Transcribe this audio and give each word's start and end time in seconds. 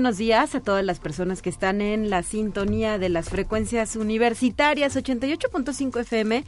Buenos 0.00 0.16
días 0.16 0.54
a 0.54 0.60
todas 0.60 0.82
las 0.82 0.98
personas 0.98 1.42
que 1.42 1.50
están 1.50 1.82
en 1.82 2.08
la 2.08 2.22
sintonía 2.22 2.96
de 2.96 3.10
las 3.10 3.28
frecuencias 3.28 3.96
universitarias 3.96 4.96
88.5 4.96 6.00
FM, 6.00 6.46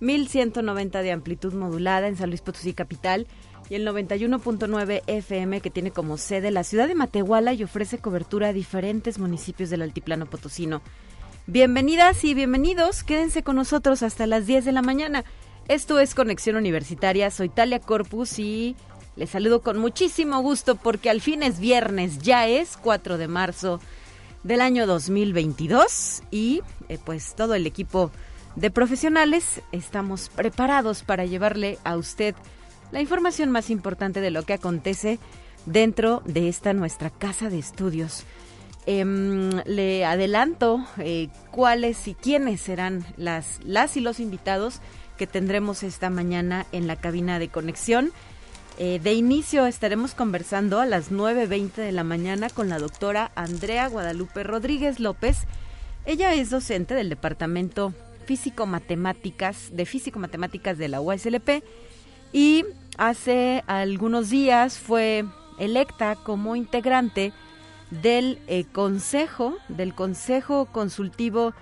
1190 0.00 1.00
de 1.00 1.10
amplitud 1.10 1.54
modulada 1.54 2.06
en 2.06 2.18
San 2.18 2.28
Luis 2.28 2.42
Potosí 2.42 2.74
capital 2.74 3.26
y 3.70 3.76
el 3.76 3.88
91.9 3.88 5.04
FM 5.06 5.62
que 5.62 5.70
tiene 5.70 5.90
como 5.90 6.18
sede 6.18 6.50
la 6.50 6.64
ciudad 6.64 6.86
de 6.86 6.94
Matehuala 6.94 7.54
y 7.54 7.64
ofrece 7.64 7.96
cobertura 7.96 8.48
a 8.48 8.52
diferentes 8.52 9.18
municipios 9.18 9.70
del 9.70 9.80
altiplano 9.80 10.26
potosino. 10.26 10.82
Bienvenidas 11.46 12.22
y 12.24 12.34
bienvenidos, 12.34 13.04
quédense 13.04 13.42
con 13.42 13.56
nosotros 13.56 14.02
hasta 14.02 14.26
las 14.26 14.46
10 14.46 14.66
de 14.66 14.72
la 14.72 14.82
mañana. 14.82 15.24
Esto 15.66 15.98
es 15.98 16.14
Conexión 16.14 16.56
Universitaria, 16.56 17.30
soy 17.30 17.48
Talia 17.48 17.78
Corpus 17.78 18.38
y 18.38 18.76
les 19.16 19.30
saludo 19.30 19.60
con 19.60 19.78
muchísimo 19.78 20.40
gusto 20.40 20.76
porque 20.76 21.10
al 21.10 21.20
fin 21.20 21.42
es 21.42 21.60
viernes, 21.60 22.18
ya 22.18 22.46
es 22.46 22.76
4 22.76 23.18
de 23.18 23.28
marzo 23.28 23.80
del 24.42 24.60
año 24.60 24.86
2022 24.86 26.22
y 26.30 26.62
eh, 26.88 26.98
pues 27.04 27.34
todo 27.34 27.54
el 27.54 27.66
equipo 27.66 28.10
de 28.56 28.70
profesionales 28.70 29.62
estamos 29.70 30.28
preparados 30.28 31.02
para 31.02 31.24
llevarle 31.24 31.78
a 31.84 31.96
usted 31.96 32.34
la 32.90 33.00
información 33.00 33.50
más 33.50 33.70
importante 33.70 34.20
de 34.20 34.30
lo 34.30 34.42
que 34.42 34.52
acontece 34.54 35.18
dentro 35.66 36.22
de 36.24 36.48
esta 36.48 36.72
nuestra 36.72 37.10
casa 37.10 37.48
de 37.48 37.58
estudios. 37.58 38.24
Em, 38.84 39.50
le 39.64 40.04
adelanto 40.04 40.84
eh, 40.98 41.28
cuáles 41.50 42.08
y 42.08 42.14
quiénes 42.14 42.60
serán 42.60 43.06
las, 43.16 43.60
las 43.62 43.96
y 43.96 44.00
los 44.00 44.18
invitados 44.18 44.80
que 45.16 45.26
tendremos 45.26 45.84
esta 45.84 46.10
mañana 46.10 46.66
en 46.72 46.86
la 46.86 46.96
cabina 46.96 47.38
de 47.38 47.48
conexión. 47.48 48.12
Eh, 48.78 49.00
de 49.02 49.12
inicio 49.12 49.66
estaremos 49.66 50.14
conversando 50.14 50.80
a 50.80 50.86
las 50.86 51.12
9.20 51.12 51.74
de 51.74 51.92
la 51.92 52.04
mañana 52.04 52.48
con 52.48 52.68
la 52.68 52.78
doctora 52.78 53.30
Andrea 53.34 53.86
Guadalupe 53.88 54.42
Rodríguez 54.42 54.98
López. 54.98 55.38
Ella 56.06 56.34
es 56.34 56.48
docente 56.48 56.94
del 56.94 57.10
Departamento 57.10 57.92
Físico-Matemáticas, 58.24 59.70
de 59.72 59.84
Físico-Matemáticas 59.84 60.78
de 60.78 60.88
la 60.88 61.00
USLP 61.02 61.62
y 62.32 62.64
hace 62.96 63.62
algunos 63.66 64.30
días 64.30 64.78
fue 64.78 65.26
electa 65.58 66.16
como 66.16 66.56
integrante 66.56 67.32
del 67.90 68.38
eh, 68.46 68.64
Consejo, 68.72 69.58
del 69.68 69.94
Consejo 69.94 70.64
Consultivo 70.64 71.52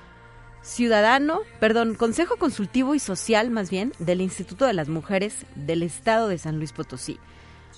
ciudadano, 0.62 1.40
perdón, 1.58 1.94
Consejo 1.94 2.36
Consultivo 2.36 2.94
y 2.94 2.98
Social 2.98 3.50
más 3.50 3.70
bien 3.70 3.92
del 3.98 4.20
Instituto 4.20 4.66
de 4.66 4.72
las 4.72 4.88
Mujeres 4.88 5.46
del 5.54 5.82
Estado 5.82 6.28
de 6.28 6.38
San 6.38 6.58
Luis 6.58 6.72
Potosí. 6.72 7.18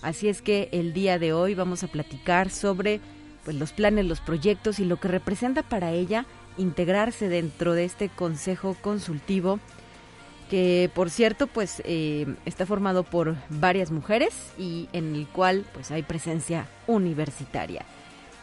Así 0.03 0.29
es 0.29 0.43
que 0.43 0.69
el 0.73 0.93
día 0.93 1.19
de 1.19 1.33
hoy 1.33 1.55
vamos 1.55 1.85
a 1.85 1.89
platicar 1.89 2.51
sobre 2.51 3.01
pues, 3.45 3.57
los 3.57 3.73
planes, 3.73 4.07
los 4.07 4.21
proyectos 4.21 4.81
y 4.81 4.85
lo 4.85 4.99
que 4.99 5.09
representa 5.09 5.63
para 5.63 5.93
ella 5.93 6.27
integrarse 6.59 7.29
dentro 7.29 7.75
de 7.75 7.85
este 7.85 8.09
Consejo 8.09 8.77
Consultivo 8.81 9.61
que 10.53 10.91
por 10.95 11.09
cierto 11.09 11.47
pues 11.47 11.81
eh, 11.87 12.27
está 12.45 12.67
formado 12.67 13.05
por 13.05 13.37
varias 13.49 13.91
mujeres 13.91 14.35
y 14.59 14.87
en 14.93 15.15
el 15.15 15.27
cual 15.27 15.65
pues 15.73 15.91
hay 15.91 16.03
presencia 16.03 16.69
universitaria. 16.87 17.87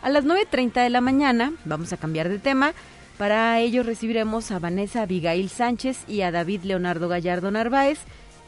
A 0.01 0.09
las 0.09 0.25
9.30 0.25 0.81
de 0.81 0.89
la 0.89 1.01
mañana, 1.01 1.53
vamos 1.65 1.93
a 1.93 1.97
cambiar 1.97 2.27
de 2.27 2.39
tema, 2.39 2.73
para 3.19 3.59
ello 3.59 3.83
recibiremos 3.83 4.49
a 4.49 4.59
Vanessa 4.59 5.01
Abigail 5.01 5.49
Sánchez 5.49 6.05
y 6.07 6.21
a 6.21 6.31
David 6.31 6.61
Leonardo 6.63 7.09
Gallardo 7.09 7.51
Narváez, 7.51 7.99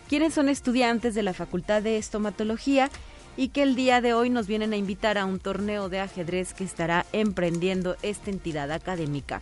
quienes 0.08 0.34
son 0.34 0.48
estudiantes 0.48 1.14
de 1.14 1.24
la 1.24 1.34
Facultad 1.34 1.82
de 1.82 1.98
Estomatología 1.98 2.90
y 3.36 3.50
que 3.50 3.64
el 3.64 3.76
día 3.76 4.00
de 4.00 4.14
hoy 4.14 4.30
nos 4.30 4.48
vienen 4.48 4.72
a 4.72 4.78
invitar 4.78 5.18
a 5.18 5.26
un 5.26 5.40
torneo 5.40 5.90
de 5.90 6.00
ajedrez 6.00 6.54
que 6.54 6.64
estará 6.64 7.06
emprendiendo 7.12 7.98
esta 8.02 8.32
entidad 8.32 8.72
académica. 8.72 9.42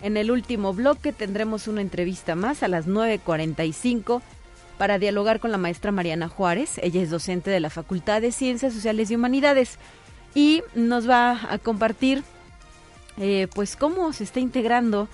En 0.00 0.16
el 0.16 0.30
último 0.30 0.72
bloque 0.72 1.12
tendremos 1.12 1.68
una 1.68 1.82
entrevista 1.82 2.34
más 2.34 2.62
a 2.62 2.68
las 2.68 2.88
9.45 2.88 4.22
para 4.78 4.98
dialogar 4.98 5.38
con 5.38 5.52
la 5.52 5.58
maestra 5.58 5.92
Mariana 5.92 6.28
Juárez. 6.28 6.80
Ella 6.82 7.02
es 7.02 7.10
docente 7.10 7.50
de 7.50 7.60
la 7.60 7.68
Facultad 7.68 8.22
de 8.22 8.32
Ciencias 8.32 8.72
Sociales 8.72 9.10
y 9.10 9.16
Humanidades 9.16 9.76
y 10.34 10.62
nos 10.74 11.06
va 11.06 11.52
a 11.52 11.58
compartir 11.58 12.24
eh, 13.18 13.48
pues 13.54 13.76
cómo 13.76 14.12
se 14.12 14.24
está 14.24 14.40
integrando 14.40 15.08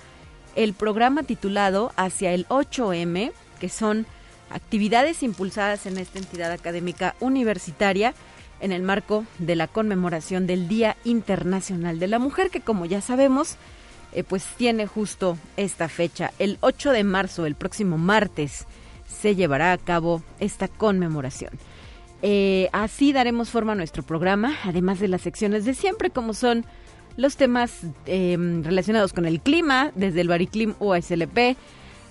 el 0.55 0.73
programa 0.73 1.23
titulado 1.23 1.91
Hacia 1.95 2.33
el 2.33 2.47
8M, 2.47 3.31
que 3.59 3.69
son 3.69 4.05
actividades 4.49 5.23
impulsadas 5.23 5.85
en 5.85 5.97
esta 5.97 6.19
entidad 6.19 6.51
académica 6.51 7.15
universitaria 7.19 8.13
en 8.59 8.71
el 8.71 8.81
marco 8.81 9.25
de 9.39 9.55
la 9.55 9.67
conmemoración 9.67 10.47
del 10.47 10.67
Día 10.67 10.95
Internacional 11.03 11.99
de 11.99 12.07
la 12.07 12.19
Mujer, 12.19 12.49
que 12.49 12.61
como 12.61 12.85
ya 12.85 13.01
sabemos, 13.01 13.57
eh, 14.13 14.23
pues 14.23 14.45
tiene 14.57 14.87
justo 14.87 15.37
esta 15.57 15.89
fecha. 15.89 16.31
El 16.39 16.57
8 16.61 16.91
de 16.91 17.03
marzo, 17.03 17.45
el 17.45 17.55
próximo 17.55 17.97
martes, 17.97 18.65
se 19.07 19.35
llevará 19.35 19.73
a 19.73 19.77
cabo 19.77 20.23
esta 20.39 20.67
conmemoración. 20.67 21.51
Eh, 22.21 22.69
así 22.71 23.11
daremos 23.11 23.49
forma 23.49 23.73
a 23.73 23.75
nuestro 23.75 24.03
programa, 24.03 24.55
además 24.63 24.99
de 24.99 25.09
las 25.09 25.21
secciones 25.21 25.65
de 25.65 25.73
siempre, 25.73 26.09
como 26.09 26.33
son 26.33 26.65
los 27.17 27.35
temas 27.35 27.81
em, 28.05 28.63
relacionados 28.63 29.13
con 29.13 29.25
el 29.25 29.39
clima, 29.39 29.91
desde 29.95 30.21
el 30.21 30.27
Bariclim 30.27 30.73
USLP, 30.79 31.57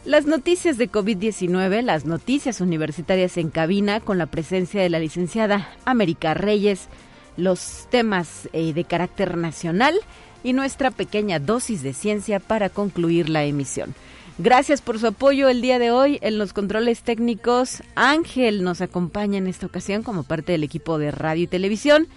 las 0.04 0.26
noticias 0.26 0.78
de 0.78 0.90
COVID-19, 0.90 1.82
las 1.82 2.06
noticias 2.06 2.60
universitarias 2.60 3.36
en 3.36 3.50
cabina 3.50 4.00
con 4.00 4.18
la 4.18 4.26
presencia 4.26 4.82
de 4.82 4.90
la 4.90 4.98
licenciada 4.98 5.68
América 5.84 6.34
Reyes, 6.34 6.88
los 7.36 7.86
temas 7.90 8.48
eh, 8.52 8.72
de 8.72 8.84
carácter 8.84 9.36
nacional 9.36 9.94
y 10.42 10.52
nuestra 10.52 10.90
pequeña 10.90 11.38
dosis 11.38 11.82
de 11.82 11.94
ciencia 11.94 12.40
para 12.40 12.69
concluir 12.69 13.28
la 13.28 13.44
emisión. 13.44 13.94
Gracias 14.38 14.80
por 14.80 14.98
su 14.98 15.06
apoyo 15.06 15.48
el 15.48 15.60
día 15.60 15.78
de 15.78 15.90
hoy 15.90 16.19
en 16.22 16.38
los 16.38 16.52
controles 16.52 17.02
técnicos. 17.02 17.82
Ángel 17.94 18.64
nos 18.64 18.80
acompaña 18.80 19.38
en 19.38 19.46
esta 19.46 19.66
ocasión 19.66 20.02
como 20.02 20.24
parte 20.24 20.52
del 20.52 20.64
equipo 20.64 20.98
de 20.98 21.10
radio 21.10 21.44
y 21.44 21.46
televisión 21.46 22.08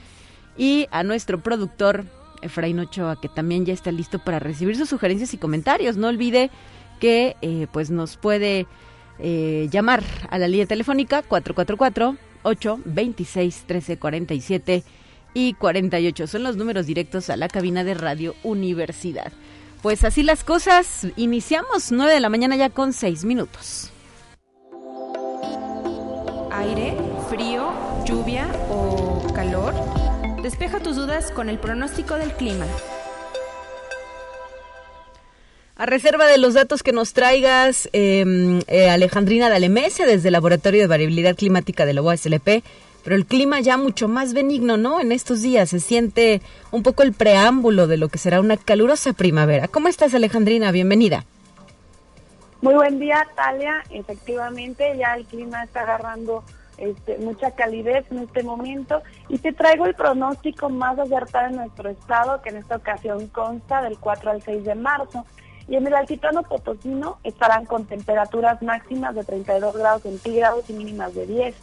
y 0.57 0.87
a 0.91 1.03
nuestro 1.03 1.41
productor 1.41 2.05
Efraín 2.45 2.79
Ochoa, 2.79 3.19
que 3.19 3.29
también 3.29 3.65
ya 3.65 3.73
está 3.73 3.91
listo 3.91 4.19
para 4.19 4.39
recibir 4.39 4.75
sus 4.77 4.89
sugerencias 4.89 5.33
y 5.33 5.37
comentarios. 5.37 5.97
No 5.97 6.07
olvide 6.07 6.51
que 6.99 7.35
eh, 7.41 7.67
pues 7.71 7.91
nos 7.91 8.17
puede 8.17 8.67
eh, 9.19 9.67
llamar 9.71 10.03
a 10.29 10.37
la 10.37 10.47
línea 10.47 10.65
telefónica 10.65 11.21
444 11.21 12.17
826 12.43 13.65
1347 13.67 14.83
y 15.33 15.53
48. 15.53 16.27
Son 16.27 16.43
los 16.43 16.57
números 16.57 16.85
directos 16.85 17.29
a 17.29 17.37
la 17.37 17.47
cabina 17.47 17.83
de 17.83 17.93
Radio 17.93 18.35
Universidad. 18.43 19.31
Pues 19.81 20.03
así 20.03 20.23
las 20.23 20.43
cosas, 20.43 21.07
iniciamos 21.15 21.91
9 21.91 22.13
de 22.13 22.19
la 22.19 22.29
mañana 22.29 22.55
ya 22.55 22.69
con 22.69 22.93
6 22.93 23.25
minutos. 23.25 23.91
Aire, 26.51 26.97
frío, 27.29 27.71
lluvia 28.05 28.47
o 28.69 29.31
calor. 29.33 29.94
Despeja 30.45 30.79
tus 30.79 30.95
dudas 30.95 31.31
con 31.31 31.49
el 31.49 31.57
pronóstico 31.57 32.19
del 32.19 32.31
clima. 32.31 32.67
A 35.75 35.87
reserva 35.87 36.27
de 36.27 36.37
los 36.37 36.53
datos 36.53 36.83
que 36.83 36.91
nos 36.91 37.13
traigas, 37.13 37.89
em, 37.93 38.61
eh, 38.67 38.91
Alejandrina 38.91 39.49
Dalemese, 39.49 40.05
desde 40.05 40.27
el 40.27 40.33
Laboratorio 40.33 40.81
de 40.81 40.87
Variabilidad 40.87 41.35
Climática 41.35 41.87
de 41.87 41.95
la 41.95 42.03
UASLP, 42.03 42.61
pero 43.03 43.15
el 43.15 43.25
clima 43.25 43.59
ya 43.61 43.77
mucho 43.77 44.07
más 44.07 44.35
benigno, 44.35 44.77
¿no? 44.77 45.01
En 45.01 45.11
estos 45.11 45.41
días 45.41 45.71
se 45.71 45.79
siente 45.79 46.43
un 46.69 46.83
poco 46.83 47.01
el 47.01 47.13
preámbulo 47.13 47.87
de 47.87 47.97
lo 47.97 48.09
que 48.09 48.19
será 48.19 48.39
una 48.39 48.55
calurosa 48.55 49.13
primavera. 49.13 49.67
¿Cómo 49.67 49.87
estás, 49.87 50.13
Alejandrina? 50.13 50.71
Bienvenida. 50.71 51.25
Muy 52.61 52.75
buen 52.75 52.99
día, 52.99 53.27
Talia. 53.35 53.83
Efectivamente, 53.89 54.95
ya 54.95 55.15
el 55.15 55.25
clima 55.25 55.63
está 55.63 55.81
agarrando 55.81 56.43
este, 56.77 57.17
mucha 57.19 57.51
calidez 57.51 58.05
en 58.11 58.19
este 58.19 58.43
momento 58.43 59.01
y 59.29 59.37
te 59.37 59.53
traigo 59.53 59.85
el 59.85 59.95
pronóstico 59.95 60.69
más 60.69 60.97
acertado 60.99 61.47
en 61.47 61.55
nuestro 61.57 61.89
estado, 61.89 62.41
que 62.41 62.49
en 62.49 62.57
esta 62.57 62.77
ocasión 62.77 63.27
consta 63.27 63.81
del 63.81 63.97
4 63.97 64.31
al 64.31 64.41
6 64.41 64.63
de 64.65 64.75
marzo. 64.75 65.25
Y 65.67 65.75
en 65.75 65.87
el 65.87 65.95
altiplano 65.95 66.43
potosino 66.43 67.17
estarán 67.23 67.65
con 67.65 67.85
temperaturas 67.85 68.61
máximas 68.61 69.15
de 69.15 69.23
32 69.23 69.75
grados 69.75 70.03
centígrados 70.03 70.69
y 70.69 70.73
mínimas 70.73 71.15
de 71.15 71.25
10. 71.25 71.55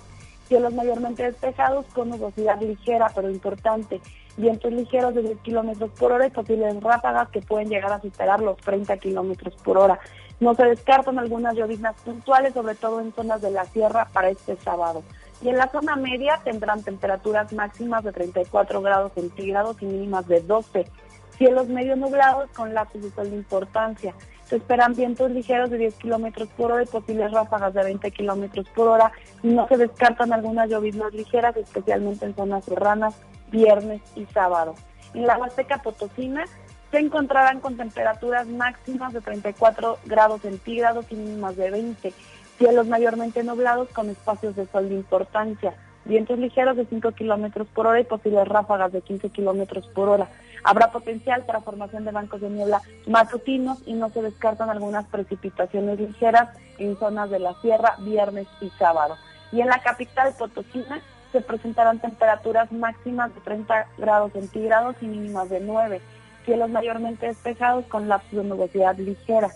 cielos 0.49 0.75
mayormente 0.75 1.23
despejados 1.23 1.87
con 1.94 2.11
nubosidad 2.11 2.61
ligera 2.61 3.11
pero 3.14 3.31
importante, 3.31 4.00
vientos 4.37 4.73
ligeros 4.73 5.14
de 5.14 5.23
10 5.23 5.38
kilómetros 5.38 5.91
por 5.93 6.12
hora 6.12 6.26
y 6.26 6.31
posibles 6.31 6.82
ráfagas 6.82 7.29
que 7.29 7.41
pueden 7.41 7.69
llegar 7.69 7.93
a 7.93 8.00
superar 8.00 8.41
los 8.41 8.56
30 8.59 8.97
kilómetros 8.99 9.55
por 9.62 9.79
hora. 9.79 10.00
No 10.42 10.56
se 10.56 10.64
descartan 10.64 11.20
algunas 11.20 11.54
lloviznas 11.54 11.94
puntuales, 12.04 12.52
sobre 12.52 12.74
todo 12.74 13.00
en 13.00 13.12
zonas 13.12 13.40
de 13.40 13.52
la 13.52 13.64
sierra 13.66 14.08
para 14.12 14.28
este 14.28 14.56
sábado. 14.56 15.04
Y 15.40 15.50
en 15.50 15.56
la 15.56 15.68
zona 15.68 15.94
media 15.94 16.40
tendrán 16.42 16.82
temperaturas 16.82 17.52
máximas 17.52 18.02
de 18.02 18.10
34 18.10 18.82
grados 18.82 19.12
centígrados 19.12 19.80
y 19.80 19.86
mínimas 19.86 20.26
de 20.26 20.40
12. 20.40 20.90
Cielos 21.38 21.68
medio 21.68 21.94
nublados 21.94 22.50
con 22.56 22.74
lapsos 22.74 23.04
de 23.04 23.10
sol 23.12 23.30
de 23.30 23.36
importancia. 23.36 24.14
Se 24.46 24.56
esperan 24.56 24.94
vientos 24.94 25.30
ligeros 25.30 25.70
de 25.70 25.78
10 25.78 25.94
kilómetros 25.94 26.48
por 26.56 26.72
hora 26.72 26.82
y 26.82 26.86
posibles 26.86 27.30
ráfagas 27.30 27.72
de 27.74 27.84
20 27.84 28.10
kilómetros 28.10 28.68
por 28.70 28.88
hora. 28.88 29.12
No 29.44 29.68
se 29.68 29.76
descartan 29.76 30.32
algunas 30.32 30.68
lloviznas 30.68 31.14
ligeras, 31.14 31.56
especialmente 31.56 32.24
en 32.24 32.34
zonas 32.34 32.64
serranas, 32.64 33.14
viernes 33.52 34.02
y 34.16 34.26
sábado. 34.26 34.74
En 35.14 35.24
la 35.24 35.38
Huasteca 35.38 35.78
Potosina 35.82 36.46
se 36.92 36.98
encontrarán 36.98 37.60
con 37.60 37.78
temperaturas 37.78 38.46
máximas 38.46 39.14
de 39.14 39.22
34 39.22 39.98
grados 40.04 40.42
centígrados 40.42 41.06
y 41.08 41.14
mínimas 41.14 41.56
de 41.56 41.70
20. 41.70 42.12
Cielos 42.58 42.86
mayormente 42.86 43.42
nublados 43.42 43.88
con 43.88 44.10
espacios 44.10 44.54
de 44.56 44.66
sol 44.66 44.90
de 44.90 44.96
importancia. 44.96 45.74
Vientos 46.04 46.38
ligeros 46.38 46.76
de 46.76 46.84
5 46.84 47.12
kilómetros 47.12 47.66
por 47.68 47.86
hora 47.86 48.00
y 48.00 48.04
posibles 48.04 48.46
ráfagas 48.46 48.92
de 48.92 49.00
15 49.00 49.30
kilómetros 49.30 49.86
por 49.88 50.10
hora. 50.10 50.28
Habrá 50.64 50.92
potencial 50.92 51.44
para 51.46 51.62
formación 51.62 52.04
de 52.04 52.12
bancos 52.12 52.42
de 52.42 52.50
niebla 52.50 52.82
matutinos 53.06 53.82
y 53.86 53.94
no 53.94 54.10
se 54.10 54.20
descartan 54.20 54.68
algunas 54.68 55.06
precipitaciones 55.06 55.98
ligeras 55.98 56.50
en 56.76 56.98
zonas 56.98 57.30
de 57.30 57.38
la 57.38 57.54
sierra 57.62 57.96
viernes 58.00 58.46
y 58.60 58.68
sábado. 58.78 59.16
Y 59.50 59.62
en 59.62 59.68
la 59.68 59.78
capital 59.78 60.34
Potosina 60.38 61.00
se 61.32 61.40
presentarán 61.40 62.00
temperaturas 62.00 62.70
máximas 62.70 63.34
de 63.34 63.40
30 63.40 63.86
grados 63.96 64.32
centígrados 64.32 64.96
y 65.00 65.06
mínimas 65.06 65.48
de 65.48 65.60
9. 65.60 66.02
Cielos 66.44 66.70
mayormente 66.70 67.26
despejados 67.26 67.84
con 67.86 68.08
lapsos 68.08 68.32
de 68.32 68.44
nubosidad 68.44 68.96
ligera. 68.96 69.50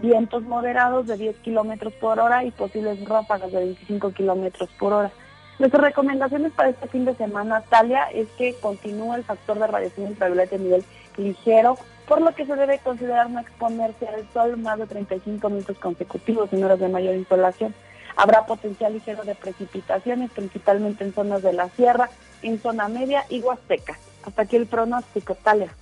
Vientos 0.00 0.42
moderados 0.44 1.06
de 1.06 1.16
10 1.16 1.36
kilómetros 1.38 1.92
por 1.94 2.20
hora 2.20 2.44
y 2.44 2.52
posibles 2.52 3.04
ráfagas 3.04 3.50
de 3.50 3.58
25 3.58 4.12
kilómetros 4.12 4.70
por 4.78 4.92
hora. 4.92 5.10
Nuestras 5.58 5.82
recomendaciones 5.82 6.52
para 6.52 6.68
este 6.68 6.86
fin 6.86 7.04
de 7.04 7.16
semana, 7.16 7.62
Talia, 7.62 8.04
es 8.12 8.28
que 8.38 8.54
continúa 8.60 9.16
el 9.16 9.24
factor 9.24 9.58
de 9.58 9.66
radiación 9.66 10.06
ultravioleta 10.08 10.54
a 10.54 10.58
nivel 10.58 10.84
ligero, 11.16 11.76
por 12.06 12.20
lo 12.20 12.32
que 12.32 12.46
se 12.46 12.54
debe 12.54 12.78
considerar 12.78 13.28
no 13.28 13.40
exponerse 13.40 14.06
al 14.06 14.28
sol 14.32 14.56
más 14.56 14.78
de 14.78 14.86
35 14.86 15.50
minutos 15.50 15.76
consecutivos 15.78 16.52
en 16.52 16.62
horas 16.62 16.78
de 16.78 16.88
mayor 16.88 17.16
insolación. 17.16 17.74
Habrá 18.14 18.46
potencial 18.46 18.92
ligero 18.92 19.24
de 19.24 19.34
precipitaciones, 19.34 20.30
principalmente 20.30 21.02
en 21.02 21.12
zonas 21.12 21.42
de 21.42 21.52
la 21.52 21.68
sierra, 21.70 22.08
en 22.42 22.60
zona 22.60 22.86
media 22.86 23.24
y 23.28 23.40
huasteca. 23.40 23.98
Hasta 24.24 24.42
aquí 24.42 24.54
el 24.54 24.66
pronóstico, 24.66 25.34
Talia. 25.34 25.74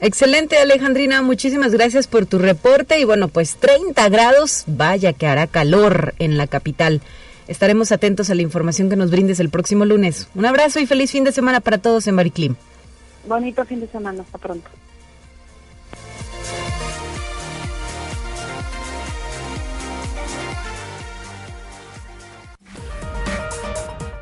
Excelente, 0.00 0.58
Alejandrina. 0.58 1.22
Muchísimas 1.22 1.72
gracias 1.72 2.06
por 2.06 2.26
tu 2.26 2.38
reporte. 2.38 2.98
Y 3.00 3.04
bueno, 3.04 3.28
pues 3.28 3.56
30 3.56 4.08
grados, 4.08 4.64
vaya 4.66 5.12
que 5.12 5.26
hará 5.26 5.46
calor 5.46 6.14
en 6.18 6.38
la 6.38 6.46
capital. 6.46 7.02
Estaremos 7.48 7.90
atentos 7.92 8.30
a 8.30 8.34
la 8.34 8.42
información 8.42 8.90
que 8.90 8.96
nos 8.96 9.10
brindes 9.10 9.40
el 9.40 9.50
próximo 9.50 9.84
lunes. 9.84 10.28
Un 10.34 10.46
abrazo 10.46 10.80
y 10.80 10.86
feliz 10.86 11.10
fin 11.10 11.24
de 11.24 11.32
semana 11.32 11.60
para 11.60 11.78
todos 11.78 12.06
en 12.06 12.14
Bariclim. 12.14 12.54
Bonito 13.26 13.64
fin 13.64 13.80
de 13.80 13.88
semana. 13.88 14.22
Hasta 14.22 14.38
pronto. 14.38 14.68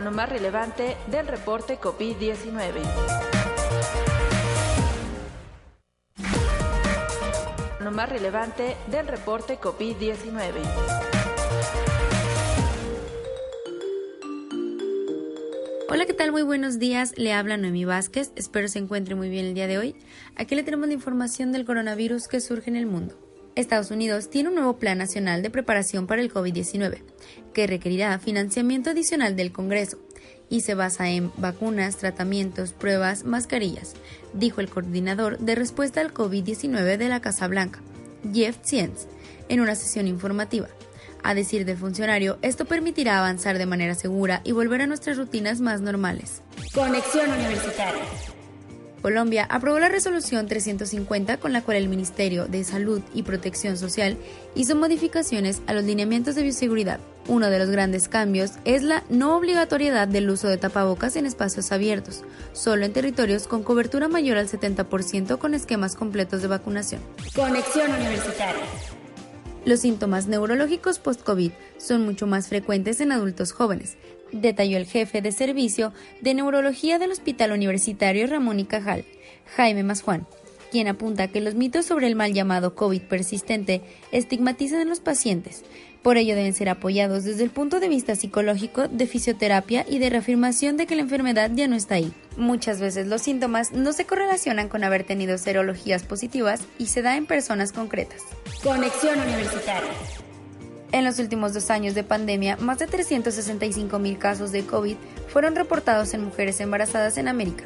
Lo 0.01 0.13
más 0.13 0.29
relevante 0.29 0.97
del 1.11 1.27
reporte 1.27 1.81
COVID-19. 1.81 3.36
Más 7.97 8.11
relevante 8.11 8.77
del 8.91 9.09
reporte 9.09 9.59
COVID-19. 9.59 10.53
Hola, 15.89 16.05
¿qué 16.05 16.13
tal? 16.13 16.31
Muy 16.31 16.43
buenos 16.43 16.79
días. 16.79 17.15
Le 17.17 17.33
habla 17.33 17.57
Noemi 17.57 17.87
Vázquez. 17.87 18.33
Espero 18.37 18.69
se 18.69 18.81
encuentre 18.81 19.15
muy 19.15 19.31
bien 19.31 19.47
el 19.47 19.55
día 19.55 19.67
de 19.67 19.79
hoy. 19.79 19.97
Aquí 20.37 20.55
le 20.55 20.63
tenemos 20.63 20.89
la 20.89 20.93
información 20.93 21.53
del 21.53 21.65
coronavirus 21.65 22.29
que 22.29 22.43
surge 22.43 22.69
en 22.69 22.77
el 22.77 22.85
mundo. 22.85 23.19
Estados 23.55 23.91
Unidos 23.91 24.29
tiene 24.29 24.51
un 24.51 24.57
nuevo 24.57 24.77
Plan 24.77 24.99
Nacional 24.99 25.41
de 25.41 25.49
Preparación 25.49 26.07
para 26.07 26.21
el 26.21 26.31
COVID-19, 26.31 27.03
que 27.55 27.67
requerirá 27.67 28.19
financiamiento 28.19 28.91
adicional 28.91 29.37
del 29.37 29.53
Congreso 29.53 29.97
y 30.49 30.61
se 30.61 30.75
basa 30.75 31.09
en 31.11 31.33
vacunas, 31.37 31.97
tratamientos, 31.97 32.73
pruebas, 32.73 33.25
mascarillas, 33.25 33.95
dijo 34.33 34.61
el 34.61 34.69
coordinador 34.69 35.39
de 35.39 35.55
respuesta 35.55 36.01
al 36.01 36.15
COVID-19 36.15 36.97
de 36.97 37.09
la 37.09 37.21
Casa 37.21 37.49
Blanca, 37.49 37.81
Jeff 38.33 38.59
Zients, 38.65 39.07
en 39.49 39.61
una 39.61 39.75
sesión 39.75 40.07
informativa. 40.07 40.69
A 41.23 41.35
decir 41.35 41.65
del 41.65 41.77
funcionario, 41.77 42.39
esto 42.43 42.67
permitirá 42.67 43.19
avanzar 43.19 43.59
de 43.59 43.67
manera 43.67 43.95
segura 43.95 44.43
y 44.45 44.53
volver 44.53 44.83
a 44.83 44.87
nuestras 44.87 45.17
rutinas 45.17 45.61
más 45.61 45.81
normales. 45.81 46.43
Conexión 46.73 47.31
Universitaria. 47.33 48.03
Colombia 49.07 49.47
aprobó 49.49 49.79
la 49.79 49.89
resolución 49.89 50.49
350 50.49 51.37
con 51.37 51.53
la 51.53 51.63
cual 51.63 51.77
el 51.77 51.89
Ministerio 51.89 52.47
de 52.47 52.65
Salud 52.65 53.01
y 53.15 53.23
Protección 53.23 53.77
Social 53.77 54.17
hizo 54.57 54.75
modificaciones 54.75 55.63
a 55.69 55.75
los 55.75 55.85
lineamientos 55.85 56.35
de 56.35 56.43
bioseguridad. 56.43 56.99
Uno 57.29 57.49
de 57.49 57.61
los 57.61 57.71
grandes 57.71 58.09
cambios 58.09 58.55
es 58.65 58.83
la 58.83 59.05
no 59.09 59.37
obligatoriedad 59.37 60.09
del 60.09 60.29
uso 60.29 60.49
de 60.49 60.57
tapabocas 60.57 61.15
en 61.15 61.25
espacios 61.25 61.71
abiertos, 61.71 62.25
solo 62.53 62.85
en 62.85 62.93
territorios 62.93 63.47
con 63.47 63.63
cobertura 63.63 64.09
mayor 64.09 64.39
al 64.39 64.49
70% 64.49 65.39
con 65.39 65.55
esquemas 65.55 65.95
completos 65.95 66.43
de 66.43 66.49
vacunación. 66.49 67.01
Conexión 67.33 67.93
Universitaria. 67.93 68.65
Los 69.67 69.81
síntomas 69.81 70.27
neurológicos 70.27 70.99
post-COVID 70.99 71.53
son 71.77 72.05
mucho 72.05 72.27
más 72.27 72.49
frecuentes 72.49 73.01
en 73.01 73.11
adultos 73.13 73.53
jóvenes, 73.53 73.97
detalló 74.33 74.77
el 74.77 74.87
jefe 74.87 75.23
de 75.23 75.33
servicio 75.33 75.93
de 76.21 76.35
neurología 76.35 76.99
del 76.99 77.13
Hospital 77.13 77.53
Universitario 77.53 78.27
Ramón 78.27 78.61
y 78.61 78.65
Cajal, 78.65 79.05
Jaime 79.57 79.83
Masjuan, 79.83 80.27
quien 80.71 80.89
apunta 80.89 81.29
que 81.29 81.41
los 81.41 81.55
mitos 81.55 81.87
sobre 81.87 82.07
el 82.07 82.17
mal 82.17 82.33
llamado 82.33 82.75
COVID 82.75 83.03
persistente 83.03 83.83
estigmatizan 84.13 84.81
a 84.81 84.85
los 84.85 85.01
pacientes. 85.01 85.65
Por 86.03 86.19
ello 86.19 86.37
deben 86.37 86.55
ser 86.55 86.69
apoyados 86.69 87.25
desde 87.25 87.43
el 87.43 87.51
punto 87.51 87.81
de 87.81 87.89
vista 87.89 88.15
psicológico, 88.15 88.87
de 88.87 89.09
fisioterapia 89.09 89.85
y 89.89 89.99
de 89.99 90.09
reafirmación 90.09 90.77
de 90.77 90.87
que 90.87 90.95
la 90.95 91.03
enfermedad 91.03 91.51
ya 91.53 91.67
no 91.67 91.75
está 91.75 91.97
ahí. 91.97 92.13
Muchas 92.37 92.81
veces 92.81 93.09
los 93.09 93.23
síntomas 93.23 93.73
no 93.73 93.93
se 93.93 94.05
correlacionan 94.05 94.69
con 94.69 94.85
haber 94.85 95.03
tenido 95.03 95.37
serologías 95.37 96.05
positivas 96.05 96.61
y 96.79 96.87
se 96.87 97.03
da 97.03 97.17
en 97.17 97.27
personas 97.27 97.73
concretas. 97.73 98.23
Conexión 98.63 99.19
Universitaria. 99.19 99.91
En 100.97 101.05
los 101.05 101.19
últimos 101.19 101.53
dos 101.53 101.69
años 101.69 101.95
de 101.95 102.05
pandemia, 102.05 102.57
más 102.57 102.79
de 102.79 102.87
365 102.87 103.99
mil 103.99 104.17
casos 104.17 104.51
de 104.51 104.65
COVID 104.65 104.97
fueron 105.29 105.55
reportados 105.55 106.15
en 106.15 106.25
mujeres 106.25 106.59
embarazadas 106.59 107.19
en 107.19 107.29
América, 107.29 107.65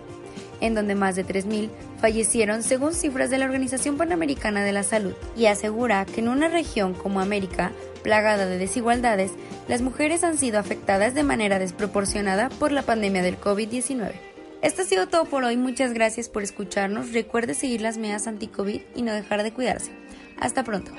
en 0.60 0.74
donde 0.74 0.96
más 0.96 1.14
de 1.14 1.24
3.000 1.24 1.70
fallecieron 2.00 2.64
según 2.64 2.92
cifras 2.92 3.30
de 3.30 3.38
la 3.38 3.44
Organización 3.44 3.96
Panamericana 3.96 4.64
de 4.64 4.72
la 4.72 4.82
Salud, 4.82 5.12
y 5.36 5.46
asegura 5.46 6.04
que 6.06 6.22
en 6.22 6.28
una 6.28 6.48
región 6.48 6.92
como 6.92 7.20
América, 7.20 7.70
plagada 8.02 8.46
de 8.46 8.58
desigualdades, 8.58 9.30
las 9.68 9.80
mujeres 9.80 10.24
han 10.24 10.36
sido 10.36 10.58
afectadas 10.58 11.14
de 11.14 11.22
manera 11.22 11.60
desproporcionada 11.60 12.48
por 12.48 12.72
la 12.72 12.82
pandemia 12.82 13.22
del 13.22 13.38
COVID-19. 13.38 14.10
Esto 14.60 14.82
ha 14.82 14.86
sido 14.86 15.06
todo 15.06 15.24
por 15.24 15.44
hoy, 15.44 15.56
muchas 15.56 15.92
gracias 15.92 16.28
por 16.28 16.42
escucharnos, 16.42 17.12
recuerde 17.12 17.54
seguir 17.54 17.80
las 17.80 17.96
medidas 17.96 18.26
anti-COVID 18.26 18.80
y 18.96 19.02
no 19.02 19.12
dejar 19.12 19.44
de 19.44 19.52
cuidarse. 19.52 19.92
Hasta 20.36 20.64
pronto. 20.64 20.90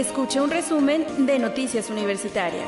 Escuche 0.00 0.40
un 0.40 0.50
resumen 0.50 1.04
de 1.26 1.38
Noticias 1.38 1.90
Universitarias. 1.90 2.64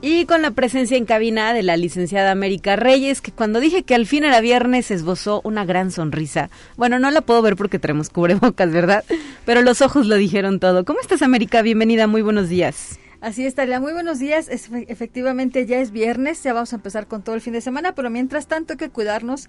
Y 0.00 0.26
con 0.26 0.42
la 0.42 0.52
presencia 0.52 0.96
en 0.96 1.04
cabina 1.04 1.52
de 1.52 1.64
la 1.64 1.76
licenciada 1.76 2.30
América 2.30 2.76
Reyes, 2.76 3.20
que 3.20 3.32
cuando 3.32 3.58
dije 3.58 3.82
que 3.82 3.96
al 3.96 4.06
fin 4.06 4.22
era 4.22 4.40
viernes 4.40 4.92
esbozó 4.92 5.40
una 5.42 5.64
gran 5.64 5.90
sonrisa. 5.90 6.50
Bueno, 6.76 7.00
no 7.00 7.10
la 7.10 7.20
puedo 7.20 7.42
ver 7.42 7.56
porque 7.56 7.80
tenemos 7.80 8.10
cubrebocas, 8.10 8.70
¿verdad? 8.70 9.04
Pero 9.44 9.62
los 9.62 9.82
ojos 9.82 10.06
lo 10.06 10.14
dijeron 10.14 10.60
todo. 10.60 10.84
¿Cómo 10.84 11.00
estás, 11.00 11.22
América? 11.22 11.60
Bienvenida, 11.60 12.06
muy 12.06 12.22
buenos 12.22 12.48
días. 12.48 13.00
Así 13.20 13.44
es, 13.44 13.56
Talia. 13.56 13.80
Muy 13.80 13.92
buenos 13.92 14.20
días. 14.20 14.48
efectivamente, 14.48 15.66
ya 15.66 15.80
es 15.80 15.90
viernes, 15.90 16.40
ya 16.44 16.52
vamos 16.52 16.72
a 16.72 16.76
empezar 16.76 17.08
con 17.08 17.22
todo 17.22 17.34
el 17.34 17.40
fin 17.40 17.52
de 17.52 17.60
semana, 17.60 17.92
pero 17.96 18.10
mientras 18.10 18.46
tanto 18.46 18.74
hay 18.74 18.76
que 18.76 18.90
cuidarnos 18.90 19.48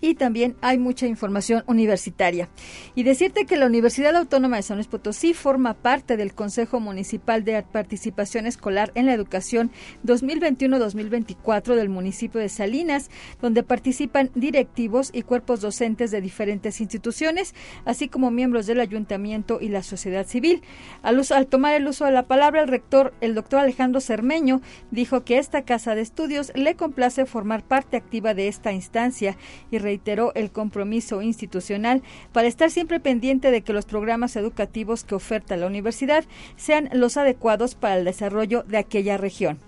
y 0.00 0.14
también 0.14 0.56
hay 0.60 0.78
mucha 0.78 1.06
información 1.06 1.64
universitaria. 1.66 2.48
Y 2.94 3.02
decirte 3.02 3.44
que 3.46 3.56
la 3.56 3.66
Universidad 3.66 4.14
Autónoma 4.16 4.56
de 4.56 4.62
San 4.62 4.76
Luis 4.76 4.86
Potosí 4.86 5.34
forma 5.34 5.74
parte 5.74 6.16
del 6.16 6.34
Consejo 6.34 6.80
Municipal 6.80 7.44
de 7.44 7.62
Participación 7.62 8.46
Escolar 8.46 8.92
en 8.94 9.06
la 9.06 9.14
Educación 9.14 9.70
2021-2024 10.04 11.74
del 11.74 11.88
municipio 11.88 12.40
de 12.40 12.48
Salinas, 12.48 13.10
donde 13.40 13.62
participan 13.62 14.30
directivos 14.34 15.10
y 15.12 15.22
cuerpos 15.22 15.60
docentes 15.60 16.10
de 16.10 16.20
diferentes 16.20 16.80
instituciones, 16.80 17.54
así 17.84 18.08
como 18.08 18.30
miembros 18.30 18.66
del 18.66 18.80
ayuntamiento 18.80 19.58
y 19.60 19.68
la 19.68 19.82
sociedad 19.82 20.26
civil. 20.26 20.62
Al, 21.02 21.20
al 21.30 21.46
tomar 21.46 21.74
el 21.74 21.88
uso 21.88 22.04
de 22.04 22.12
la 22.12 22.26
palabra, 22.26 22.62
el 22.62 22.68
rector, 22.68 23.07
el 23.20 23.34
doctor 23.34 23.60
Alejandro 23.60 24.00
Cermeño, 24.00 24.60
dijo 24.90 25.24
que 25.24 25.38
esta 25.38 25.62
casa 25.62 25.94
de 25.94 26.02
estudios 26.02 26.52
le 26.54 26.76
complace 26.76 27.26
formar 27.26 27.62
parte 27.62 27.96
activa 27.96 28.34
de 28.34 28.48
esta 28.48 28.72
instancia 28.72 29.36
y 29.70 29.78
reiteró 29.78 30.32
el 30.34 30.50
compromiso 30.50 31.22
institucional 31.22 32.02
para 32.32 32.48
estar 32.48 32.70
siempre 32.70 33.00
pendiente 33.00 33.50
de 33.50 33.62
que 33.62 33.72
los 33.72 33.86
programas 33.86 34.36
educativos 34.36 35.04
que 35.04 35.14
oferta 35.14 35.56
la 35.56 35.66
universidad 35.66 36.24
sean 36.56 36.88
los 36.92 37.16
adecuados 37.16 37.74
para 37.74 37.96
el 37.96 38.04
desarrollo 38.04 38.62
de 38.62 38.78
aquella 38.78 39.16
región. 39.16 39.58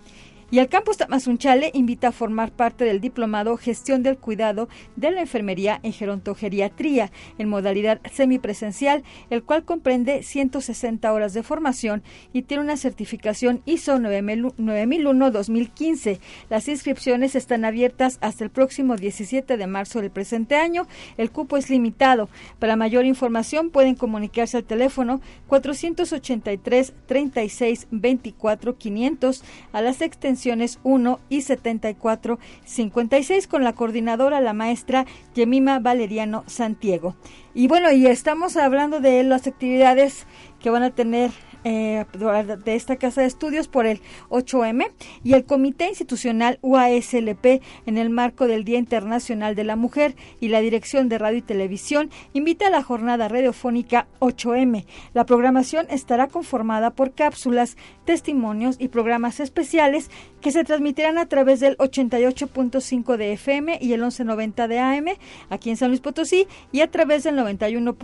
Y 0.53 0.59
el 0.59 0.69
campus 0.69 0.97
Tamazunchale 0.97 1.71
invita 1.75 2.09
a 2.09 2.13
formar 2.13 2.51
parte 2.51 2.85
del 2.85 3.01
diplomado 3.01 3.57
Gestión 3.57 4.03
del 4.03 4.19
Cuidado 4.19 4.69
de 4.97 5.13
la 5.13 5.21
Enfermería 5.21 5.79
en 5.85 5.93
Gerontogeriatría 5.93 7.13
en 7.39 7.49
modalidad 7.49 8.01
semipresencial, 8.11 9.05
el 9.31 9.45
cual 9.45 9.65
comprende 9.65 10.25
160 10.25 11.13
horas 11.13 11.35
de 11.35 11.45
formación 11.45 12.03
y 12.33 12.43
tiene 12.43 12.65
una 12.65 12.77
certificación 12.77 13.63
ISO 13.65 13.99
9001-2015. 13.99 16.19
Las 16.49 16.67
inscripciones 16.67 17.37
están 17.37 17.65
abiertas 17.65 18.19
hasta 18.21 18.43
el 18.43 18.51
próximo 18.51 18.97
17 18.97 19.57
de 19.57 19.67
marzo 19.69 20.01
del 20.01 20.11
presente 20.11 20.57
año. 20.57 20.89
El 21.17 21.31
cupo 21.31 21.59
es 21.59 21.71
limitado. 21.71 22.29
Para 22.59 22.75
mayor 22.75 23.05
información 23.05 23.71
pueden 23.71 23.95
comunicarse 23.95 24.57
al 24.57 24.65
teléfono 24.65 25.21
483 25.47 26.93
36 27.07 27.87
24 27.93 28.77
500 28.77 29.45
a 29.73 29.81
las 29.81 30.03
extensiones 30.03 30.40
1 30.83 31.21
y 31.29 31.43
74 31.43 32.39
56 32.65 33.47
con 33.47 33.65
la 33.65 33.73
coordinadora, 33.73 34.41
la 34.41 34.53
maestra 34.53 35.07
Yemima 35.35 35.79
Valeriano 35.79 36.45
Santiago. 36.47 37.17
Y 37.55 37.69
bueno, 37.69 37.91
y 37.91 38.07
estamos 38.07 38.57
hablando 38.57 39.01
de 39.01 39.23
las 39.25 39.47
actividades 39.47 40.27
que 40.61 40.71
van 40.71 40.83
a 40.83 40.91
tener 40.91 41.31
eh, 41.65 42.05
de 42.13 42.75
esta 42.75 42.97
casa 42.97 43.21
de 43.21 43.27
estudios 43.27 43.69
por 43.69 43.87
el 43.87 44.01
8M 44.29 44.91
y 45.23 45.35
el 45.35 45.45
Comité 45.45 45.89
Institucional 45.89 46.59
UASLP 46.63 47.63
en 47.87 47.99
el 47.99 48.11
marco 48.11 48.47
del 48.47 48.65
Día 48.65 48.79
Internacional 48.79 49.55
de 49.55 49.65
la 49.65 49.77
Mujer 49.77 50.17
y 50.41 50.49
la 50.49 50.61
Dirección 50.61 51.09
de 51.09 51.19
Radio 51.19 51.39
y 51.39 51.43
Televisión 51.43 52.11
invita 52.33 52.69
a 52.69 52.71
la 52.71 52.83
jornada 52.83 53.29
radiofónica 53.29 54.07
8M. 54.21 54.87
La 55.15 55.27
programación 55.27 55.87
estará 55.91 56.29
conformada 56.29 56.91
por 56.91 57.13
cápsulas, 57.13 57.77
testimonios 58.05 58.77
y 58.79 58.89
programas 58.89 59.41
especiales 59.41 60.11
que 60.41 60.53
se 60.53 60.65
transmitirán 60.65 61.19
a 61.19 61.27
través 61.27 61.61
del 61.61 61.77
88.5 61.79 63.17
de 63.17 63.33
FM 63.35 63.79
y 63.81 63.93
el 63.93 64.01
1190 64.01 64.69
de 64.69 64.79
AM 64.79 65.07
aquí 65.49 65.71
en 65.71 65.77
San 65.77 65.89
Luis 65.89 66.01
Potosí 66.01 66.47
y 66.73 66.81
a 66.81 66.91
través 66.91 67.25
del 67.25 67.37
91. 67.37 67.97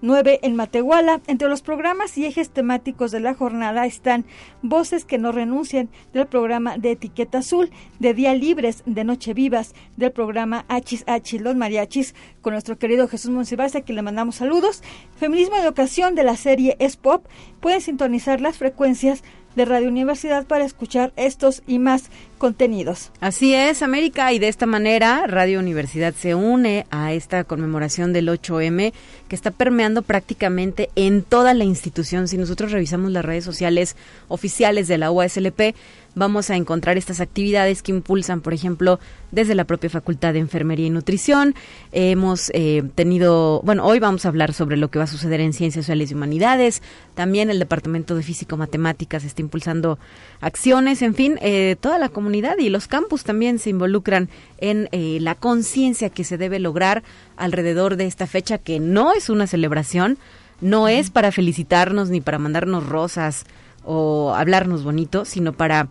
9 0.00 0.40
en 0.42 0.56
Matehuala. 0.56 1.20
Entre 1.26 1.48
los 1.48 1.62
programas 1.62 2.16
y 2.18 2.26
ejes 2.26 2.50
temáticos 2.50 3.10
de 3.10 3.20
la 3.20 3.34
jornada 3.34 3.86
están 3.86 4.24
Voces 4.62 5.04
que 5.04 5.18
no 5.18 5.32
renuncian 5.32 5.88
del 6.12 6.26
programa 6.26 6.78
de 6.78 6.92
Etiqueta 6.92 7.38
Azul, 7.38 7.70
de 7.98 8.14
Día 8.14 8.34
Libres, 8.34 8.82
de 8.86 9.04
Noche 9.04 9.34
Vivas, 9.34 9.74
del 9.96 10.12
programa 10.12 10.64
Hachis 10.68 11.04
Hachis 11.06 11.40
Los 11.40 11.56
Mariachis, 11.56 12.14
con 12.40 12.52
nuestro 12.52 12.78
querido 12.78 13.08
Jesús 13.08 13.30
Monsiváis, 13.30 13.74
a 13.76 13.80
quien 13.82 13.96
le 13.96 14.02
mandamos 14.02 14.36
saludos. 14.36 14.82
Feminismo 15.16 15.56
de 15.56 15.68
ocasión 15.68 16.14
de 16.14 16.24
la 16.24 16.36
serie 16.36 16.76
Es 16.78 16.96
Pop. 16.96 17.26
Pueden 17.60 17.80
sintonizar 17.80 18.40
las 18.40 18.58
frecuencias 18.58 19.22
de 19.58 19.66
Radio 19.66 19.88
Universidad 19.88 20.46
para 20.46 20.64
escuchar 20.64 21.12
estos 21.16 21.62
y 21.66 21.78
más 21.78 22.04
contenidos. 22.38 23.10
Así 23.20 23.54
es, 23.54 23.82
América, 23.82 24.32
y 24.32 24.38
de 24.38 24.48
esta 24.48 24.64
manera 24.64 25.26
Radio 25.26 25.58
Universidad 25.58 26.14
se 26.14 26.34
une 26.34 26.86
a 26.90 27.12
esta 27.12 27.44
conmemoración 27.44 28.14
del 28.14 28.28
8M 28.28 28.94
que 29.28 29.36
está 29.36 29.50
permeando 29.50 30.02
prácticamente 30.02 30.88
en 30.94 31.22
toda 31.22 31.52
la 31.52 31.64
institución. 31.64 32.28
Si 32.28 32.38
nosotros 32.38 32.72
revisamos 32.72 33.10
las 33.10 33.24
redes 33.24 33.44
sociales 33.44 33.96
oficiales 34.28 34.88
de 34.88 34.96
la 34.96 35.10
UASLP, 35.10 35.74
vamos 36.18 36.50
a 36.50 36.56
encontrar 36.56 36.98
estas 36.98 37.20
actividades 37.20 37.82
que 37.82 37.92
impulsan, 37.92 38.40
por 38.40 38.52
ejemplo, 38.52 38.98
desde 39.30 39.54
la 39.54 39.64
propia 39.64 39.88
Facultad 39.88 40.32
de 40.32 40.40
Enfermería 40.40 40.86
y 40.86 40.90
Nutrición. 40.90 41.54
hemos 41.92 42.50
eh, 42.54 42.82
tenido, 42.94 43.62
bueno, 43.62 43.86
hoy 43.86 43.98
vamos 44.00 44.24
a 44.24 44.28
hablar 44.28 44.52
sobre 44.52 44.76
lo 44.76 44.90
que 44.90 44.98
va 44.98 45.04
a 45.04 45.08
suceder 45.08 45.40
en 45.40 45.52
Ciencias 45.52 45.84
Sociales 45.84 46.10
y 46.10 46.14
Humanidades. 46.14 46.82
También 47.14 47.50
el 47.50 47.58
Departamento 47.58 48.14
de 48.14 48.22
Físico 48.22 48.56
Matemáticas 48.56 49.24
está 49.24 49.40
impulsando 49.40 49.98
acciones, 50.40 51.02
en 51.02 51.14
fin, 51.14 51.38
eh, 51.40 51.76
toda 51.80 51.98
la 51.98 52.08
comunidad 52.08 52.58
y 52.58 52.68
los 52.68 52.88
campus 52.88 53.24
también 53.24 53.58
se 53.58 53.70
involucran 53.70 54.28
en 54.58 54.88
eh, 54.92 55.18
la 55.20 55.34
conciencia 55.34 56.10
que 56.10 56.24
se 56.24 56.38
debe 56.38 56.58
lograr 56.58 57.02
alrededor 57.36 57.96
de 57.96 58.06
esta 58.06 58.26
fecha 58.26 58.58
que 58.58 58.80
no 58.80 59.12
es 59.12 59.30
una 59.30 59.46
celebración, 59.46 60.18
no 60.60 60.88
es 60.88 61.10
para 61.10 61.30
felicitarnos 61.30 62.10
ni 62.10 62.20
para 62.20 62.38
mandarnos 62.38 62.86
rosas 62.86 63.44
o 63.84 64.34
hablarnos 64.34 64.82
bonito, 64.82 65.24
sino 65.24 65.52
para 65.52 65.88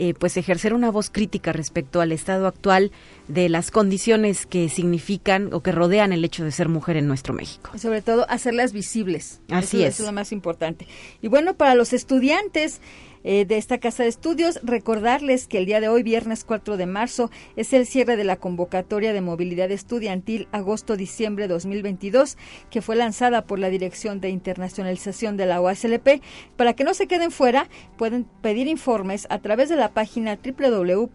eh, 0.00 0.14
pues 0.14 0.38
ejercer 0.38 0.72
una 0.72 0.90
voz 0.90 1.10
crítica 1.10 1.52
respecto 1.52 2.00
al 2.00 2.10
estado 2.10 2.46
actual 2.46 2.90
de 3.28 3.50
las 3.50 3.70
condiciones 3.70 4.46
que 4.46 4.70
significan 4.70 5.52
o 5.52 5.62
que 5.62 5.72
rodean 5.72 6.14
el 6.14 6.24
hecho 6.24 6.42
de 6.42 6.52
ser 6.52 6.70
mujer 6.70 6.96
en 6.96 7.06
nuestro 7.06 7.34
México. 7.34 7.70
Sobre 7.76 8.00
todo 8.00 8.24
hacerlas 8.30 8.72
visibles. 8.72 9.42
Así 9.50 9.82
es. 9.82 9.94
Eso 9.94 10.04
es 10.04 10.06
lo 10.06 10.14
más 10.14 10.32
importante. 10.32 10.86
Y 11.20 11.28
bueno, 11.28 11.52
para 11.52 11.74
los 11.74 11.92
estudiantes, 11.92 12.80
eh, 13.24 13.44
de 13.44 13.56
esta 13.56 13.78
casa 13.78 14.02
de 14.02 14.08
estudios. 14.08 14.60
Recordarles 14.62 15.46
que 15.46 15.58
el 15.58 15.66
día 15.66 15.80
de 15.80 15.88
hoy, 15.88 16.02
viernes 16.02 16.44
4 16.44 16.76
de 16.76 16.86
marzo, 16.86 17.30
es 17.56 17.72
el 17.72 17.86
cierre 17.86 18.16
de 18.16 18.24
la 18.24 18.36
convocatoria 18.36 19.12
de 19.12 19.20
movilidad 19.20 19.70
estudiantil 19.70 20.48
agosto-diciembre 20.52 21.48
2022, 21.48 22.36
que 22.70 22.82
fue 22.82 22.96
lanzada 22.96 23.46
por 23.46 23.58
la 23.58 23.70
Dirección 23.70 24.20
de 24.20 24.30
Internacionalización 24.30 25.36
de 25.36 25.46
la 25.46 25.60
OASLP. 25.60 26.22
Para 26.56 26.74
que 26.74 26.84
no 26.84 26.94
se 26.94 27.06
queden 27.06 27.30
fuera, 27.30 27.68
pueden 27.96 28.24
pedir 28.42 28.66
informes 28.68 29.26
a 29.30 29.38
través 29.38 29.68
de 29.68 29.76
la 29.76 29.92
página 29.92 30.38
www.uaslp.mx 30.42 31.10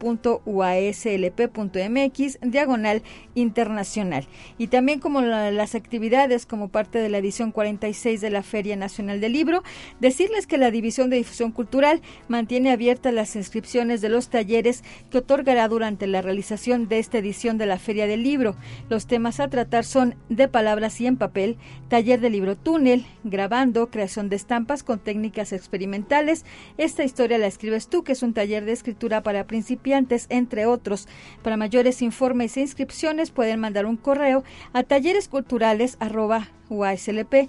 diagonal 2.42 3.02
internacional. 3.34 4.28
Y 4.58 4.68
también 4.68 5.00
como 5.00 5.22
las 5.22 5.76
actividades 5.76 6.46
como 6.46 6.70
parte 6.70 7.00
de 7.00 7.10
la 7.10 7.18
edición 7.18 7.52
46 7.52 8.22
de 8.22 8.30
la 8.30 8.44
Feria 8.44 8.76
Nacional 8.76 9.22
del 9.22 9.34
Libro, 9.34 9.64
decirles 10.00 10.48
que 10.48 10.58
la 10.58 10.72
División 10.72 11.10
de 11.10 11.18
Difusión 11.18 11.52
Cultural 11.52 11.95
mantiene 12.28 12.72
abiertas 12.72 13.14
las 13.14 13.36
inscripciones 13.36 14.02
de 14.02 14.10
los 14.10 14.30
talleres 14.30 14.84
que 15.10 15.20
otorgará 15.20 15.68
durante 15.68 16.08
la 16.08 16.22
realización 16.22 16.88
de 16.88 17.00
esta 17.00 17.18
edición 17.18 17.58
de 17.58 17.66
la 17.66 17.80
Feria 17.80 18.08
del 18.08 18.24
Libro. 18.24 18.56
Los 18.90 19.08
temas 19.08 19.40
a 19.40 19.48
tratar 19.48 19.86
son 19.86 20.16
de 20.30 20.48
palabras 20.48 21.00
y 21.02 21.08
en 21.08 21.18
papel, 21.18 21.58
taller 21.88 22.20
de 22.20 22.30
libro 22.30 22.56
túnel, 22.56 23.06
grabando, 23.24 23.90
creación 23.90 24.30
de 24.30 24.36
estampas 24.36 24.84
con 24.84 25.00
técnicas 25.00 25.54
experimentales. 25.54 26.46
Esta 26.78 27.04
historia 27.04 27.38
la 27.38 27.48
escribes 27.48 27.88
tú, 27.88 28.04
que 28.04 28.14
es 28.14 28.24
un 28.24 28.34
taller 28.34 28.66
de 28.66 28.72
escritura 28.72 29.24
para 29.24 29.48
principiantes, 29.48 30.28
entre 30.30 30.66
otros. 30.66 31.08
Para 31.44 31.58
mayores 31.58 32.02
informes 32.02 32.58
e 32.58 32.62
inscripciones 32.62 33.32
pueden 33.32 33.60
mandar 33.60 33.86
un 33.86 33.98
correo 33.98 34.44
a 34.74 34.84
talleresculturales 34.84 35.98
uaslp.mx. 36.70 37.48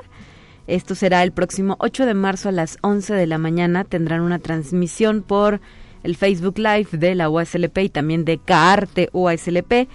Esto 0.67 0.93
será 0.93 1.23
el 1.23 1.31
próximo 1.31 1.75
8 1.79 2.05
de 2.05 2.13
marzo 2.13 2.49
a 2.49 2.51
las 2.51 2.77
11 2.83 3.15
de 3.15 3.25
la 3.25 3.39
mañana. 3.39 3.83
Tendrán 3.83 4.21
una 4.21 4.37
transmisión 4.37 5.23
por 5.23 5.59
el 6.03 6.15
Facebook 6.15 6.59
Live 6.59 6.89
de 6.91 7.15
la 7.15 7.31
UASLP 7.31 7.79
y 7.79 7.89
también 7.89 8.25
de 8.25 8.37
CAARTE 8.37 9.09
UASLP. 9.11 9.87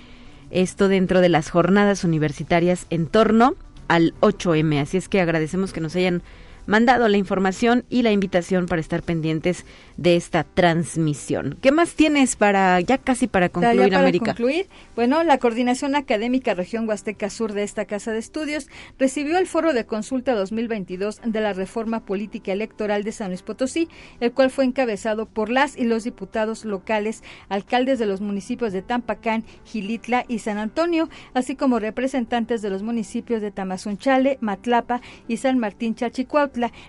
Esto 0.55 0.87
dentro 0.87 1.21
de 1.21 1.29
las 1.29 1.51
jornadas 1.51 2.05
universitarias 2.05 2.87
en 2.89 3.09
torno 3.09 3.57
al 3.89 4.15
8M. 4.21 4.81
Así 4.81 4.97
es 4.97 5.09
que 5.09 5.21
agradecemos 5.21 5.73
que 5.73 5.81
nos 5.81 5.97
hayan 5.97 6.23
mandado 6.67 7.09
la 7.09 7.17
información 7.17 7.85
y 7.91 8.03
la 8.03 8.13
invitación 8.13 8.67
para 8.67 8.81
estar 8.81 9.03
pendientes 9.03 9.65
de 9.97 10.17
esta 10.17 10.45
transmisión. 10.45 11.59
¿Qué 11.61 11.73
más 11.73 11.95
tienes 11.95 12.37
para 12.37 12.81
ya 12.81 12.99
casi 12.99 13.27
para 13.27 13.49
concluir 13.49 13.91
para 13.91 14.01
América? 14.01 14.27
concluir, 14.27 14.67
bueno, 14.97 15.23
la 15.23 15.39
Coordinación 15.39 15.95
Académica 15.95 16.55
Región 16.55 16.89
Huasteca 16.89 17.31
Sur 17.31 17.53
de 17.53 17.63
esta 17.63 17.85
Casa 17.85 18.13
de 18.13 18.19
Estudios 18.19 18.69
recibió 18.99 19.39
el 19.39 19.47
Foro 19.47 19.73
de 19.73 19.87
Consulta 19.87 20.35
2022 20.35 21.21
de 21.25 21.41
la 21.41 21.53
Reforma 21.53 22.05
Política 22.05 22.53
Electoral 22.53 23.05
de 23.05 23.13
San 23.13 23.29
Luis 23.29 23.43
Potosí, 23.43 23.89
el 24.21 24.33
cual 24.33 24.51
fue 24.51 24.65
encabezado 24.65 25.27
por 25.27 25.51
las 25.51 25.77
y 25.77 25.85
los 25.85 26.05
diputados 26.05 26.65
locales, 26.65 27.23
alcaldes 27.49 27.99
de 27.99 28.07
los 28.07 28.21
municipios 28.21 28.73
de 28.73 28.83
Tampacán, 28.83 29.45
Gilitla 29.65 30.25
y 30.29 30.41
San 30.41 30.59
Antonio, 30.59 31.09
así 31.35 31.57
como 31.57 31.79
representantes 31.79 32.63
de 32.63 32.71
los 32.71 32.83
municipios 32.83 33.43
de 33.43 33.51
Tamazunchale, 33.51 34.39
Matlapa 34.41 35.01
y 35.29 35.37
San 35.39 35.59
Martín 35.59 35.95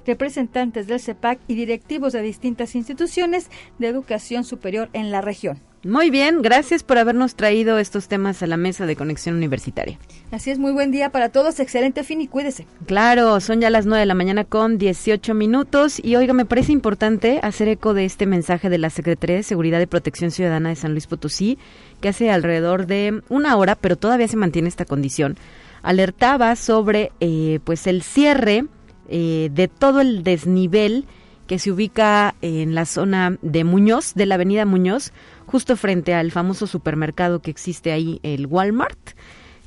Representantes 0.06 0.88
del 0.88 1.00
CEPAC 1.00 1.40
y 1.48 1.56
directivos 1.56 2.14
de 2.14 2.22
distintas 2.22 2.76
instituciones 2.76 3.50
de 3.80 3.88
educación 3.88 4.44
superior 4.44 4.90
en 4.94 5.12
la 5.12 5.22
región. 5.22 5.60
Muy 5.86 6.10
bien, 6.10 6.42
gracias 6.42 6.82
por 6.82 6.98
habernos 6.98 7.36
traído 7.36 7.78
estos 7.78 8.08
temas 8.08 8.42
a 8.42 8.48
la 8.48 8.58
mesa 8.58 8.88
de 8.88 8.96
conexión 8.96 9.36
universitaria. 9.36 10.00
Así 10.32 10.50
es, 10.50 10.58
muy 10.58 10.72
buen 10.72 10.90
día 10.90 11.12
para 11.12 11.30
todos, 11.30 11.60
excelente 11.60 12.04
fin 12.04 12.22
y 12.22 12.28
cuídese. 12.28 12.66
Claro, 12.88 13.40
son 13.40 13.62
ya 13.62 13.70
las 13.70 13.86
9 13.86 14.00
de 14.00 14.08
la 14.08 14.16
mañana 14.16 14.46
con 14.46 14.80
18 14.80 15.36
minutos 15.36 16.04
y 16.04 16.16
oiga, 16.16 16.34
me 16.34 16.46
parece 16.46 16.72
importante 16.72 17.40
hacer 17.44 17.68
eco 17.68 17.94
de 17.94 18.06
este 18.06 18.26
mensaje 18.26 18.72
de 18.72 18.80
la 18.80 18.90
Secretaría 18.90 19.36
de 19.36 19.44
Seguridad 19.44 19.80
y 19.80 19.86
Protección 19.86 20.32
Ciudadana 20.32 20.70
de 20.70 20.76
San 20.76 20.94
Luis 20.94 21.06
Potosí, 21.06 21.60
que 22.02 22.10
hace 22.10 22.32
alrededor 22.32 22.88
de 22.88 23.22
una 23.30 23.56
hora, 23.56 23.76
pero 23.76 23.96
todavía 23.96 24.28
se 24.28 24.38
mantiene 24.38 24.70
esta 24.70 24.86
condición, 24.86 25.38
alertaba 25.84 26.56
sobre 26.56 27.12
eh, 27.20 27.60
pues 27.64 27.86
el 27.86 28.02
cierre 28.02 28.66
eh, 29.10 29.50
de 29.54 29.68
todo 29.68 30.02
el 30.02 30.24
desnivel 30.24 31.06
que 31.48 31.60
se 31.60 31.72
ubica 31.72 32.36
en 32.42 32.74
la 32.74 32.86
zona 32.86 33.38
de 33.42 33.64
Muñoz, 33.64 34.14
de 34.16 34.26
la 34.26 34.36
avenida 34.36 34.66
Muñoz, 34.66 35.12
justo 35.46 35.76
frente 35.76 36.14
al 36.14 36.32
famoso 36.32 36.68
supermercado 36.68 37.42
que 37.42 37.52
existe 37.52 37.92
ahí, 37.92 38.20
el 38.24 38.48
Walmart. 38.48 39.12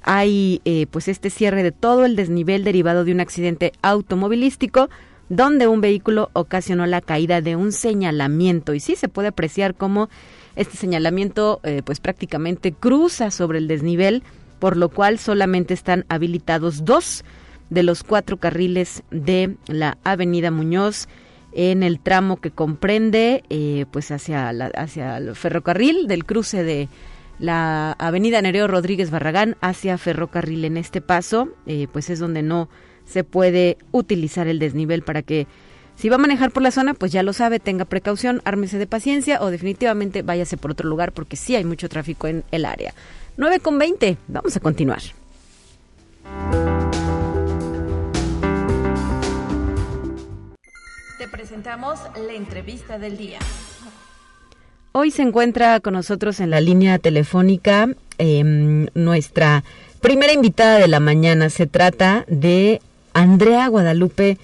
Hay 0.03 0.61
eh, 0.65 0.87
pues 0.91 1.09
este 1.09 1.31
cierre 1.31 1.63
de 1.63 1.73
todo 1.73 2.05
el 2.05 2.17
desnivel 2.17 2.65
derivado 2.65 3.05
de 3.05 3.13
un 3.13 3.21
accidente 3.21 3.73
automovilístico 3.83 4.89
donde 5.29 5.69
un 5.69 5.81
vehículo 5.81 6.31
ocasionó 6.33 6.87
la 6.87 7.01
caída 7.01 7.41
de 7.41 7.57
un 7.57 7.73
señalamiento 7.73 8.75
y 8.75 8.81
sí 8.81 8.97
se 8.97 9.09
puede 9.09 9.29
apreciar 9.29 9.75
cómo 9.75 10.09
este 10.57 10.77
señalamiento 10.77 11.61
eh, 11.63 11.83
pues 11.85 12.01
prácticamente 12.01 12.73
cruza 12.73 13.31
sobre 13.31 13.59
el 13.59 13.69
desnivel 13.69 14.23
por 14.59 14.77
lo 14.77 14.89
cual 14.89 15.19
solamente 15.19 15.75
están 15.75 16.07
habilitados 16.09 16.85
dos 16.85 17.25
de 17.71 17.83
los 17.83 18.03
cuatro 18.03 18.39
carriles 18.39 19.03
de 19.11 19.57
la 19.67 19.99
Avenida 20.05 20.51
Muñoz 20.51 21.09
en 21.53 21.83
el 21.83 22.01
tramo 22.01 22.41
que 22.41 22.51
comprende 22.51 23.43
eh, 23.49 23.87
pues 23.91 24.11
hacia 24.11 24.49
hacia 24.49 25.17
el 25.17 25.35
ferrocarril 25.35 26.07
del 26.07 26.25
cruce 26.25 26.63
de 26.63 26.89
la 27.39 27.93
Avenida 27.93 28.43
Nereo 28.43 28.69
Rodríguez 28.69 29.11
Barragán 29.11 29.57
hacia 29.61 29.97
ferrocarril 29.99 30.65
en 30.65 30.77
este 30.77 31.01
paso 31.01 31.49
eh, 31.67 31.87
pues 31.93 32.11
es 32.11 32.19
donde 32.19 32.43
no 32.43 32.69
se 33.05 33.25
puede 33.25 33.79
utilizar 33.93 34.47
el 34.47 34.59
desnivel 34.59 35.03
para 35.03 35.23
que 35.23 35.47
si 35.99 36.09
va 36.09 36.15
a 36.15 36.19
manejar 36.19 36.53
por 36.53 36.63
la 36.63 36.71
zona, 36.71 36.95
pues 36.95 37.11
ya 37.11 37.25
lo 37.25 37.33
sabe, 37.33 37.59
tenga 37.59 37.85
precaución, 37.85 38.41
ármese 38.45 38.79
de 38.79 38.87
paciencia 38.87 39.43
o 39.43 39.51
definitivamente 39.51 40.23
váyase 40.23 40.57
por 40.57 40.71
otro 40.71 40.89
lugar 40.89 41.11
porque 41.11 41.35
sí 41.35 41.57
hay 41.57 41.65
mucho 41.65 41.89
tráfico 41.89 42.29
en 42.29 42.45
el 42.53 42.67
área. 42.67 42.95
9 43.37 43.59
con 43.59 43.79
20, 43.79 44.17
vamos 44.29 44.57
a 44.57 44.61
continuar. 44.61 45.01
Te 51.29 51.37
presentamos 51.37 51.99
la 52.27 52.33
entrevista 52.33 52.99
del 52.99 53.19
día. 53.19 53.39
Hoy 54.93 55.11
se 55.11 55.21
encuentra 55.21 55.79
con 55.81 55.93
nosotros 55.93 56.41
en 56.41 56.49
la 56.49 56.63
línea 56.63 56.99
telefónica 56.99 57.87
em, 58.17 58.87
nuestra 58.95 59.63
primera 60.01 60.33
invitada 60.33 60.79
de 60.79 60.89
la 60.89 61.01
mañana. 61.01 61.51
Se 61.51 61.67
trata 61.67 62.25
de 62.29 62.81
Andrea 63.13 63.69
Guadalupe 63.69 64.39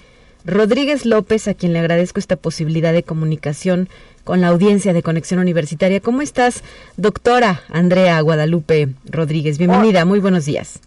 Rodríguez 0.45 1.07
López, 1.07 1.47
a 1.47 1.55
quien 1.55 1.73
le 1.73 1.79
agradezco 1.79 2.19
esta 2.19 2.35
posibilidad 2.35 2.93
de 2.93 3.01
comunicación 3.01 3.89
con 4.23 4.41
la 4.41 4.49
audiencia 4.49 4.93
de 4.93 5.01
Conexión 5.01 5.39
Universitaria. 5.39 6.01
¿Cómo 6.01 6.21
estás, 6.21 6.63
doctora 6.97 7.61
Andrea 7.69 8.21
Guadalupe 8.21 8.89
Rodríguez? 9.05 9.57
Bienvenida, 9.57 10.05
muy 10.05 10.19
buenos 10.19 10.45
días. 10.45 10.81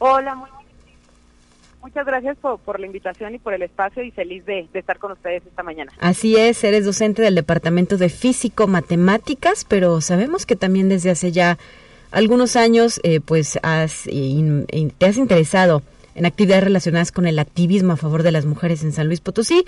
Hola, 0.00 0.34
muy 0.34 0.50
Muchas 1.84 2.06
gracias 2.06 2.38
por, 2.38 2.80
la 2.80 2.86
invitación 2.86 3.34
y 3.34 3.38
por 3.38 3.52
el 3.52 3.60
espacio 3.60 4.02
y 4.02 4.10
feliz 4.10 4.46
de, 4.46 4.66
estar 4.72 4.98
con 4.98 5.12
ustedes 5.12 5.42
esta 5.46 5.62
mañana. 5.62 5.92
Así 6.00 6.34
es, 6.34 6.64
eres 6.64 6.86
docente 6.86 7.20
del 7.20 7.34
Departamento 7.34 7.98
de 7.98 8.08
Físico 8.08 8.66
Matemáticas, 8.66 9.66
pero 9.68 10.00
sabemos 10.00 10.46
que 10.46 10.56
también 10.56 10.88
desde 10.88 11.10
hace 11.10 11.30
ya 11.30 11.58
algunos 12.10 12.56
años 12.56 13.02
eh, 13.02 13.20
pues 13.20 13.58
has, 13.62 14.04
te 14.04 15.06
has 15.06 15.18
interesado 15.18 15.82
en 16.14 16.24
actividades 16.24 16.64
relacionadas 16.64 17.12
con 17.12 17.26
el 17.26 17.38
activismo 17.38 17.92
a 17.92 17.96
favor 17.98 18.22
de 18.22 18.32
las 18.32 18.46
mujeres 18.46 18.82
en 18.82 18.92
San 18.92 19.08
Luis 19.08 19.20
Potosí. 19.20 19.66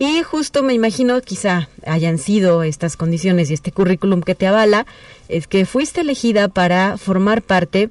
Y 0.00 0.24
justo 0.24 0.64
me 0.64 0.74
imagino 0.74 1.20
quizá 1.20 1.68
hayan 1.86 2.18
sido 2.18 2.64
estas 2.64 2.96
condiciones 2.96 3.48
y 3.48 3.54
este 3.54 3.70
currículum 3.70 4.22
que 4.22 4.34
te 4.34 4.48
avala, 4.48 4.86
es 5.28 5.46
que 5.46 5.66
fuiste 5.66 6.00
elegida 6.00 6.48
para 6.48 6.98
formar 6.98 7.42
parte 7.42 7.90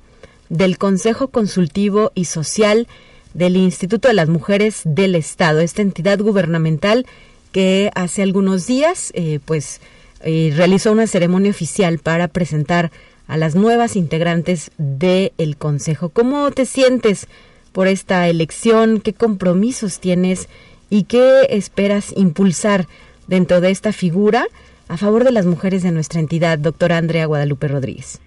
del 0.50 0.78
Consejo 0.78 1.30
Consultivo 1.30 2.12
y 2.14 2.26
Social 2.26 2.90
del 3.34 3.58
Instituto 3.58 4.08
de 4.08 4.14
las 4.14 4.30
Mujeres 4.30 4.82
del 4.86 5.16
Estado, 5.16 5.60
esta 5.60 5.82
entidad 5.82 6.20
gubernamental 6.20 7.06
que 7.52 7.92
hace 7.96 8.24
algunos 8.24 8.68
días 8.68 9.12
eh, 9.16 9.40
pues 9.46 9.82
eh, 10.22 10.54
realizó 10.56 10.92
una 10.92 11.08
ceremonia 11.08 11.52
oficial 11.52 12.00
para 12.00 12.28
presentar 12.28 12.92
a 13.28 13.38
las 13.38 13.56
nuevas 13.56 13.96
integrantes 13.96 14.72
del 14.78 15.58
Consejo. 15.58 16.10
¿Cómo 16.10 16.52
te 16.52 16.66
sientes 16.66 17.28
por 17.72 17.88
esta 17.88 18.28
elección? 18.28 19.00
¿Qué 19.00 19.14
compromisos 19.14 20.00
tienes 20.00 20.48
y 20.90 21.04
qué 21.04 21.48
esperas 21.50 22.14
impulsar 22.16 22.88
dentro 23.28 23.62
de 23.62 23.72
esta 23.72 23.94
figura 23.94 24.48
a 24.88 24.98
favor 24.98 25.24
de 25.24 25.32
las 25.32 25.46
mujeres 25.46 25.84
de 25.84 25.92
nuestra 25.92 26.20
entidad, 26.20 26.60
doctora 26.60 26.98
Andrea 26.98 27.26
Guadalupe 27.26 27.68
Rodríguez? 27.68 28.20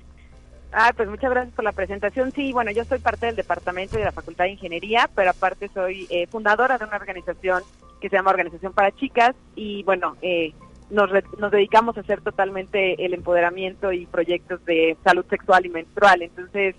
Ah, 0.79 0.93
pues 0.95 1.09
muchas 1.09 1.31
gracias 1.31 1.55
por 1.55 1.65
la 1.65 1.73
presentación. 1.73 2.33
Sí, 2.33 2.53
bueno, 2.53 2.71
yo 2.71 2.85
soy 2.85 2.99
parte 2.99 3.25
del 3.25 3.35
departamento 3.35 3.97
de 3.97 4.05
la 4.05 4.13
Facultad 4.13 4.45
de 4.45 4.51
Ingeniería, 4.51 5.09
pero 5.15 5.31
aparte 5.31 5.71
soy 5.73 6.07
eh, 6.11 6.27
fundadora 6.27 6.77
de 6.77 6.85
una 6.85 6.97
organización 6.97 7.63
que 7.99 8.11
se 8.11 8.17
llama 8.17 8.33
Organización 8.33 8.75
para 8.75 8.95
Chicas 8.95 9.35
y 9.55 9.85
bueno, 9.85 10.19
eh, 10.21 10.53
nos, 10.91 11.11
dedicamos 11.51 11.97
a 11.97 12.01
hacer 12.01 12.21
totalmente 12.21 13.03
el 13.03 13.15
empoderamiento 13.15 13.91
y 13.91 14.05
proyectos 14.05 14.63
de 14.67 14.99
salud 15.03 15.25
sexual 15.31 15.65
y 15.65 15.71
menstrual. 15.71 16.21
Entonces, 16.21 16.77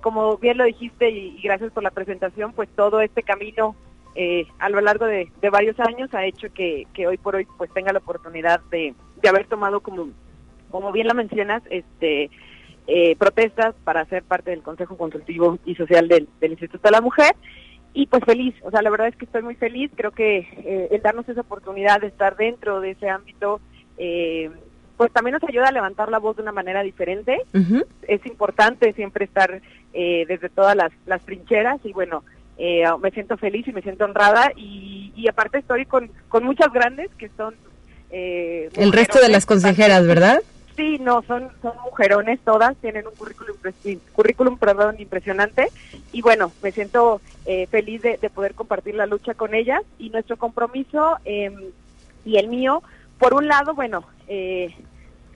como 0.00 0.36
bien 0.36 0.56
lo 0.56 0.62
dijiste 0.62 1.10
y, 1.10 1.42
gracias 1.42 1.72
por 1.72 1.82
la 1.82 1.90
presentación, 1.90 2.52
pues 2.52 2.68
todo 2.76 3.00
este 3.00 3.24
camino 3.24 3.74
eh, 4.14 4.46
a 4.60 4.68
lo 4.68 4.80
largo 4.80 5.06
de, 5.06 5.28
varios 5.50 5.80
años 5.80 6.14
ha 6.14 6.24
hecho 6.24 6.52
que, 6.54 6.86
que 6.94 7.08
hoy 7.08 7.18
por 7.18 7.34
hoy 7.34 7.48
pues 7.58 7.72
tenga 7.72 7.92
la 7.92 7.98
oportunidad 7.98 8.60
de, 8.70 8.94
de 9.20 9.28
haber 9.28 9.46
tomado 9.46 9.80
como, 9.80 10.10
como 10.70 10.92
bien 10.92 11.08
lo 11.08 11.14
mencionas, 11.14 11.64
este 11.68 12.30
eh, 12.86 13.16
protestas 13.16 13.74
para 13.84 14.04
ser 14.06 14.22
parte 14.22 14.50
del 14.50 14.62
Consejo 14.62 14.96
Consultivo 14.96 15.58
y 15.64 15.74
Social 15.74 16.08
del, 16.08 16.28
del 16.40 16.52
Instituto 16.52 16.88
de 16.88 16.92
la 16.92 17.00
Mujer. 17.00 17.34
Y 17.92 18.06
pues 18.06 18.22
feliz, 18.24 18.54
o 18.62 18.70
sea, 18.70 18.82
la 18.82 18.90
verdad 18.90 19.08
es 19.08 19.16
que 19.16 19.24
estoy 19.24 19.42
muy 19.42 19.56
feliz, 19.56 19.90
creo 19.96 20.12
que 20.12 20.38
eh, 20.38 20.88
el 20.92 21.02
darnos 21.02 21.28
esa 21.28 21.40
oportunidad 21.40 22.00
de 22.00 22.06
estar 22.06 22.36
dentro 22.36 22.80
de 22.80 22.92
ese 22.92 23.08
ámbito, 23.08 23.60
eh, 23.98 24.48
pues 24.96 25.10
también 25.12 25.32
nos 25.32 25.48
ayuda 25.48 25.68
a 25.68 25.72
levantar 25.72 26.10
la 26.10 26.18
voz 26.18 26.36
de 26.36 26.42
una 26.42 26.52
manera 26.52 26.82
diferente. 26.82 27.38
Es 28.06 28.24
importante 28.26 28.92
siempre 28.92 29.24
estar 29.24 29.60
eh, 29.94 30.24
desde 30.28 30.50
todas 30.50 30.76
las, 30.76 30.92
las 31.06 31.22
trincheras. 31.22 31.80
Y 31.84 31.92
bueno, 31.94 32.22
eh, 32.58 32.84
me 33.02 33.10
siento 33.10 33.38
feliz 33.38 33.66
y 33.66 33.72
me 33.72 33.80
siento 33.80 34.04
honrada. 34.04 34.52
Y, 34.56 35.10
y 35.16 35.26
aparte 35.26 35.58
estoy 35.58 35.86
con, 35.86 36.10
con 36.28 36.44
muchas 36.44 36.70
grandes 36.70 37.08
que 37.16 37.30
son... 37.30 37.54
eh, 38.10 38.68
El 38.76 38.92
resto 38.92 39.20
de 39.20 39.30
las 39.30 39.46
consejeras, 39.46 40.06
¿verdad? 40.06 40.42
Sí, 40.76 40.98
no, 40.98 41.22
son, 41.22 41.50
son 41.60 41.72
mujerones 41.84 42.40
todas, 42.44 42.76
tienen 42.76 43.06
un 43.06 43.14
currículum, 43.14 43.56
currículum 44.12 44.58
perdón, 44.58 44.96
impresionante. 44.98 45.68
Y 46.12 46.22
bueno, 46.22 46.52
me 46.62 46.72
siento 46.72 47.20
eh, 47.44 47.66
feliz 47.66 48.02
de, 48.02 48.16
de 48.16 48.30
poder 48.30 48.54
compartir 48.54 48.94
la 48.94 49.06
lucha 49.06 49.34
con 49.34 49.54
ellas 49.54 49.82
y 49.98 50.10
nuestro 50.10 50.36
compromiso 50.36 51.16
eh, 51.24 51.50
y 52.24 52.36
el 52.36 52.48
mío, 52.48 52.82
por 53.18 53.34
un 53.34 53.48
lado, 53.48 53.74
bueno, 53.74 54.04
eh, 54.28 54.74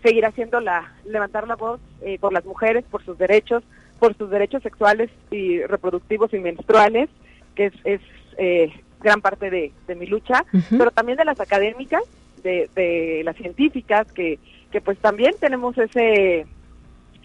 seguir 0.02 0.26
haciendo 0.26 0.60
la, 0.60 0.92
levantar 1.04 1.46
la 1.46 1.56
voz 1.56 1.80
eh, 2.02 2.18
por 2.18 2.32
las 2.32 2.44
mujeres, 2.44 2.84
por 2.90 3.04
sus 3.04 3.18
derechos, 3.18 3.62
por 3.98 4.16
sus 4.16 4.30
derechos 4.30 4.62
sexuales 4.62 5.10
y 5.30 5.62
reproductivos 5.62 6.32
y 6.34 6.38
menstruales, 6.38 7.08
que 7.54 7.66
es, 7.66 7.74
es 7.84 8.00
eh, 8.38 8.72
gran 9.00 9.20
parte 9.20 9.50
de, 9.50 9.72
de 9.86 9.94
mi 9.94 10.06
lucha, 10.06 10.44
pero 10.70 10.90
también 10.90 11.18
de 11.18 11.24
las 11.24 11.40
académicas, 11.40 12.02
de, 12.42 12.68
de 12.74 13.22
las 13.24 13.36
científicas, 13.36 14.10
que, 14.12 14.38
que 14.74 14.80
pues 14.80 14.98
también 14.98 15.34
tenemos 15.38 15.78
ese 15.78 16.46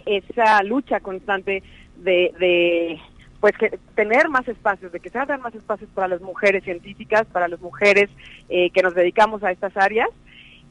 esa 0.05 0.61
lucha 0.61 0.99
constante 0.99 1.63
de, 1.95 2.99
pues 3.39 3.57
que 3.57 3.79
tener 3.95 4.29
más 4.29 4.47
espacios, 4.47 4.91
de 4.91 4.99
que 4.99 5.09
se 5.09 5.17
abran 5.17 5.41
más 5.41 5.55
espacios 5.55 5.89
para 5.95 6.07
las 6.07 6.21
mujeres 6.21 6.63
científicas, 6.63 7.25
para 7.25 7.47
las 7.47 7.59
mujeres 7.59 8.07
eh, 8.49 8.69
que 8.69 8.83
nos 8.83 8.93
dedicamos 8.93 9.43
a 9.43 9.49
estas 9.49 9.75
áreas. 9.77 10.09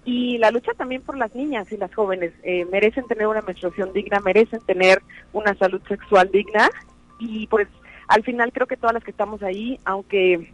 Y 0.05 0.39
la 0.39 0.53
lucha 0.53 0.71
también 0.75 1.03
por 1.03 1.19
las 1.19 1.35
niñas 1.35 1.67
y 1.73 1.77
las 1.77 1.93
jóvenes 1.93 2.33
eh, 2.45 2.65
merecen 2.67 3.09
tener 3.09 3.27
una 3.27 3.43
menstruación 3.43 3.93
digna, 3.93 4.21
merecen 4.21 4.61
tener 4.61 5.03
una 5.33 5.57
salud 5.57 5.83
sexual 5.89 6.31
digna. 6.31 6.71
Y 7.19 7.49
pues 7.49 7.67
al 8.07 8.23
final 8.23 8.53
creo 8.53 8.69
que 8.69 8.77
todas 8.77 8.95
las 8.95 9.03
que 9.03 9.11
estamos 9.11 9.43
ahí, 9.43 9.81
aunque 9.85 10.53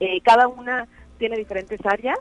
eh, 0.00 0.20
cada 0.22 0.48
una 0.48 0.88
tiene 1.18 1.36
diferentes 1.36 1.78
áreas, 1.84 2.18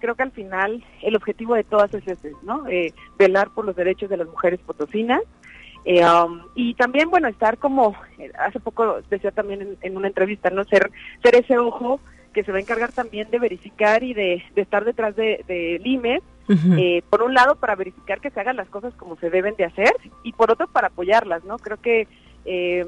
creo 0.00 0.14
que 0.14 0.22
al 0.22 0.32
final 0.32 0.84
el 1.02 1.16
objetivo 1.16 1.54
de 1.54 1.64
todas 1.64 1.92
es 1.94 2.06
ese, 2.06 2.32
¿no? 2.42 2.66
Eh, 2.68 2.92
velar 3.18 3.50
por 3.50 3.64
los 3.64 3.76
derechos 3.76 4.10
de 4.10 4.16
las 4.16 4.26
mujeres 4.26 4.60
potosinas 4.60 5.22
eh, 5.84 6.04
um, 6.04 6.42
y 6.54 6.74
también, 6.74 7.08
bueno, 7.10 7.28
estar 7.28 7.58
como, 7.58 7.94
eh, 8.18 8.30
hace 8.38 8.60
poco 8.60 9.00
decía 9.08 9.30
también 9.30 9.62
en, 9.62 9.78
en 9.80 9.96
una 9.96 10.08
entrevista, 10.08 10.50
¿no? 10.50 10.64
Ser, 10.64 10.90
ser 11.22 11.36
ese 11.36 11.58
ojo 11.58 12.00
que 12.34 12.44
se 12.44 12.52
va 12.52 12.58
a 12.58 12.60
encargar 12.60 12.92
también 12.92 13.30
de 13.30 13.38
verificar 13.38 14.02
y 14.02 14.14
de, 14.14 14.42
de 14.54 14.62
estar 14.62 14.84
detrás 14.84 15.16
de, 15.16 15.44
de 15.48 15.80
IME, 15.84 16.22
eh, 16.76 17.02
por 17.08 17.22
un 17.22 17.32
lado 17.32 17.54
para 17.54 17.76
verificar 17.76 18.20
que 18.20 18.30
se 18.30 18.40
hagan 18.40 18.56
las 18.56 18.68
cosas 18.68 18.92
como 18.94 19.16
se 19.16 19.30
deben 19.30 19.54
de 19.54 19.64
hacer 19.64 19.92
y 20.24 20.32
por 20.32 20.50
otro 20.50 20.66
para 20.66 20.88
apoyarlas, 20.88 21.44
¿no? 21.44 21.58
Creo 21.58 21.76
que 21.76 22.08
eh, 22.44 22.86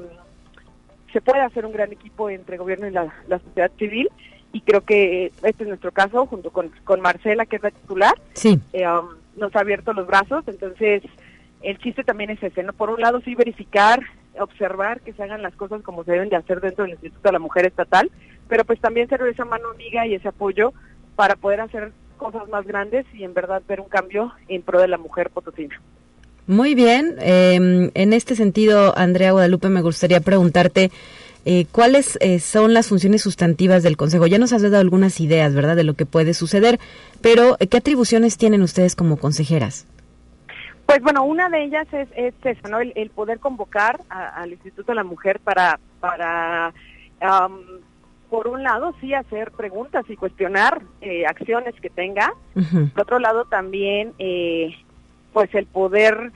se 1.13 1.21
puede 1.21 1.39
hacer 1.39 1.65
un 1.65 1.71
gran 1.71 1.93
equipo 1.93 2.29
entre 2.29 2.57
gobierno 2.57 2.87
y 2.87 2.91
la, 2.91 3.13
la 3.29 3.39
sociedad 3.39 3.71
civil 3.77 4.09
y 4.53 4.61
creo 4.61 4.81
que 4.81 5.33
este 5.43 5.63
es 5.63 5.67
nuestro 5.67 5.91
caso 5.91 6.25
junto 6.27 6.51
con, 6.51 6.71
con 6.85 7.01
Marcela, 7.01 7.45
que 7.45 7.57
es 7.57 7.63
la 7.63 7.71
titular, 7.71 8.13
Sí. 8.33 8.57
eh, 8.71 8.87
um, 8.87 9.09
nos 9.35 9.53
ha 9.55 9.59
abierto 9.59 9.91
los 9.93 10.07
brazos, 10.07 10.43
entonces 10.47 11.01
el 11.63 11.77
chiste 11.79 12.03
también 12.03 12.29
es 12.29 12.41
ese, 12.41 12.61
¿no? 12.63 12.71
Por 12.71 12.89
un 12.91 13.01
lado 13.01 13.19
sí 13.21 13.33
verificar, 13.35 13.99
observar 14.39 15.01
que 15.01 15.11
se 15.13 15.23
hagan 15.23 15.41
las 15.41 15.55
cosas 15.55 15.81
como 15.81 16.03
se 16.03 16.11
deben 16.11 16.29
de 16.29 16.35
hacer 16.35 16.61
dentro 16.61 16.83
del 16.83 16.93
Instituto 16.93 17.27
de 17.27 17.33
la 17.33 17.39
Mujer 17.39 17.65
Estatal, 17.65 18.11
pero 18.47 18.63
pues 18.63 18.79
también 18.79 19.09
ser 19.09 19.21
esa 19.23 19.43
mano 19.45 19.69
amiga 19.73 20.05
y 20.05 20.13
ese 20.15 20.27
apoyo 20.27 20.71
para 21.15 21.35
poder 21.35 21.61
hacer 21.61 21.91
cosas 22.17 22.47
más 22.49 22.65
grandes 22.65 23.05
y 23.13 23.23
en 23.23 23.33
verdad 23.33 23.61
ver 23.67 23.81
un 23.81 23.89
cambio 23.89 24.31
en 24.47 24.61
pro 24.61 24.79
de 24.79 24.87
la 24.87 24.97
mujer 24.97 25.29
potosina. 25.31 25.81
Muy 26.45 26.75
bien. 26.75 27.15
eh, 27.19 27.89
en 27.93 28.13
este 28.13 28.35
sentido, 28.35 28.93
Andrea 28.97 29.31
Guadalupe, 29.31 29.69
me 29.69 29.81
gustaría 29.81 30.19
preguntarte 30.19 30.91
eh, 31.45 31.65
cuáles 31.71 32.17
eh, 32.21 32.39
son 32.39 32.73
las 32.73 32.87
funciones 32.87 33.21
sustantivas 33.21 33.83
del 33.83 33.97
Consejo. 33.97 34.27
Ya 34.27 34.37
nos 34.39 34.53
has 34.53 34.61
dado 34.61 34.77
algunas 34.79 35.19
ideas, 35.19 35.53
¿verdad?, 35.53 35.75
de 35.75 35.83
lo 35.83 35.93
que 35.95 36.05
puede 36.05 36.33
suceder, 36.33 36.79
pero 37.21 37.57
eh, 37.59 37.67
¿qué 37.67 37.77
atribuciones 37.77 38.37
tienen 38.37 38.61
ustedes 38.61 38.95
como 38.95 39.17
consejeras? 39.17 39.85
Pues 40.85 41.01
bueno, 41.01 41.23
una 41.23 41.49
de 41.49 41.63
ellas 41.63 41.87
es, 41.93 42.07
es 42.15 42.33
eso, 42.43 42.67
¿no? 42.67 42.79
El, 42.81 42.91
el 42.95 43.09
poder 43.09 43.39
convocar 43.39 44.01
a- 44.09 44.41
al 44.41 44.51
Instituto 44.51 44.91
de 44.91 44.95
la 44.95 45.03
Mujer 45.03 45.39
para, 45.39 45.79
para 45.99 46.73
por 48.29 48.47
un 48.47 48.63
lado, 48.63 48.93
sí 48.99 49.13
hacer 49.13 49.51
preguntas 49.51 50.03
y 50.09 50.15
cuestionar 50.15 50.81
eh, 51.01 51.25
acciones 51.25 51.73
que 51.79 51.89
tenga. 51.89 52.33
Por 52.93 53.01
otro 53.03 53.19
lado, 53.19 53.45
también, 53.45 54.11
eh, 54.19 54.71
pues 55.31 55.53
el 55.55 55.65
poder, 55.67 56.31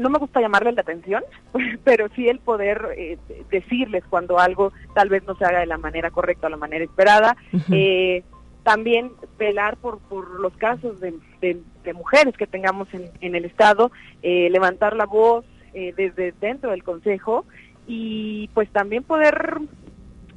no 0.00 0.10
me 0.10 0.18
gusta 0.18 0.40
llamarle 0.40 0.72
la 0.72 0.82
atención, 0.82 1.22
pero 1.84 2.08
sí 2.14 2.28
el 2.28 2.38
poder 2.40 2.88
eh, 2.96 3.18
decirles 3.50 4.04
cuando 4.08 4.38
algo 4.38 4.72
tal 4.94 5.08
vez 5.08 5.24
no 5.26 5.34
se 5.36 5.44
haga 5.44 5.60
de 5.60 5.66
la 5.66 5.78
manera 5.78 6.10
correcta 6.10 6.46
o 6.46 6.50
la 6.50 6.56
manera 6.56 6.84
esperada. 6.84 7.36
Eh, 7.72 8.22
también 8.62 9.10
velar 9.38 9.76
por, 9.78 9.98
por 10.00 10.38
los 10.40 10.56
casos 10.56 11.00
de, 11.00 11.14
de- 11.40 11.60
de 11.82 11.92
mujeres 11.94 12.36
que 12.36 12.46
tengamos 12.46 12.86
en, 12.94 13.10
en 13.20 13.34
el 13.34 13.44
Estado, 13.44 13.90
eh, 14.22 14.48
levantar 14.50 14.94
la 14.94 15.04
voz 15.06 15.44
eh, 15.74 15.92
desde 15.96 16.32
dentro 16.40 16.70
del 16.70 16.84
Consejo 16.84 17.44
y 17.88 18.48
pues 18.54 18.70
también 18.70 19.02
poder 19.02 19.58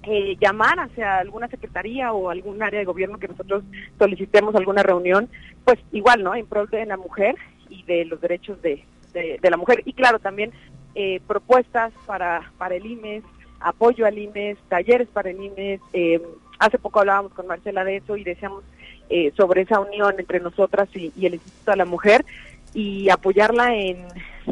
eh, 0.04 0.38
llamar 0.40 0.80
hacia 0.80 1.18
alguna 1.18 1.48
secretaría 1.50 2.14
o 2.14 2.32
algún 2.32 2.64
área 2.64 2.80
de 2.80 2.86
gobierno 2.86 3.20
que 3.20 3.28
nosotros 3.28 3.64
solicitemos 4.00 4.56
alguna 4.56 4.82
reunión, 4.82 5.30
pues 5.64 5.78
igual, 5.92 6.24
¿no? 6.24 6.34
En 6.34 6.48
pro 6.48 6.66
de 6.66 6.86
la 6.86 6.98
mujer 6.98 7.36
y 7.70 7.84
de 7.84 8.06
los 8.06 8.20
derechos 8.22 8.60
de, 8.64 8.84
de, 9.16 9.50
la 9.50 9.58
mujer. 9.58 9.82
Y 9.86 9.94
claro, 9.94 10.20
también 10.20 10.52
eh, 10.94 11.22
propuestas 11.28 11.92
para, 12.06 12.52
para 12.58 12.76
el 12.76 12.86
IMES, 12.86 13.24
apoyo 13.60 14.06
al 14.06 14.18
IMES, 14.18 14.58
talleres 14.70 15.08
para 15.08 15.30
el 15.30 15.42
IMES. 15.42 15.82
eh, 15.94 16.22
hace 16.60 16.78
poco 16.78 17.00
hablábamos 17.00 17.34
con 17.34 17.48
Marcela 17.48 17.84
de 17.84 17.98
eso 17.98 18.16
y 18.16 18.24
decíamos 18.24 18.64
eh, 19.10 19.32
sobre 19.36 19.62
esa 19.62 19.80
unión 19.80 20.16
entre 20.18 20.40
nosotras 20.40 20.88
y, 20.94 21.12
y 21.18 21.26
el 21.26 21.36
Instituto 21.36 21.72
de 21.72 21.78
la 21.78 21.86
Mujer 21.86 22.26
y 22.74 23.10
apoyarla 23.10 23.76
en 23.76 23.98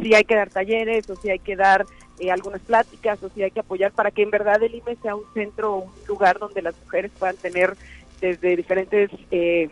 si 0.00 0.14
hay 0.14 0.24
que 0.24 0.34
dar 0.34 0.50
talleres 0.50 1.08
o 1.10 1.16
si 1.16 1.30
hay 1.30 1.38
que 1.38 1.56
dar 1.56 1.84
eh, 2.18 2.30
algunas 2.30 2.60
pláticas 2.62 3.22
o 3.22 3.28
si 3.28 3.42
hay 3.42 3.50
que 3.50 3.60
apoyar 3.60 3.92
para 3.92 4.10
que 4.10 4.22
en 4.22 4.30
verdad 4.30 4.62
el 4.62 4.74
IME 4.74 4.96
sea 5.02 5.14
un 5.14 5.24
centro 5.34 5.74
o 5.74 5.78
un 5.84 5.92
lugar 6.08 6.38
donde 6.38 6.62
las 6.62 6.74
mujeres 6.84 7.10
puedan 7.18 7.36
tener 7.36 7.76
desde 8.20 8.56
diferentes 8.56 9.10
eh, 9.30 9.70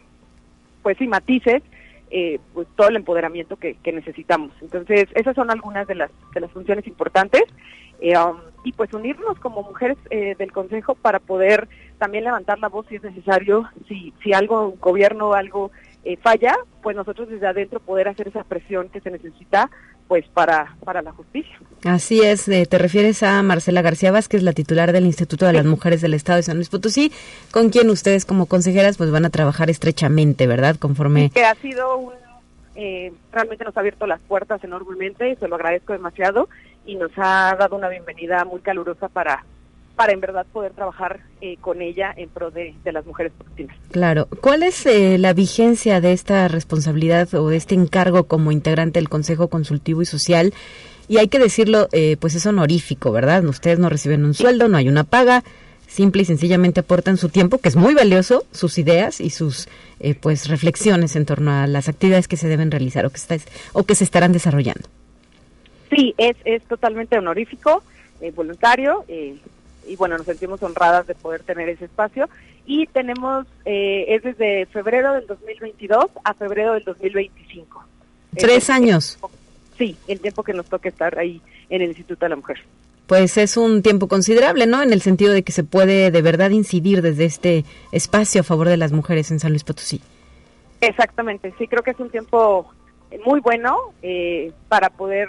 pues 0.82 0.98
sí 0.98 1.06
matices 1.06 1.62
eh, 2.12 2.38
pues 2.52 2.68
todo 2.76 2.88
el 2.88 2.96
empoderamiento 2.96 3.56
que, 3.56 3.76
necesitamos. 3.92 4.52
Entonces 4.60 5.08
esas 5.14 5.34
son 5.34 5.50
algunas 5.50 5.86
de 5.86 5.94
las 5.94 6.10
de 6.34 6.40
las 6.40 6.50
funciones 6.50 6.86
importantes 6.86 7.42
eh, 8.00 8.16
um, 8.18 8.36
y 8.64 8.72
pues 8.72 8.92
unirnos 8.92 9.38
como 9.38 9.62
mujeres 9.62 9.96
eh, 10.10 10.34
del 10.38 10.52
consejo 10.52 10.94
para 10.94 11.20
poder 11.20 11.68
también 11.98 12.24
levantar 12.24 12.58
la 12.58 12.68
voz 12.68 12.86
si 12.88 12.96
es 12.96 13.02
necesario 13.02 13.68
si 13.88 14.12
si 14.22 14.34
algo 14.34 14.68
un 14.68 14.80
gobierno 14.80 15.32
algo 15.32 15.70
eh, 16.04 16.18
falla 16.18 16.54
pues 16.82 16.96
nosotros 16.96 17.28
desde 17.28 17.46
adentro 17.46 17.80
poder 17.80 18.08
hacer 18.08 18.28
esa 18.28 18.44
presión 18.44 18.88
que 18.90 19.00
se 19.00 19.10
necesita 19.10 19.70
pues 20.12 20.28
para 20.28 20.76
para 20.84 21.00
la 21.00 21.10
justicia 21.12 21.58
Así 21.84 22.20
es, 22.20 22.46
eh, 22.48 22.66
te 22.66 22.76
refieres 22.76 23.22
a 23.22 23.42
Marcela 23.42 23.80
García 23.80 24.12
Vázquez, 24.12 24.42
la 24.42 24.52
titular 24.52 24.92
del 24.92 25.06
Instituto 25.06 25.46
de 25.46 25.54
las 25.54 25.64
Mujeres 25.64 26.02
del 26.02 26.12
Estado 26.12 26.36
de 26.36 26.42
San 26.42 26.56
Luis 26.56 26.68
Potosí, 26.68 27.10
con 27.50 27.70
quien 27.70 27.88
ustedes 27.88 28.26
como 28.26 28.44
consejeras 28.44 28.98
pues 28.98 29.10
van 29.10 29.24
a 29.24 29.30
trabajar 29.30 29.70
estrechamente, 29.70 30.46
¿verdad? 30.46 30.76
Conforme 30.76 31.30
que 31.30 31.46
ha 31.46 31.54
sido 31.54 31.96
un 31.96 32.12
eh, 32.74 33.10
realmente 33.32 33.64
nos 33.64 33.74
ha 33.74 33.80
abierto 33.80 34.06
las 34.06 34.20
puertas 34.20 34.62
enormemente 34.62 35.30
y 35.30 35.36
se 35.36 35.48
lo 35.48 35.54
agradezco 35.54 35.94
demasiado 35.94 36.50
y 36.84 36.96
nos 36.96 37.10
ha 37.16 37.56
dado 37.58 37.74
una 37.74 37.88
bienvenida 37.88 38.44
muy 38.44 38.60
calurosa 38.60 39.08
para 39.08 39.46
para 39.96 40.12
en 40.12 40.20
verdad 40.20 40.46
poder 40.52 40.72
trabajar 40.72 41.20
eh, 41.40 41.56
con 41.60 41.82
ella 41.82 42.12
en 42.16 42.28
pro 42.28 42.50
de, 42.50 42.74
de 42.82 42.92
las 42.92 43.04
mujeres 43.06 43.32
potosinas. 43.36 43.76
Claro. 43.90 44.26
¿Cuál 44.40 44.62
es 44.62 44.86
eh, 44.86 45.18
la 45.18 45.32
vigencia 45.34 46.00
de 46.00 46.12
esta 46.12 46.48
responsabilidad 46.48 47.32
o 47.34 47.48
de 47.48 47.56
este 47.56 47.74
encargo 47.74 48.24
como 48.24 48.52
integrante 48.52 48.98
del 48.98 49.08
Consejo 49.08 49.48
Consultivo 49.48 50.00
y 50.02 50.06
Social? 50.06 50.54
Y 51.08 51.18
hay 51.18 51.28
que 51.28 51.38
decirlo, 51.38 51.88
eh, 51.92 52.16
pues 52.18 52.34
es 52.34 52.46
honorífico, 52.46 53.12
¿verdad? 53.12 53.44
Ustedes 53.44 53.78
no 53.78 53.88
reciben 53.90 54.24
un 54.24 54.34
sueldo, 54.34 54.68
no 54.68 54.78
hay 54.78 54.88
una 54.88 55.04
paga, 55.04 55.44
simple 55.86 56.22
y 56.22 56.24
sencillamente 56.24 56.80
aportan 56.80 57.18
su 57.18 57.28
tiempo, 57.28 57.58
que 57.58 57.68
es 57.68 57.76
muy 57.76 57.92
valioso, 57.92 58.44
sus 58.52 58.78
ideas 58.78 59.20
y 59.20 59.28
sus 59.28 59.68
eh, 60.00 60.14
pues 60.14 60.48
reflexiones 60.48 61.16
en 61.16 61.26
torno 61.26 61.50
a 61.50 61.66
las 61.66 61.88
actividades 61.90 62.28
que 62.28 62.38
se 62.38 62.48
deben 62.48 62.70
realizar 62.70 63.04
o 63.04 63.10
que, 63.10 63.18
está- 63.18 63.36
o 63.74 63.82
que 63.84 63.94
se 63.94 64.04
estarán 64.04 64.32
desarrollando. 64.32 64.88
Sí, 65.94 66.14
es, 66.16 66.36
es 66.46 66.62
totalmente 66.62 67.18
honorífico, 67.18 67.82
eh, 68.22 68.30
voluntario, 68.30 69.04
eh, 69.08 69.36
y 69.86 69.96
bueno, 69.96 70.16
nos 70.16 70.26
sentimos 70.26 70.62
honradas 70.62 71.06
de 71.06 71.14
poder 71.14 71.42
tener 71.42 71.68
ese 71.68 71.86
espacio. 71.86 72.28
Y 72.66 72.86
tenemos, 72.86 73.46
eh, 73.64 74.06
es 74.08 74.22
desde 74.22 74.66
febrero 74.66 75.14
del 75.14 75.26
2022 75.26 76.06
a 76.22 76.34
febrero 76.34 76.74
del 76.74 76.84
2025. 76.84 77.84
Tres 78.36 78.70
años. 78.70 79.18
Sí, 79.76 79.96
el 80.06 80.20
tiempo 80.20 80.42
que 80.42 80.52
nos 80.52 80.66
toca 80.66 80.88
estar 80.88 81.18
ahí 81.18 81.40
en 81.68 81.82
el 81.82 81.88
Instituto 81.88 82.24
de 82.24 82.30
la 82.30 82.36
Mujer. 82.36 82.60
Pues 83.06 83.36
es 83.36 83.56
un 83.56 83.82
tiempo 83.82 84.08
considerable, 84.08 84.66
¿no? 84.66 84.82
En 84.82 84.92
el 84.92 85.02
sentido 85.02 85.32
de 85.32 85.42
que 85.42 85.52
se 85.52 85.64
puede 85.64 86.10
de 86.10 86.22
verdad 86.22 86.50
incidir 86.50 87.02
desde 87.02 87.24
este 87.24 87.64
espacio 87.90 88.42
a 88.42 88.44
favor 88.44 88.68
de 88.68 88.76
las 88.76 88.92
mujeres 88.92 89.30
en 89.30 89.40
San 89.40 89.50
Luis 89.50 89.64
Potosí. 89.64 90.00
Exactamente, 90.80 91.52
sí, 91.58 91.68
creo 91.68 91.82
que 91.82 91.92
es 91.92 92.00
un 92.00 92.10
tiempo 92.10 92.72
muy 93.24 93.40
bueno 93.40 93.76
eh, 94.02 94.52
para 94.68 94.90
poder 94.90 95.28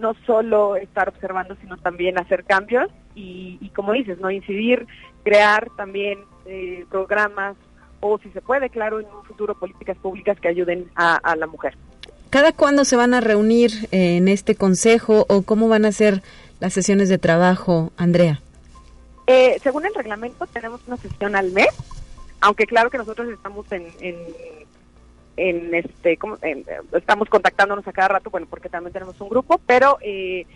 no 0.00 0.14
solo 0.26 0.76
estar 0.76 1.08
observando, 1.08 1.56
sino 1.60 1.76
también 1.76 2.18
hacer 2.18 2.44
cambios 2.44 2.90
y, 3.14 3.58
y 3.60 3.68
como 3.70 3.92
dices, 3.92 4.18
no 4.18 4.30
incidir, 4.30 4.86
crear 5.22 5.68
también 5.76 6.20
eh, 6.46 6.84
programas 6.90 7.56
o, 8.00 8.18
si 8.18 8.30
se 8.30 8.40
puede, 8.40 8.70
claro, 8.70 9.00
en 9.00 9.06
un 9.06 9.24
futuro 9.24 9.54
políticas 9.54 9.96
públicas 9.98 10.40
que 10.40 10.48
ayuden 10.48 10.90
a, 10.96 11.16
a 11.16 11.36
la 11.36 11.46
mujer. 11.46 11.76
¿Cada 12.30 12.52
cuándo 12.52 12.84
se 12.84 12.96
van 12.96 13.12
a 13.12 13.20
reunir 13.20 13.72
eh, 13.90 14.16
en 14.16 14.28
este 14.28 14.54
consejo 14.54 15.26
o 15.28 15.42
cómo 15.42 15.68
van 15.68 15.84
a 15.84 15.92
ser 15.92 16.22
las 16.60 16.72
sesiones 16.72 17.08
de 17.08 17.18
trabajo, 17.18 17.92
Andrea? 17.96 18.40
Eh, 19.26 19.58
según 19.62 19.84
el 19.84 19.94
reglamento, 19.94 20.46
tenemos 20.46 20.80
una 20.86 20.96
sesión 20.96 21.36
al 21.36 21.50
mes, 21.52 21.68
aunque 22.40 22.66
claro 22.66 22.88
que 22.88 22.98
nosotros 22.98 23.28
estamos 23.30 23.70
en, 23.72 23.86
en, 24.00 24.16
en 25.48 25.74
este, 25.74 26.18
estamos 26.92 27.28
contactándonos 27.28 27.86
a 27.88 27.92
cada 27.92 28.08
rato, 28.08 28.30
bueno, 28.30 28.46
porque 28.48 28.68
también 28.68 28.92
tenemos 28.92 29.20
un 29.20 29.28
grupo, 29.28 29.60
pero 29.66 29.98
eh, 30.02 30.46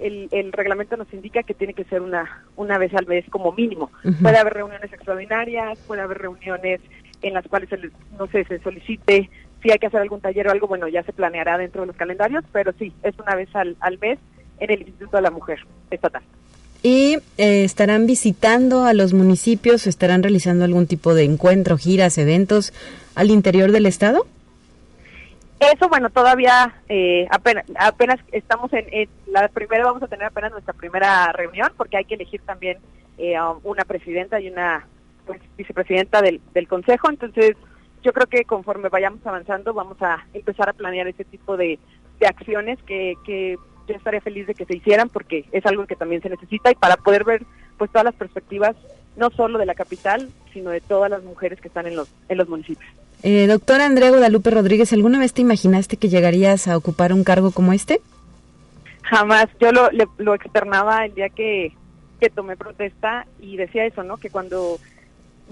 el, 0.00 0.28
el 0.32 0.52
reglamento 0.52 0.96
nos 0.96 1.12
indica 1.12 1.42
que 1.42 1.54
tiene 1.54 1.74
que 1.74 1.84
ser 1.84 2.00
una, 2.00 2.42
una 2.56 2.78
vez 2.78 2.94
al 2.94 3.06
mes 3.06 3.24
como 3.30 3.52
mínimo. 3.52 3.90
Puede 4.22 4.38
haber 4.38 4.54
reuniones 4.54 4.92
extraordinarias, 4.92 5.78
puede 5.86 6.00
haber 6.02 6.18
reuniones 6.18 6.80
en 7.22 7.34
las 7.34 7.46
cuales, 7.46 7.68
se 7.68 7.76
les- 7.76 7.92
no 8.18 8.26
sé, 8.28 8.44
se 8.44 8.58
solicite 8.60 9.30
si 9.62 9.70
hay 9.70 9.78
que 9.78 9.86
hacer 9.86 10.00
algún 10.00 10.20
taller 10.20 10.48
o 10.48 10.50
algo, 10.50 10.66
bueno, 10.66 10.88
ya 10.88 11.02
se 11.04 11.12
planeará 11.12 11.56
dentro 11.58 11.82
de 11.82 11.86
los 11.86 11.96
calendarios, 11.96 12.44
pero 12.52 12.72
sí, 12.78 12.92
es 13.02 13.18
una 13.18 13.34
vez 13.34 13.48
al, 13.54 13.76
al 13.80 13.98
mes 13.98 14.18
en 14.58 14.70
el 14.70 14.80
Instituto 14.82 15.16
de 15.16 15.22
la 15.22 15.30
Mujer 15.30 15.58
Estatal. 15.90 16.22
¿Y 16.86 17.14
eh, 17.38 17.64
estarán 17.64 18.06
visitando 18.06 18.84
a 18.84 18.92
los 18.92 19.14
municipios 19.14 19.86
estarán 19.86 20.22
realizando 20.22 20.66
algún 20.66 20.86
tipo 20.86 21.14
de 21.14 21.24
encuentro, 21.24 21.78
giras, 21.78 22.18
eventos 22.18 22.74
al 23.14 23.30
interior 23.30 23.72
del 23.72 23.86
estado? 23.86 24.26
Eso, 25.60 25.88
bueno, 25.88 26.10
todavía 26.10 26.74
eh, 26.90 27.26
apenas, 27.30 27.64
apenas 27.78 28.20
estamos 28.32 28.70
en, 28.74 28.84
en 28.92 29.08
la 29.28 29.48
primera, 29.48 29.86
vamos 29.86 30.02
a 30.02 30.08
tener 30.08 30.26
apenas 30.26 30.52
nuestra 30.52 30.74
primera 30.74 31.32
reunión 31.32 31.72
porque 31.74 31.96
hay 31.96 32.04
que 32.04 32.16
elegir 32.16 32.42
también 32.42 32.76
eh, 33.16 33.34
una 33.62 33.86
presidenta 33.86 34.38
y 34.38 34.50
una 34.50 34.86
pues, 35.24 35.40
vicepresidenta 35.56 36.20
del, 36.20 36.42
del 36.52 36.68
consejo. 36.68 37.08
Entonces, 37.08 37.56
yo 38.02 38.12
creo 38.12 38.26
que 38.26 38.44
conforme 38.44 38.90
vayamos 38.90 39.26
avanzando 39.26 39.72
vamos 39.72 39.96
a 40.02 40.26
empezar 40.34 40.68
a 40.68 40.74
planear 40.74 41.08
ese 41.08 41.24
tipo 41.24 41.56
de, 41.56 41.78
de 42.20 42.26
acciones 42.26 42.78
que, 42.82 43.14
que 43.24 43.56
yo 43.88 43.94
estaría 43.94 44.20
feliz 44.20 44.46
de 44.46 44.54
que 44.54 44.64
se 44.64 44.76
hicieran 44.76 45.08
porque 45.08 45.44
es 45.52 45.64
algo 45.66 45.86
que 45.86 45.96
también 45.96 46.22
se 46.22 46.28
necesita 46.30 46.70
y 46.70 46.74
para 46.74 46.96
poder 46.96 47.24
ver 47.24 47.42
pues 47.78 47.90
todas 47.90 48.04
las 48.04 48.14
perspectivas 48.14 48.76
no 49.16 49.30
solo 49.30 49.58
de 49.58 49.66
la 49.66 49.74
capital 49.74 50.30
sino 50.52 50.70
de 50.70 50.80
todas 50.80 51.10
las 51.10 51.22
mujeres 51.22 51.60
que 51.60 51.68
están 51.68 51.86
en 51.86 51.96
los 51.96 52.08
en 52.28 52.38
los 52.38 52.48
municipios. 52.48 52.90
Eh, 53.22 53.46
doctora 53.46 53.86
Andrea 53.86 54.10
Guadalupe 54.10 54.50
Rodríguez, 54.50 54.92
¿alguna 54.92 55.18
vez 55.18 55.32
te 55.32 55.40
imaginaste 55.42 55.96
que 55.96 56.08
llegarías 56.10 56.68
a 56.68 56.76
ocupar 56.76 57.12
un 57.12 57.24
cargo 57.24 57.52
como 57.52 57.72
este? 57.72 58.00
Jamás. 59.02 59.46
Yo 59.60 59.72
lo, 59.72 59.90
le- 59.90 60.08
lo 60.18 60.34
externaba 60.34 61.04
el 61.04 61.14
día 61.14 61.28
que, 61.28 61.72
que 62.20 62.30
tomé 62.30 62.56
protesta 62.56 63.26
y 63.40 63.56
decía 63.56 63.86
eso, 63.86 64.02
¿no? 64.02 64.16
Que 64.16 64.30
cuando 64.30 64.78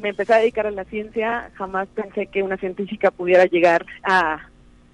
me 0.01 0.11
empecé 0.11 0.35
a 0.35 0.38
dedicar 0.38 0.66
a 0.66 0.71
la 0.71 0.85
ciencia, 0.85 1.51
jamás 1.55 1.88
pensé 1.95 2.27
que 2.27 2.42
una 2.42 2.57
científica 2.57 3.11
pudiera 3.11 3.45
llegar 3.47 3.85
a, 4.05 4.49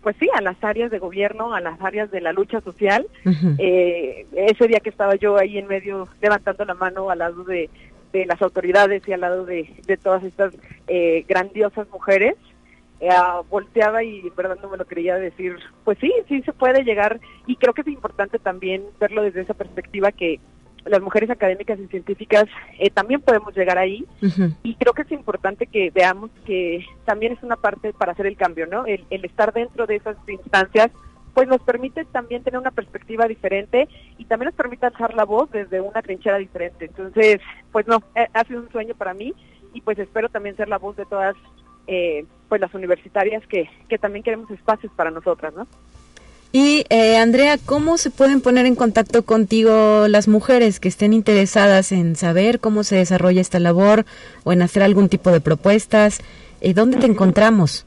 pues 0.09 0.17
sí, 0.21 0.29
a 0.35 0.41
las 0.41 0.57
áreas 0.65 0.91
de 0.91 0.99
gobierno, 0.99 1.53
a 1.53 1.61
las 1.61 1.79
áreas 1.83 2.11
de 2.11 2.23
la 2.23 2.33
lucha 2.33 2.63
social. 2.63 3.07
Eh, 3.59 4.27
ese 4.35 4.67
día 4.67 4.81
que 4.81 4.89
estaba 4.89 5.17
yo 5.17 5.37
ahí 5.37 5.59
en 5.59 5.67
medio 5.67 6.09
levantando 6.23 6.65
la 6.65 6.73
mano 6.73 7.11
al 7.11 7.19
lado 7.19 7.45
de, 7.45 7.69
de 8.15 8.25
las 8.25 8.41
autoridades 8.41 9.07
y 9.07 9.13
al 9.13 9.21
lado 9.21 9.45
de, 9.45 9.69
de 9.87 9.97
todas 9.99 10.25
estas 10.25 10.55
eh, 10.87 11.27
grandiosas 11.29 11.91
mujeres, 11.91 12.37
eh, 13.01 13.09
ah, 13.11 13.43
volteaba 13.51 14.03
y 14.03 14.21
en 14.21 14.35
verdad 14.35 14.57
no 14.63 14.71
me 14.71 14.79
lo 14.79 14.87
creía 14.87 15.17
decir, 15.17 15.57
pues 15.85 15.99
sí, 16.01 16.11
sí 16.27 16.41
se 16.41 16.55
puede 16.55 16.85
llegar 16.85 17.21
y 17.47 17.57
creo 17.57 17.75
que 17.75 17.83
es 17.83 17.89
importante 17.89 18.39
también 18.39 18.85
verlo 18.99 19.21
desde 19.21 19.43
esa 19.43 19.53
perspectiva 19.53 20.11
que 20.11 20.41
las 20.85 21.03
mujeres 21.03 21.31
académicas 21.31 21.79
y 21.79 21.87
científicas 21.89 22.47
eh, 22.79 22.91
también 22.91 23.21
podemos 23.21 23.55
llegar 23.55 23.79
ahí 23.79 24.07
y 24.63 24.75
creo 24.77 24.93
que 24.95 25.03
es 25.03 25.13
importante 25.13 25.67
que 25.67 25.91
veamos 25.91 26.31
que 26.47 26.85
también 27.05 27.33
es 27.33 27.43
una 27.43 27.57
parte 27.57 27.93
para 27.93 28.13
hacer 28.13 28.27
el 28.27 28.37
cambio, 28.37 28.67
¿no? 28.67 28.87
El, 28.87 29.05
el 29.11 29.25
estar 29.25 29.53
dentro 29.53 29.87
de 29.87 29.97
esas 29.97 30.17
instancias 30.27 30.91
pues 31.35 31.47
nos 31.47 31.61
permite 31.61 32.05
también 32.07 32.43
tener 32.43 32.59
una 32.59 32.73
perspectiva 32.73 33.29
diferente 33.29 33.89
y 34.17 34.25
también 34.25 34.47
nos 34.47 34.57
permite 34.57 34.87
alzar 34.87 35.15
la 35.15 35.25
voz 35.25 35.49
desde 35.53 35.81
una 35.81 36.03
trinchera 36.03 36.37
diferente. 36.37 36.87
Entonces, 36.87 37.41
pues 37.71 37.87
no, 37.87 38.03
eh, 38.17 38.27
ha 38.33 38.45
sido 38.45 38.61
un 38.61 38.71
sueño 38.73 38.95
para 38.97 39.15
mí 39.15 39.33
y 39.73 39.81
pues 39.81 39.99
espero 40.01 40.29
también 40.29 40.57
ser 40.57 40.69
la 40.69 40.79
voz 40.79 40.97
de 40.97 41.05
todas 41.05 41.37
eh, 41.87 42.25
pues 42.49 42.61
las 42.61 42.75
universitarias 42.75 43.47
que, 43.47 43.71
que 43.89 43.99
también 43.99 44.23
queremos 44.23 44.51
espacios 44.51 44.93
para 44.97 45.11
nosotras, 45.11 45.55
¿no? 45.55 45.67
Y 46.51 46.87
eh, 46.89 47.19
Andrea, 47.19 47.59
¿cómo 47.65 47.99
se 47.99 48.11
pueden 48.11 48.41
poner 48.41 48.65
en 48.65 48.75
contacto 48.75 49.23
contigo 49.25 50.09
las 50.09 50.29
mujeres 50.29 50.81
que 50.81 50.89
estén 50.89 51.13
interesadas 51.13 51.93
en 51.93 52.17
saber 52.17 52.59
cómo 52.59 52.85
se 52.85 52.97
desarrolla 52.97 53.41
esta 53.41 53.59
labor 53.59 54.07
o 54.45 54.53
en 54.53 54.63
hacer 54.63 54.83
algún 54.83 55.11
tipo 55.11 55.31
de 55.31 55.41
propuestas? 55.41 56.21
Eh, 56.61 56.73
¿Dónde 56.73 56.97
te 56.99 57.07
encontramos? 57.07 57.85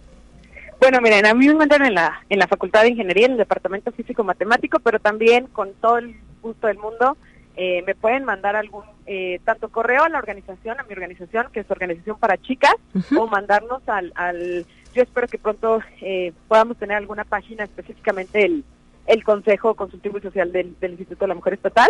Bueno, 0.79 0.99
miren, 1.01 1.25
a 1.25 1.33
mí 1.33 1.47
me 1.47 1.53
encuentran 1.53 1.85
en 1.85 1.95
la, 1.95 2.23
en 2.29 2.39
la 2.39 2.47
Facultad 2.47 2.83
de 2.83 2.89
Ingeniería, 2.89 3.25
en 3.25 3.33
el 3.33 3.37
Departamento 3.39 3.91
Físico-Matemático, 3.91 4.79
pero 4.79 4.99
también 4.99 5.47
con 5.47 5.73
todo 5.73 5.97
el 5.97 6.15
gusto 6.41 6.67
del 6.67 6.77
mundo 6.77 7.17
eh, 7.55 7.83
me 7.85 7.95
pueden 7.95 8.23
mandar 8.23 8.55
algún, 8.55 8.83
eh, 9.05 9.39
tanto 9.43 9.69
correo 9.69 10.03
a 10.03 10.09
la 10.09 10.17
organización, 10.19 10.79
a 10.79 10.83
mi 10.83 10.93
organización, 10.93 11.47
que 11.51 11.59
es 11.59 11.69
Organización 11.69 12.17
para 12.17 12.37
Chicas, 12.37 12.75
o 13.15 13.27
mandarnos 13.27 13.81
al, 13.87 14.13
al 14.15 14.65
yo 14.93 15.01
espero 15.03 15.27
que 15.27 15.37
pronto 15.37 15.81
eh, 16.01 16.33
podamos 16.47 16.77
tener 16.77 16.97
alguna 16.97 17.23
página 17.23 17.63
específicamente 17.63 18.43
el, 18.45 18.63
el 19.07 19.23
Consejo 19.23 19.75
Consultivo 19.75 20.17
y 20.17 20.21
Social 20.21 20.51
del, 20.51 20.75
del 20.79 20.91
Instituto 20.91 21.25
de 21.25 21.29
la 21.29 21.35
Mujer 21.35 21.53
Estatal. 21.53 21.89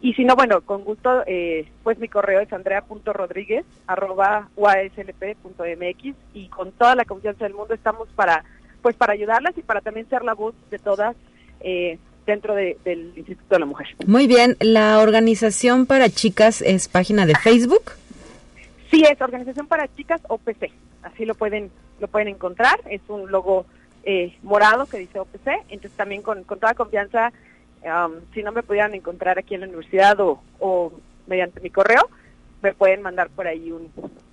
Y 0.00 0.12
si 0.14 0.24
no, 0.24 0.36
bueno, 0.36 0.60
con 0.60 0.84
gusto, 0.84 1.22
eh, 1.26 1.66
pues 1.82 1.98
mi 1.98 2.08
correo 2.08 2.40
es 2.40 2.52
andrea.rodríguez 2.52 3.64
arroba 3.86 4.48
uaslp.mx 4.56 6.14
y 6.34 6.48
con 6.48 6.72
toda 6.72 6.94
la 6.94 7.04
confianza 7.04 7.44
del 7.44 7.54
mundo 7.54 7.74
estamos 7.74 8.08
para 8.14 8.44
pues 8.82 8.94
para 8.94 9.14
ayudarlas 9.14 9.56
y 9.58 9.62
para 9.62 9.80
también 9.80 10.08
ser 10.08 10.22
la 10.22 10.34
voz 10.34 10.54
de 10.70 10.78
todas 10.78 11.16
eh, 11.60 11.98
dentro 12.26 12.54
de- 12.54 12.76
del 12.84 13.12
Instituto 13.16 13.54
de 13.54 13.58
la 13.60 13.66
Mujer. 13.66 13.88
Muy 14.06 14.26
bien, 14.28 14.56
la 14.60 15.00
organización 15.00 15.86
para 15.86 16.08
chicas 16.08 16.62
es 16.62 16.86
página 16.88 17.26
de 17.26 17.34
Facebook. 17.36 17.92
Sí, 18.90 19.02
es 19.10 19.20
Organización 19.20 19.66
para 19.66 19.88
Chicas 19.96 20.20
OPC, 20.28 20.70
así 21.02 21.24
lo 21.24 21.34
pueden 21.34 21.70
lo 22.00 22.08
pueden 22.08 22.28
encontrar, 22.28 22.80
es 22.90 23.00
un 23.08 23.30
logo 23.30 23.66
eh, 24.04 24.36
morado 24.42 24.86
que 24.86 24.98
dice 24.98 25.18
OPC, 25.18 25.48
entonces 25.68 25.92
también 25.96 26.22
con, 26.22 26.44
con 26.44 26.58
toda 26.58 26.74
confianza, 26.74 27.32
um, 27.82 28.12
si 28.32 28.42
no 28.42 28.52
me 28.52 28.62
pudieran 28.62 28.94
encontrar 28.94 29.38
aquí 29.38 29.54
en 29.54 29.60
la 29.60 29.66
universidad 29.66 30.20
o, 30.20 30.40
o 30.60 30.92
mediante 31.26 31.60
mi 31.60 31.70
correo, 31.70 32.08
me 32.62 32.72
pueden 32.72 33.02
mandar 33.02 33.28
por 33.30 33.46
ahí 33.46 33.72
un, 33.72 33.90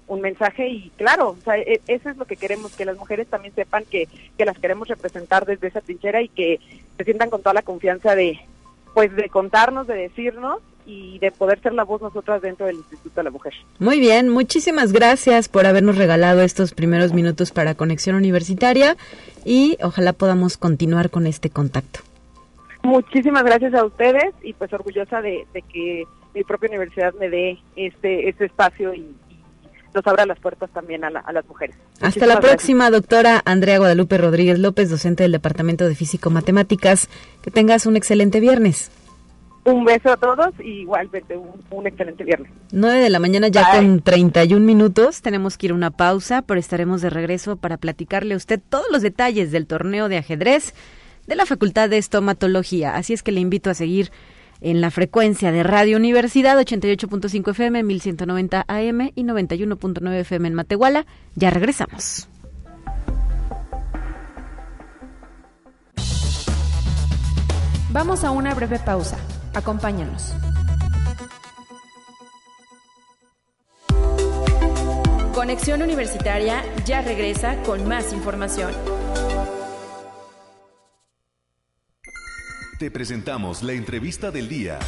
un 0.08 0.22
mensaje. 0.22 0.68
Y 0.68 0.90
claro, 0.92 1.30
o 1.30 1.38
sea, 1.44 1.58
e- 1.58 1.82
eso 1.88 2.10
es 2.10 2.18
lo 2.18 2.26
que 2.26 2.36
queremos, 2.38 2.76
que 2.76 2.86
las 2.86 2.98
mujeres 2.98 3.28
también 3.28 3.54
sepan 3.56 3.84
que, 3.86 4.08
que 4.38 4.46
las 4.46 4.58
queremos 4.60 4.88
representar 4.88 5.46
desde 5.46 5.68
esa 5.68 5.82
trinchera 5.82 6.22
y 6.22 6.30
que 6.30 6.60
se 6.98 7.04
sientan 7.04 7.30
con 7.30 7.42
toda 7.42 7.54
la 7.54 7.62
confianza 7.62 8.16
de 8.16 8.40
pues 8.94 9.16
de 9.16 9.28
contarnos, 9.28 9.88
de 9.88 9.96
decirnos 9.96 10.60
y 10.86 11.20
de 11.20 11.32
poder 11.32 11.62
ser 11.62 11.74
la 11.74 11.84
voz 11.84 12.02
nosotras 12.02 12.42
dentro 12.42 12.66
del 12.66 12.76
Instituto 12.78 13.16
de 13.16 13.24
la 13.24 13.30
Mujer. 13.32 13.54
Muy 13.80 14.00
bien, 14.00 14.30
muchísimas 14.30 14.92
gracias 14.92 15.48
por 15.50 15.66
habernos 15.66 15.98
regalado 15.98 16.42
estos 16.42 16.74
primeros 16.74 17.14
minutos 17.14 17.52
para 17.52 17.76
Conexión 17.76 18.16
Universitaria 18.16 18.98
y 19.46 19.78
ojalá 19.82 20.14
podamos 20.14 20.58
continuar 20.58 21.10
con 21.10 21.28
este 21.28 21.50
contacto. 21.50 22.00
Muchísimas 22.84 23.44
gracias 23.44 23.74
a 23.74 23.86
ustedes 23.86 24.34
y 24.44 24.54
pues 24.54 24.74
orgullosa 24.74 25.22
de, 25.22 25.48
de 25.54 25.62
que 25.62 26.04
mi 26.36 26.44
propia 26.44 26.70
universidad 26.70 27.14
me 27.20 27.30
dé 27.30 27.58
este, 27.76 28.28
este 28.30 28.46
espacio 28.46 28.94
y, 28.94 29.16
nos 29.96 30.08
abra 30.08 30.26
las 30.26 30.40
puertas 30.40 30.72
también 30.72 31.04
a, 31.04 31.12
la- 31.12 31.20
a 31.20 31.32
las 31.32 31.46
mujeres. 31.48 31.76
Hasta 32.02 32.08
Muchísimas 32.08 32.28
la 32.28 32.34
gracias. 32.38 32.52
próxima, 32.52 32.90
doctora 32.90 33.42
Andrea 33.46 33.78
Guadalupe 33.78 34.18
Rodríguez 34.18 34.58
López, 34.58 34.90
docente 34.90 35.22
del 35.22 35.34
Departamento 35.34 35.88
de 35.88 35.94
Físico 35.94 36.32
Matemáticas. 36.32 37.10
Que 37.44 37.52
tengas 37.52 37.86
un 37.86 37.96
excelente 37.96 38.40
viernes. 38.40 38.90
Un 39.66 39.86
beso 39.86 40.12
a 40.12 40.18
todos 40.18 40.54
y 40.60 40.82
igualmente 40.82 41.38
un, 41.38 41.64
un 41.72 41.88
excelente 41.88 42.24
viernes. 42.24 42.52
9 42.72 43.00
de 43.00 43.10
la 43.10 43.20
mañana 43.20 43.48
ya 43.48 43.72
Bye. 43.72 43.78
con 43.78 44.02
31 44.02 44.66
minutos. 44.66 45.22
Tenemos 45.22 45.58
que 45.58 45.68
ir 45.68 45.72
a 45.72 45.76
una 45.76 45.92
pausa, 45.92 46.42
pero 46.42 46.60
estaremos 46.60 47.02
de 47.02 47.10
regreso 47.10 47.56
para 47.56 47.78
platicarle 47.78 48.34
a 48.34 48.38
usted 48.38 48.60
todos 48.70 48.86
los 48.92 49.02
detalles 49.02 49.52
del 49.52 49.66
torneo 49.68 50.10
de 50.10 50.18
ajedrez 50.18 50.74
de 51.28 51.36
la 51.36 51.46
Facultad 51.46 51.90
de 51.90 51.98
Estomatología. 51.98 52.96
Así 52.96 53.14
es 53.14 53.24
que 53.24 53.32
le 53.32 53.40
invito 53.40 53.70
a 53.70 53.74
seguir 53.74 54.12
en 54.60 54.82
la 54.82 54.92
frecuencia 54.92 55.52
de 55.52 55.64
Radio 55.64 55.98
Universidad 55.98 56.58
88.5 56.58 57.52
FM, 57.52 57.84
1190 57.84 58.66
AM 58.68 59.12
y 59.16 59.24
91.9 59.24 60.14
FM 60.20 60.48
en 60.48 60.54
Matehuala. 60.54 61.06
Ya 61.36 61.50
regresamos. 61.50 62.30
Vamos 67.92 68.24
a 68.24 68.32
una 68.32 68.56
breve 68.56 68.80
pausa. 68.80 69.18
Acompáñanos. 69.54 70.34
Conexión 75.34 75.82
Universitaria 75.82 76.64
ya 76.86 77.02
regresa 77.02 77.62
con 77.64 77.88
más 77.88 78.14
información. 78.14 78.72
Te 82.80 82.90
presentamos 82.90 83.62
la 83.62 83.74
entrevista 83.74 84.32
del 84.32 84.50
día. 84.50 84.80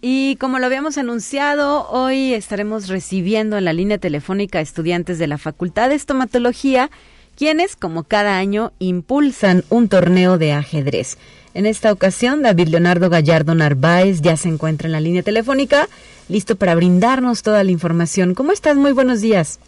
Y 0.00 0.36
como 0.36 0.58
lo 0.58 0.66
habíamos 0.66 0.96
anunciado, 0.96 1.88
hoy 1.90 2.32
estaremos 2.32 2.88
recibiendo 2.88 3.58
en 3.58 3.64
la 3.64 3.72
línea 3.72 3.98
telefónica 3.98 4.58
a 4.58 4.62
estudiantes 4.62 5.18
de 5.18 5.26
la 5.26 5.36
Facultad 5.36 5.90
de 5.90 5.96
Estomatología, 5.96 6.90
quienes, 7.36 7.76
como 7.76 8.04
cada 8.04 8.38
año, 8.38 8.72
impulsan 8.78 9.64
un 9.68 9.88
torneo 9.88 10.38
de 10.38 10.52
ajedrez. 10.52 11.18
En 11.52 11.66
esta 11.66 11.92
ocasión, 11.92 12.42
David 12.42 12.68
Leonardo 12.68 13.10
Gallardo 13.10 13.54
Narváez 13.54 14.20
ya 14.20 14.36
se 14.36 14.48
encuentra 14.48 14.86
en 14.86 14.92
la 14.92 15.00
línea 15.00 15.22
telefónica, 15.22 15.88
listo 16.28 16.56
para 16.56 16.74
brindarnos 16.74 17.42
toda 17.42 17.64
la 17.64 17.72
información. 17.72 18.34
¿Cómo 18.34 18.52
estás? 18.52 18.76
Muy 18.76 18.92
buenos 18.92 19.20
días. 19.20 19.58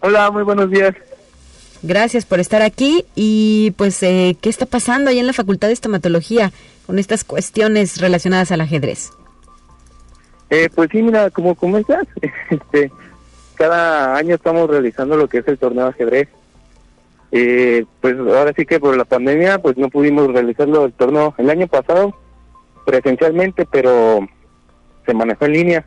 Hola, 0.00 0.30
muy 0.30 0.44
buenos 0.44 0.70
días. 0.70 0.94
Gracias 1.82 2.24
por 2.24 2.40
estar 2.40 2.62
aquí 2.62 3.04
y 3.14 3.72
pues, 3.76 4.02
eh, 4.02 4.36
¿qué 4.40 4.48
está 4.48 4.66
pasando 4.66 5.10
ahí 5.10 5.18
en 5.18 5.26
la 5.26 5.32
Facultad 5.32 5.68
de 5.68 5.74
Estomatología 5.74 6.52
con 6.86 6.98
estas 6.98 7.24
cuestiones 7.24 8.00
relacionadas 8.00 8.52
al 8.52 8.60
ajedrez? 8.60 9.10
Eh, 10.50 10.68
pues 10.74 10.88
sí, 10.92 11.02
mira, 11.02 11.30
como 11.30 11.54
comentas, 11.56 12.06
este, 12.50 12.92
cada 13.56 14.16
año 14.16 14.36
estamos 14.36 14.70
realizando 14.70 15.16
lo 15.16 15.28
que 15.28 15.38
es 15.38 15.48
el 15.48 15.58
torneo 15.58 15.84
de 15.84 15.90
ajedrez. 15.90 16.28
Eh, 17.32 17.84
pues 18.00 18.16
ahora 18.18 18.52
sí 18.56 18.64
que 18.64 18.78
por 18.78 18.96
la 18.96 19.04
pandemia 19.04 19.58
pues 19.58 19.76
no 19.76 19.88
pudimos 19.88 20.32
realizarlo 20.32 20.84
el 20.84 20.92
torneo 20.92 21.34
el 21.38 21.50
año 21.50 21.66
pasado 21.66 22.14
presencialmente, 22.84 23.66
pero 23.70 24.26
se 25.04 25.14
manejó 25.14 25.46
en 25.46 25.52
línea. 25.52 25.86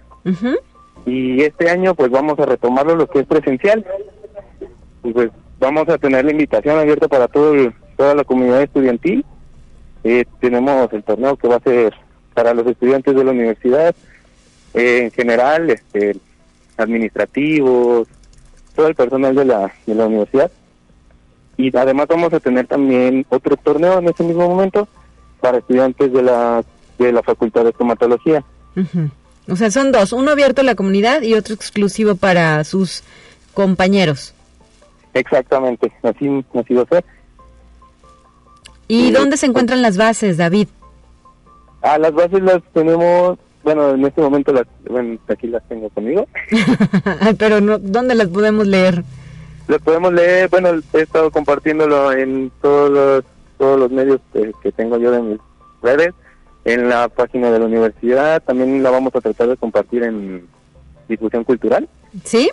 Y 1.06 1.42
este 1.42 1.70
año 1.70 1.96
pues 1.96 2.12
vamos 2.12 2.38
a 2.40 2.46
retomarlo 2.46 2.96
lo 2.96 3.08
que 3.08 3.20
es 3.20 3.26
presencial. 3.26 3.86
Y 5.04 5.12
pues 5.12 5.30
vamos 5.60 5.88
a 5.90 5.98
tener 5.98 6.26
la 6.26 6.32
invitación 6.32 6.78
abierta 6.78 7.08
para 7.08 7.28
todo 7.28 7.72
toda 7.96 8.16
la 8.16 8.24
comunidad 8.24 8.62
estudiantil. 8.62 9.26
Eh, 10.06 10.24
tenemos 10.40 10.92
el 10.94 11.04
torneo 11.04 11.36
que 11.36 11.50
va 11.50 11.58
a 11.58 11.60
ser 11.60 11.94
para 12.34 12.54
los 12.54 12.66
estudiantes 12.66 13.14
de 13.14 13.24
la 13.26 13.32
universidad, 13.32 13.94
eh, 14.74 15.02
en 15.04 15.12
general, 15.12 15.70
este, 15.70 16.16
administrativos, 16.78 18.08
todo 18.74 18.88
el 18.88 18.96
personal 18.96 19.36
de 19.36 19.44
la, 19.44 19.74
de 19.86 19.96
la 19.96 20.08
universidad. 20.08 20.50
Y 21.60 21.76
además 21.76 22.08
vamos 22.08 22.32
a 22.32 22.40
tener 22.40 22.68
también 22.68 23.26
otro 23.28 23.58
torneo 23.58 24.00
en 24.00 24.08
ese 24.08 24.24
mismo 24.24 24.48
momento 24.48 24.88
para 25.42 25.58
estudiantes 25.58 26.14
de 26.14 26.22
la, 26.24 26.64
de 26.98 27.12
la 27.12 27.22
Facultad 27.22 27.66
de 27.66 27.72
Estomatología. 27.72 28.46
O 29.46 29.58
sea, 29.58 29.70
son 29.70 29.92
dos, 29.92 30.14
uno 30.14 30.32
abierto 30.32 30.62
a 30.62 30.64
la 30.64 30.76
comunidad 30.76 31.22
y 31.22 31.34
otro 31.34 31.54
exclusivo 31.54 32.16
para 32.16 32.64
sus 32.64 33.04
compañeros. 33.54 34.34
Exactamente, 35.14 35.92
así, 36.02 36.46
así 36.54 36.74
va 36.76 36.84
a 36.84 36.86
ser. 36.86 37.06
¿Y 38.88 39.12
dónde 39.12 39.36
se 39.36 39.48
encuentran 39.48 39.82
las 39.82 39.98
bases, 39.98 40.38
David? 40.38 40.70
Ah, 41.82 41.98
las 41.98 42.14
bases 42.14 42.42
las 42.42 42.64
tenemos, 42.74 43.38
bueno, 43.64 43.96
en 43.96 44.06
este 44.06 44.22
momento 44.22 44.54
las, 44.54 44.66
bueno, 44.90 45.20
aquí 45.28 45.48
las 45.48 45.68
tengo 45.68 45.90
conmigo. 45.90 46.26
Pero 47.38 47.60
no, 47.60 47.80
¿dónde 47.80 48.16
las 48.16 48.30
podemos 48.30 48.66
leer? 48.66 49.04
Las 49.70 49.84
podemos 49.84 50.12
leer, 50.12 50.50
bueno, 50.50 50.72
he 50.94 51.02
estado 51.02 51.30
compartiéndolo 51.30 52.12
en 52.12 52.52
todos 52.60 52.90
los, 52.90 53.24
todos 53.60 53.80
los 53.80 53.92
medios 53.92 54.20
que, 54.34 54.52
que 54.64 54.72
tengo 54.72 54.98
yo 54.98 55.12
de 55.12 55.22
mis 55.22 55.40
redes, 55.84 56.12
en 56.66 56.90
la 56.90 57.08
página 57.08 57.52
de 57.52 57.60
la 57.60 57.66
universidad, 57.66 58.42
también 58.42 58.82
la 58.82 58.90
vamos 58.90 59.14
a 59.16 59.22
tratar 59.22 59.48
de 59.48 59.58
compartir 59.58 60.02
en 60.02 60.48
difusión 61.08 61.44
cultural. 61.44 61.88
¿Sí? 62.24 62.50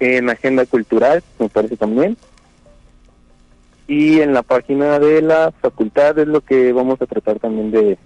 En 0.00 0.30
agenda 0.30 0.64
cultural, 0.64 1.22
me 1.38 1.50
parece 1.50 1.76
también. 1.76 2.16
Y 3.86 4.22
en 4.22 4.32
la 4.32 4.42
página 4.42 4.98
de 4.98 5.20
la 5.20 5.52
facultad 5.60 6.18
es 6.18 6.26
lo 6.26 6.40
que 6.40 6.72
vamos 6.72 7.02
a 7.02 7.06
tratar 7.06 7.38
también 7.38 7.70
de, 7.70 7.98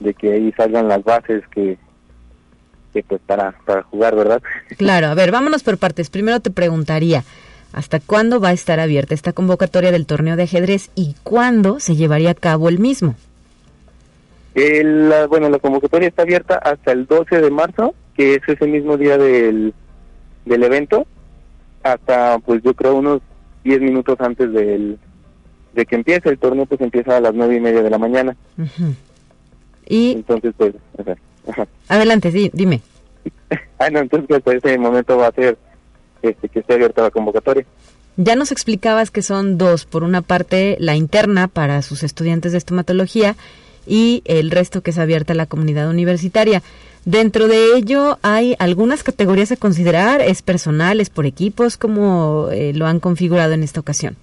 de 0.00 0.12
que 0.12 0.34
ahí 0.34 0.52
salgan 0.52 0.86
las 0.86 1.02
bases 1.02 1.48
que, 1.48 1.78
que 2.92 3.02
pues 3.02 3.20
para, 3.26 3.52
para 3.64 3.82
jugar, 3.84 4.14
¿verdad? 4.16 4.42
Claro, 4.76 5.08
a 5.08 5.14
ver, 5.14 5.30
vámonos 5.32 5.62
por 5.62 5.78
partes. 5.78 6.10
Primero 6.10 6.40
te 6.40 6.50
preguntaría, 6.50 7.24
¿hasta 7.72 8.00
cuándo 8.00 8.40
va 8.40 8.48
a 8.48 8.52
estar 8.52 8.80
abierta 8.80 9.14
esta 9.14 9.32
convocatoria 9.32 9.90
del 9.92 10.06
torneo 10.06 10.36
de 10.36 10.42
ajedrez 10.44 10.90
y 10.94 11.14
cuándo 11.22 11.80
se 11.80 11.96
llevaría 11.96 12.30
a 12.30 12.34
cabo 12.34 12.68
el 12.68 12.78
mismo? 12.78 13.14
El, 14.54 15.08
la- 15.08 15.26
bueno, 15.26 15.48
la 15.48 15.58
convocatoria 15.58 16.08
está 16.08 16.22
abierta 16.22 16.56
hasta 16.56 16.92
el 16.92 17.06
12 17.06 17.40
de 17.40 17.50
marzo, 17.50 17.94
que 18.14 18.34
es 18.34 18.42
ese 18.46 18.66
mismo 18.66 18.96
día 18.98 19.16
del, 19.16 19.72
del 20.44 20.62
evento, 20.62 21.06
hasta 21.82 22.38
pues 22.40 22.62
yo 22.62 22.74
creo 22.74 22.96
unos 22.96 23.22
10 23.64 23.80
minutos 23.80 24.16
antes 24.20 24.52
del, 24.52 24.98
de 25.72 25.86
que 25.86 25.94
empiece. 25.96 26.28
El 26.28 26.38
torneo 26.38 26.66
pues 26.66 26.80
empieza 26.82 27.16
a 27.16 27.20
las 27.20 27.32
nueve 27.34 27.56
y 27.56 27.60
media 27.60 27.82
de 27.82 27.88
la 27.90 27.96
mañana. 27.98 28.36
Y 29.88 30.12
Entonces 30.12 30.52
pues, 30.56 30.74
ajá, 30.98 31.16
ajá. 31.48 31.66
adelante, 31.88 32.30
sí, 32.32 32.50
dime. 32.52 32.80
Ah, 33.78 33.90
no, 33.90 33.98
entonces 33.98 34.28
pues, 34.28 34.38
hasta 34.38 34.54
ese 34.54 34.78
momento 34.78 35.16
va 35.16 35.26
a 35.26 35.32
ser 35.32 35.58
este, 36.22 36.48
que 36.48 36.60
esté 36.60 36.74
abierta 36.74 37.02
la 37.02 37.10
convocatoria. 37.10 37.66
Ya 38.16 38.36
nos 38.36 38.52
explicabas 38.52 39.10
que 39.10 39.22
son 39.22 39.58
dos. 39.58 39.86
Por 39.86 40.04
una 40.04 40.22
parte, 40.22 40.76
la 40.78 40.94
interna 40.94 41.48
para 41.48 41.82
sus 41.82 42.02
estudiantes 42.02 42.52
de 42.52 42.58
estomatología 42.58 43.34
y 43.86 44.22
el 44.24 44.50
resto 44.50 44.82
que 44.82 44.90
es 44.90 44.98
abierta 44.98 45.32
a 45.32 45.36
la 45.36 45.46
comunidad 45.46 45.90
universitaria. 45.90 46.62
Dentro 47.04 47.48
de 47.48 47.76
ello, 47.76 48.18
¿hay 48.22 48.54
algunas 48.58 49.02
categorías 49.02 49.50
a 49.50 49.56
considerar? 49.56 50.20
¿Es 50.20 50.42
personal, 50.42 51.00
es 51.00 51.10
por 51.10 51.26
equipos? 51.26 51.76
¿Cómo 51.76 52.48
eh, 52.52 52.72
lo 52.74 52.86
han 52.86 53.00
configurado 53.00 53.54
en 53.54 53.64
esta 53.64 53.80
ocasión? 53.80 54.16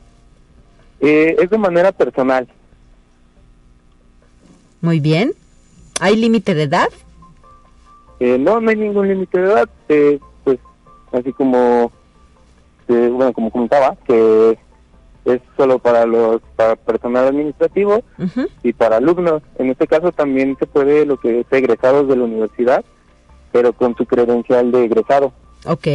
Eh, 1.02 1.36
es 1.42 1.50
de 1.50 1.58
manera 1.58 1.92
personal. 1.92 2.48
Muy 4.82 5.02
bien. 5.02 5.34
¿Hay 6.00 6.16
límite 6.16 6.54
de 6.54 6.64
edad? 6.64 6.88
Eh, 8.20 8.38
no, 8.38 8.60
no 8.60 8.70
hay 8.70 8.76
ningún 8.76 9.08
límite 9.08 9.40
de 9.40 9.46
edad. 9.46 9.70
eh, 9.90 10.20
pues 10.44 10.60
así 11.12 11.32
como, 11.34 11.92
eh, 12.88 13.10
bueno, 13.12 13.34
como 13.34 13.52
comentaba, 13.52 13.96
que 14.06 14.58
es 15.26 15.42
solo 15.58 15.80
para 15.80 16.06
los 16.06 16.42
para 16.56 16.76
personal 16.76 17.28
administrativo 17.28 18.02
y 18.64 18.74
para 18.74 18.98
alumnos. 18.98 19.42
En 19.58 19.70
este 19.70 19.88
caso 19.88 20.12
también 20.12 20.56
se 20.60 20.66
puede 20.66 21.06
lo 21.06 21.18
que 21.18 21.42
es 21.42 21.46
egresados 21.52 22.08
de 22.08 22.16
la 22.16 22.24
universidad, 22.24 22.84
pero 23.52 23.74
con 23.74 23.96
su 23.96 24.06
credencial 24.06 24.72
de 24.72 24.86
egresado. 24.86 25.34
Ok. 25.66 25.88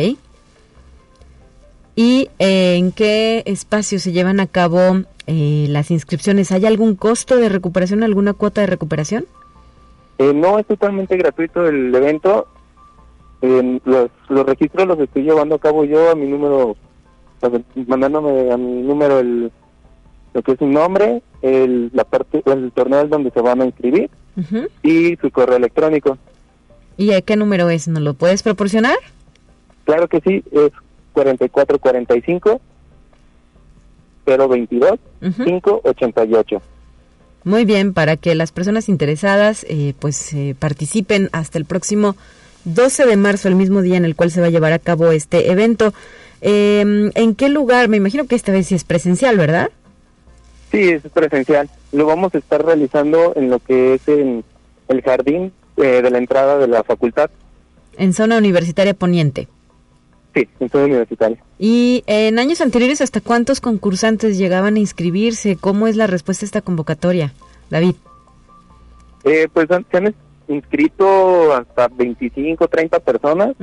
¿Y 1.97 2.29
eh, 2.39 2.77
en 2.77 2.93
qué 2.93 3.43
espacio 3.47 4.01
se 4.01 4.13
llevan 4.13 4.41
a 4.41 4.47
cabo 4.47 5.03
eh, 5.27 5.67
las 5.69 5.91
inscripciones? 5.91 6.51
¿Hay 6.53 6.67
algún 6.67 6.97
costo 6.97 7.37
de 7.37 7.49
recuperación, 7.49 8.03
alguna 8.03 8.33
cuota 8.33 8.61
de 8.61 8.67
recuperación? 8.67 9.27
Eh, 10.19 10.33
no 10.33 10.59
es 10.59 10.67
totalmente 10.67 11.17
gratuito 11.17 11.67
el 11.67 11.95
evento. 11.95 12.47
Eh, 13.43 13.81
los, 13.85 14.11
los 14.29 14.47
registros 14.47 14.87
los 14.87 14.99
estoy 14.99 15.23
llevando 15.25 15.57
a 15.57 15.59
cabo 15.59 15.85
yo 15.85 16.11
a 16.11 16.15
mi 16.15 16.27
número, 16.27 16.77
mandándome 17.87 18.51
a 18.53 18.57
mi 18.57 18.83
número 18.83 19.19
el, 19.19 19.53
lo 20.33 20.43
que 20.43 20.53
es 20.53 20.59
su 20.59 20.67
nombre, 20.67 21.23
el, 21.43 21.91
la 21.93 22.05
parte, 22.05 22.43
el 22.47 22.73
torneo 22.73 23.07
donde 23.07 23.31
se 23.31 23.41
van 23.41 23.61
a 23.61 23.67
inscribir 23.67 24.11
y 24.83 25.17
su 25.17 25.31
correo 25.31 25.57
electrónico. 25.57 26.17
¿Y 26.97 27.13
a 27.13 27.21
qué 27.23 27.37
número 27.37 27.69
es? 27.71 27.87
¿Nos 27.89 28.03
lo 28.03 28.15
puedes 28.15 28.43
proporcionar? 28.43 28.97
Claro 29.85 30.09
que 30.09 30.21
sí, 30.21 30.43
es 30.53 30.71
4445 31.13 32.61
022 34.27 34.93
Ujú. 35.23 35.45
588. 35.45 36.63
Muy 37.45 37.65
bien, 37.65 37.93
para 37.93 38.17
que 38.17 38.35
las 38.35 38.53
personas 38.53 38.89
interesadas 38.89 39.65
eh, 39.69 39.95
pues 39.99 40.33
eh, 40.33 40.57
participen 40.59 41.29
hasta 41.33 41.59
el 41.59 41.67
próximo 41.67 42.17
12 42.65 43.07
de 43.07 43.17
marzo, 43.17 43.49
el 43.49 43.57
mismo 43.57 43.83
día 43.83 43.97
en 43.97 44.05
el 44.05 44.17
cual 44.17 44.31
se 44.31 44.41
va 44.41 44.47
a 44.47 44.51
llevar 44.51 44.73
a 44.73 44.79
cabo 44.79 45.13
este 45.13 45.51
evento. 45.51 45.93
Eh, 46.41 47.11
¿En 47.15 47.35
qué 47.35 47.49
lugar? 47.49 47.89
Me 47.89 47.97
imagino 47.97 48.27
que 48.27 48.35
esta 48.35 48.53
vez 48.53 48.67
sí 48.67 48.75
es 48.75 48.85
presencial, 48.85 49.37
¿verdad? 49.37 49.71
Sí, 50.71 50.89
es 50.91 51.03
presencial. 51.03 51.71
Lo 51.93 52.07
vamos 52.07 52.35
a 52.35 52.39
estar 52.39 52.65
realizando 52.65 53.33
en 53.37 53.49
lo 53.49 53.61
que 53.61 53.95
es 53.95 54.09
en 54.09 54.45
el 54.89 55.03
jardín 55.03 55.53
eh, 55.77 56.03
de 56.03 56.11
la 56.11 56.19
entrada 56.19 56.59
de 56.59 56.69
la 56.69 56.83
facultad. 56.83 57.31
En 57.97 58.13
zona 58.13 58.39
universitaria 58.39 58.93
poniente. 58.95 59.49
Sí, 60.35 60.49
en 60.61 60.69
zona 60.69 60.85
universitaria. 60.85 61.39
Y 61.67 62.05
en 62.07 62.39
años 62.39 62.61
anteriores, 62.61 63.01
¿hasta 63.01 63.23
cuántos 63.23 63.63
concursantes 63.63 64.37
llegaban 64.37 64.77
a 64.77 64.81
inscribirse? 64.81 65.57
¿Cómo 65.57 65.87
es 65.87 65.97
la 65.97 66.07
respuesta 66.07 66.45
a 66.45 66.49
esta 66.49 66.61
convocatoria, 66.61 67.33
David? 67.71 67.95
Eh, 69.25 69.49
pues 69.51 69.69
se 69.69 69.97
han 69.97 70.15
inscrito 70.47 71.55
hasta 71.55 71.89
25, 71.89 72.69
30 72.69 73.01
personas. 73.01 73.55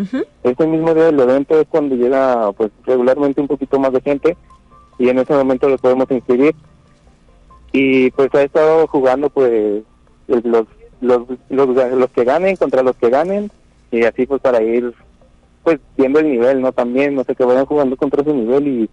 Ese 0.42 0.66
mismo 0.66 0.96
día 0.96 1.04
del 1.12 1.20
evento 1.20 1.62
es 1.62 1.68
cuando 1.70 1.94
llega 1.94 2.52
pues 2.54 2.72
regularmente 2.88 3.40
un 3.40 3.48
poquito 3.48 3.78
más 3.80 3.94
de 3.94 4.02
gente 4.02 4.36
y 4.98 5.08
en 5.08 5.20
ese 5.20 5.34
momento 5.34 5.70
lo 5.70 5.78
podemos 5.78 6.10
inscribir. 6.10 6.56
Y 7.72 8.10
pues 8.10 8.34
ha 8.34 8.42
estado 8.42 8.88
jugando 8.88 9.30
pues 9.30 9.84
los, 10.28 10.44
los, 11.02 11.20
los, 11.52 11.70
los 11.70 12.10
que 12.10 12.24
ganen 12.24 12.56
contra 12.56 12.82
los 12.82 12.96
que 12.96 13.12
ganen 13.12 13.52
y 13.92 14.06
así 14.06 14.26
pues 14.26 14.42
para 14.42 14.60
ir 14.64 14.92
pues 15.64 15.80
viendo 15.98 16.20
el 16.20 16.30
nivel, 16.32 16.62
¿no? 16.62 16.72
También, 16.72 17.16
no 17.16 17.24
sé, 17.24 17.36
que 17.36 17.44
vayan 17.44 17.66
jugando 17.66 17.96
contra 17.96 18.22
ese 18.22 18.34
nivel 18.34 18.68
y, 18.68 18.90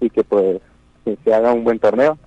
y 0.00 0.10
que 0.10 0.24
pues 0.24 0.60
se 1.24 1.34
haga 1.34 1.52
un 1.52 1.64
buen 1.64 1.78
torneo. 1.78 2.18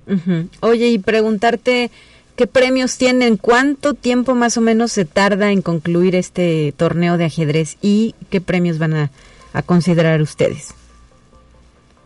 Oye, 0.62 0.88
y 0.88 1.00
preguntarte 1.00 1.92
qué 2.36 2.48
premios 2.48 2.98
tienen, 2.98 3.38
cuánto 3.38 3.94
tiempo 3.94 4.34
más 4.36 4.58
o 4.58 4.62
menos 4.62 4.92
se 4.92 5.06
tarda 5.06 5.52
en 5.52 5.62
concluir 5.62 6.16
este 6.16 6.74
torneo 6.76 7.18
de 7.18 7.26
ajedrez 7.26 7.78
y 7.82 8.16
qué 8.30 8.42
premios 8.42 8.80
van 8.80 8.94
a, 8.94 9.12
considerar 9.66 10.22
ustedes. 10.22 10.74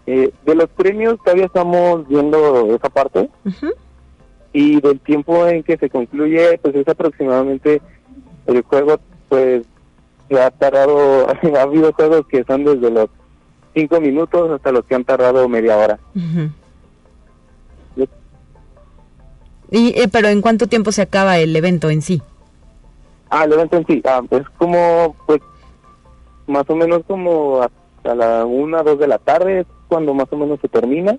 Eh, 0.07 0.31
de 0.45 0.55
los 0.55 0.69
premios 0.69 1.17
todavía 1.23 1.45
estamos 1.45 2.07
viendo 2.07 2.75
esa 2.75 2.89
parte 2.89 3.29
y 4.51 4.81
del 4.81 4.99
tiempo 4.99 5.47
en 5.47 5.63
que 5.63 5.77
se 5.77 5.89
concluye, 5.89 6.57
pues 6.61 6.75
es 6.75 6.87
aproximadamente 6.87 7.81
el 8.47 8.61
juego, 8.63 8.99
pues 9.29 9.63
se 10.29 10.41
ha 10.41 10.51
tardado, 10.51 11.27
ha 11.57 11.61
habido 11.61 11.93
juegos 11.93 12.25
que 12.27 12.43
son 12.43 12.65
desde 12.65 12.89
los 12.89 13.09
cinco 13.73 13.99
minutos 13.99 14.51
hasta 14.51 14.71
los 14.71 14.85
que 14.85 14.95
han 14.95 15.03
tardado 15.03 15.47
media 15.49 15.77
hora. 15.77 15.99
y, 19.71 19.99
eh, 19.99 20.07
pero 20.11 20.29
¿en 20.29 20.41
cuánto 20.41 20.67
tiempo 20.67 20.91
se 20.91 21.01
acaba 21.01 21.37
el 21.37 21.55
evento 21.55 21.89
en 21.89 22.01
sí? 22.01 22.21
Ah, 23.29 23.43
el 23.43 23.53
evento 23.53 23.77
en 23.77 23.85
sí, 23.87 24.01
ah, 24.05 24.21
es 24.29 24.49
como, 24.57 25.15
pues, 25.25 25.41
más 26.47 26.63
o 26.69 26.75
menos 26.75 27.01
como 27.07 27.61
hasta 27.61 28.15
la 28.15 28.45
una, 28.45 28.83
dos 28.83 28.99
de 28.99 29.07
la 29.07 29.17
tarde, 29.17 29.61
es 29.61 29.67
cuando 29.87 30.13
más 30.13 30.27
o 30.31 30.37
menos 30.37 30.59
se 30.61 30.69
termina. 30.69 31.17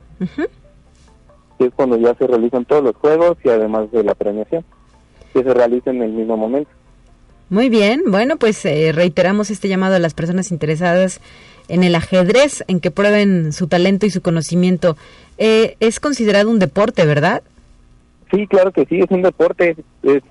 es 1.58 1.72
cuando 1.74 1.96
ya 1.96 2.14
se 2.14 2.26
realizan 2.26 2.64
todos 2.64 2.84
los 2.84 2.96
juegos 2.96 3.36
y 3.44 3.48
además 3.48 3.90
de 3.90 4.04
la 4.04 4.14
premiación, 4.14 4.64
que 5.32 5.42
se 5.42 5.54
realiza 5.54 5.90
en 5.90 6.02
el 6.02 6.12
mismo 6.12 6.36
momento. 6.36 6.70
Muy 7.48 7.68
bien, 7.68 8.02
bueno, 8.08 8.38
pues 8.38 8.64
eh, 8.64 8.90
reiteramos 8.92 9.50
este 9.50 9.68
llamado 9.68 9.94
a 9.94 10.00
las 10.00 10.14
personas 10.14 10.50
interesadas 10.50 11.20
en 11.68 11.84
el 11.84 11.94
ajedrez, 11.94 12.64
en 12.66 12.80
que 12.80 12.90
prueben 12.90 13.52
su 13.52 13.68
talento 13.68 14.04
y 14.04 14.10
su 14.10 14.20
conocimiento. 14.20 14.96
Eh, 15.38 15.76
es 15.78 16.00
considerado 16.00 16.50
un 16.50 16.58
deporte, 16.58 17.06
¿verdad? 17.06 17.42
Sí, 18.32 18.48
claro 18.48 18.72
que 18.72 18.84
sí, 18.86 18.98
es 18.98 19.10
un 19.10 19.22
deporte. 19.22 19.76
Es, 20.02 20.22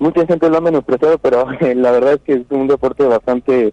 mucha 0.00 0.26
gente 0.26 0.50
lo 0.50 0.58
ha 0.58 0.60
menospreciado, 0.60 1.18
pero 1.18 1.46
la 1.74 1.90
verdad 1.92 2.14
es 2.14 2.20
que 2.22 2.32
es 2.34 2.50
un 2.50 2.66
deporte 2.66 3.04
bastante, 3.04 3.72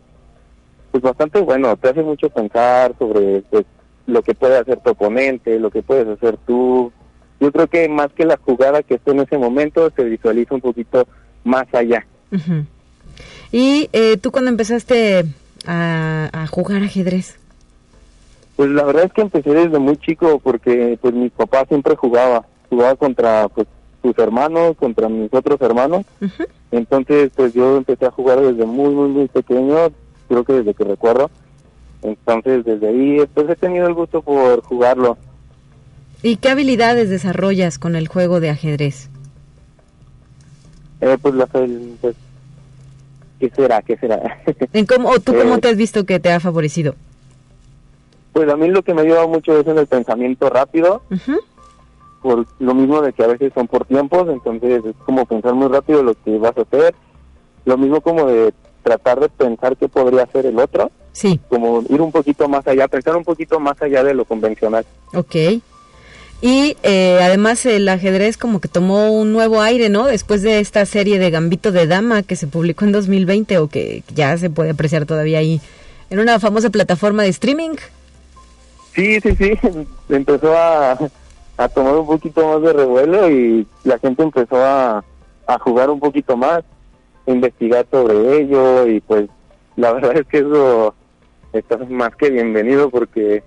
pues 0.91 1.01
bastante 1.01 1.39
bueno. 1.39 1.75
Te 1.77 1.89
hace 1.89 2.03
mucho 2.03 2.29
pensar 2.29 2.93
sobre 2.99 3.41
pues, 3.49 3.65
lo 4.05 4.21
que 4.21 4.35
puede 4.35 4.57
hacer 4.57 4.79
tu 4.81 4.91
oponente, 4.91 5.59
lo 5.59 5.71
que 5.71 5.81
puedes 5.81 6.07
hacer 6.07 6.37
tú. 6.45 6.91
Yo 7.39 7.51
creo 7.51 7.65
que 7.65 7.89
más 7.89 8.11
que 8.13 8.25
la 8.25 8.37
jugada 8.37 8.83
que 8.83 8.95
esté 8.95 9.09
en 9.09 9.21
ese 9.21 9.39
momento, 9.39 9.91
se 9.95 10.03
visualiza 10.03 10.53
un 10.53 10.61
poquito 10.61 11.07
más 11.43 11.65
allá. 11.73 12.05
¿Y 13.51 13.89
eh, 13.93 14.17
tú 14.17 14.31
cuando 14.31 14.49
empezaste 14.49 15.25
a, 15.67 16.47
jugar 16.49 16.83
ajedrez? 16.83 17.37
Pues 18.55 18.69
la 18.69 18.83
verdad 18.83 19.05
es 19.05 19.13
que 19.13 19.21
empecé 19.21 19.51
desde 19.51 19.79
muy 19.79 19.97
chico 19.97 20.39
porque 20.39 20.97
pues 21.01 21.13
mi 21.13 21.29
papá 21.29 21.65
siempre 21.67 21.95
jugaba, 21.95 22.45
jugaba 22.69 22.95
contra 22.95 23.47
pues 23.49 23.67
sus 24.01 24.17
hermanos, 24.17 24.75
contra 24.77 25.09
mis 25.09 25.33
otros 25.33 25.59
hermanos. 25.61 26.05
Entonces 26.71 27.31
pues 27.35 27.53
yo 27.53 27.77
empecé 27.77 28.05
a 28.05 28.11
jugar 28.11 28.41
desde 28.41 28.65
muy 28.65 28.93
muy 28.93 29.09
muy 29.09 29.27
pequeño, 29.27 29.91
creo 30.27 30.43
que 30.43 30.53
desde 30.53 30.73
que 30.73 30.83
recuerdo. 30.83 31.29
Entonces 32.01 32.65
desde 32.65 32.87
ahí 32.87 33.17
pues 33.33 33.49
he 33.49 33.55
tenido 33.55 33.87
el 33.87 33.93
gusto 33.93 34.21
por 34.21 34.61
jugarlo. 34.61 35.17
¿Y 36.21 36.37
qué 36.37 36.49
habilidades 36.49 37.09
desarrollas 37.09 37.79
con 37.79 37.95
el 37.95 38.07
juego 38.07 38.39
de 38.39 38.49
ajedrez? 38.49 39.09
Eh, 41.03 41.17
pues, 41.21 41.35
la, 41.35 41.45
pues, 41.47 42.15
¿qué 43.37 43.49
será? 43.49 43.81
¿Qué 43.81 43.97
será? 43.97 44.41
¿En 44.73 44.85
cómo, 44.85 45.09
¿O 45.09 45.19
tú 45.19 45.33
cómo 45.33 45.55
eh, 45.55 45.59
te 45.59 45.67
has 45.67 45.75
visto 45.75 46.05
que 46.05 46.19
te 46.19 46.31
ha 46.31 46.39
favorecido? 46.39 46.95
Pues 48.31 48.49
a 48.49 48.55
mí 48.55 48.69
lo 48.69 48.83
que 48.83 48.93
me 48.93 49.01
ha 49.01 49.03
ayudado 49.03 49.27
mucho 49.27 49.59
es 49.59 49.67
en 49.67 49.77
el 49.77 49.85
pensamiento 49.85 50.49
rápido, 50.49 51.03
por 52.21 52.47
lo 52.59 52.73
mismo 52.73 53.01
de 53.01 53.11
que 53.11 53.23
a 53.23 53.27
veces 53.27 53.51
son 53.53 53.67
por 53.67 53.85
tiempos, 53.85 54.29
entonces 54.29 54.83
es 54.85 54.95
como 55.05 55.25
pensar 55.25 55.53
muy 55.53 55.67
rápido 55.67 56.01
lo 56.01 56.15
que 56.15 56.37
vas 56.37 56.57
a 56.57 56.61
hacer, 56.61 56.95
lo 57.65 57.77
mismo 57.77 57.99
como 57.99 58.25
de 58.25 58.53
tratar 58.81 59.19
de 59.19 59.29
pensar 59.29 59.75
qué 59.75 59.87
podría 59.89 60.23
hacer 60.23 60.45
el 60.45 60.57
otro, 60.57 60.89
sí. 61.11 61.39
como 61.49 61.83
ir 61.89 62.01
un 62.01 62.11
poquito 62.11 62.47
más 62.47 62.65
allá, 62.65 62.87
pensar 62.87 63.15
un 63.15 63.25
poquito 63.25 63.59
más 63.59 63.79
allá 63.81 64.03
de 64.03 64.13
lo 64.13 64.25
convencional. 64.25 64.85
Ok. 65.13 65.35
Y 66.45 66.75
eh, 66.83 67.19
además 67.21 67.65
el 67.65 67.87
ajedrez 67.87 68.35
como 68.35 68.59
que 68.59 68.67
tomó 68.67 69.13
un 69.13 69.31
nuevo 69.31 69.61
aire, 69.61 69.87
¿no? 69.87 70.07
Después 70.07 70.41
de 70.41 70.59
esta 70.59 70.85
serie 70.85 71.17
de 71.17 71.29
Gambito 71.29 71.71
de 71.71 71.87
Dama 71.87 72.21
que 72.21 72.35
se 72.35 72.47
publicó 72.47 72.83
en 72.83 72.91
2020 72.91 73.59
o 73.59 73.69
que 73.69 74.03
ya 74.13 74.37
se 74.37 74.49
puede 74.49 74.71
apreciar 74.71 75.05
todavía 75.05 75.37
ahí 75.37 75.61
en 76.09 76.19
una 76.19 76.41
famosa 76.41 76.69
plataforma 76.69 77.23
de 77.23 77.29
streaming. 77.29 77.77
Sí, 78.93 79.21
sí, 79.21 79.33
sí, 79.37 79.53
empezó 80.09 80.53
a, 80.53 80.97
tomar 81.73 81.95
un 81.95 82.07
poquito 82.07 82.45
más 82.45 82.61
de 82.61 82.73
revuelo 82.73 83.29
y 83.29 83.65
la 83.85 83.97
gente 83.99 84.23
empezó 84.23 84.57
a, 84.57 85.01
a 85.47 85.59
jugar 85.59 85.89
un 85.89 86.01
poquito 86.01 86.35
más, 86.35 86.61
a 87.25 87.31
investigar 87.31 87.87
sobre 87.89 88.41
ello 88.41 88.85
y 88.85 88.99
pues 88.99 89.29
la 89.77 89.93
verdad 89.93 90.17
es 90.17 90.27
que 90.27 90.39
eso 90.39 90.93
está 91.53 91.77
más 91.77 92.13
que 92.17 92.29
bienvenido 92.31 92.89
porque 92.89 93.45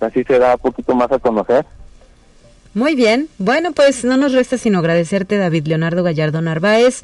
así 0.00 0.24
se 0.24 0.38
da 0.38 0.54
un 0.54 0.60
poquito 0.60 0.94
más 0.94 1.12
a 1.12 1.18
conocer. 1.18 1.66
Muy 2.74 2.94
bien. 2.94 3.28
Bueno, 3.38 3.72
pues 3.72 4.04
no 4.04 4.16
nos 4.16 4.32
resta 4.32 4.58
sino 4.58 4.78
agradecerte, 4.78 5.36
David 5.36 5.66
Leonardo 5.66 6.02
Gallardo 6.02 6.40
Narváez, 6.40 7.02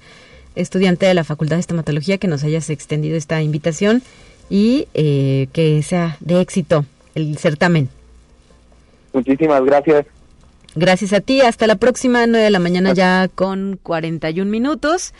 estudiante 0.54 1.06
de 1.06 1.14
la 1.14 1.24
Facultad 1.24 1.56
de 1.56 1.60
Estomatología, 1.60 2.18
que 2.18 2.28
nos 2.28 2.44
hayas 2.44 2.70
extendido 2.70 3.16
esta 3.16 3.42
invitación 3.42 4.02
y 4.50 4.88
eh, 4.94 5.48
que 5.52 5.82
sea 5.82 6.16
de 6.20 6.40
éxito 6.40 6.84
el 7.14 7.38
certamen. 7.38 7.88
Muchísimas 9.12 9.64
gracias. 9.64 10.06
Gracias 10.74 11.12
a 11.12 11.20
ti. 11.20 11.40
Hasta 11.40 11.66
la 11.66 11.76
próxima, 11.76 12.26
9 12.26 12.44
de 12.44 12.50
la 12.50 12.58
mañana 12.58 12.92
ya 12.92 13.28
con 13.32 13.78
41 13.82 14.50
minutos. 14.50 15.14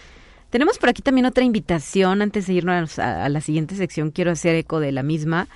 Tenemos 0.51 0.79
por 0.79 0.89
aquí 0.89 1.01
también 1.01 1.27
otra 1.27 1.45
invitación. 1.45 2.23
Antes 2.23 2.47
de 2.47 2.55
irnos 2.55 2.99
a, 2.99 3.29
la 3.29 3.41
siguiente 3.41 3.77
sección, 3.77 4.11
quiero 4.11 4.33
hacer 4.33 4.57
eco 4.57 4.81
de 4.81 4.93
la 4.93 5.03
misma. 5.03 5.49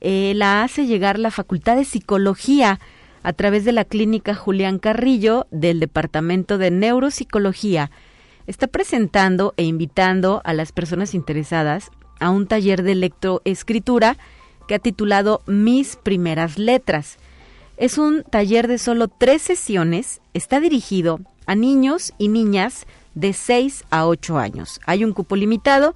Eh, 0.00 0.32
la 0.36 0.62
hace 0.62 0.86
llegar 0.86 1.18
la 1.18 1.30
Facultad 1.30 1.76
de 1.76 1.84
Psicología 1.84 2.78
a 3.22 3.32
través 3.32 3.64
de 3.64 3.72
la 3.72 3.84
clínica 3.84 4.34
Julián 4.34 4.78
Carrillo 4.78 5.46
del 5.50 5.80
Departamento 5.80 6.58
de 6.58 6.70
Neuropsicología. 6.70 7.90
Está 8.46 8.66
presentando 8.66 9.54
e 9.56 9.64
invitando 9.64 10.42
a 10.44 10.52
las 10.52 10.72
personas 10.72 11.14
interesadas 11.14 11.90
a 12.20 12.30
un 12.30 12.46
taller 12.46 12.82
de 12.82 12.94
lectoescritura 12.94 14.16
que 14.66 14.74
ha 14.74 14.78
titulado 14.78 15.42
Mis 15.46 15.96
primeras 15.96 16.58
letras. 16.58 17.18
Es 17.76 17.98
un 17.98 18.22
taller 18.24 18.68
de 18.68 18.78
solo 18.78 19.08
tres 19.08 19.42
sesiones, 19.42 20.20
está 20.34 20.60
dirigido 20.60 21.20
a 21.46 21.54
niños 21.54 22.12
y 22.18 22.28
niñas 22.28 22.86
de 23.14 23.32
6 23.32 23.84
a 23.90 24.06
8 24.06 24.38
años. 24.38 24.80
Hay 24.86 25.04
un 25.04 25.12
cupo 25.12 25.36
limitado 25.36 25.94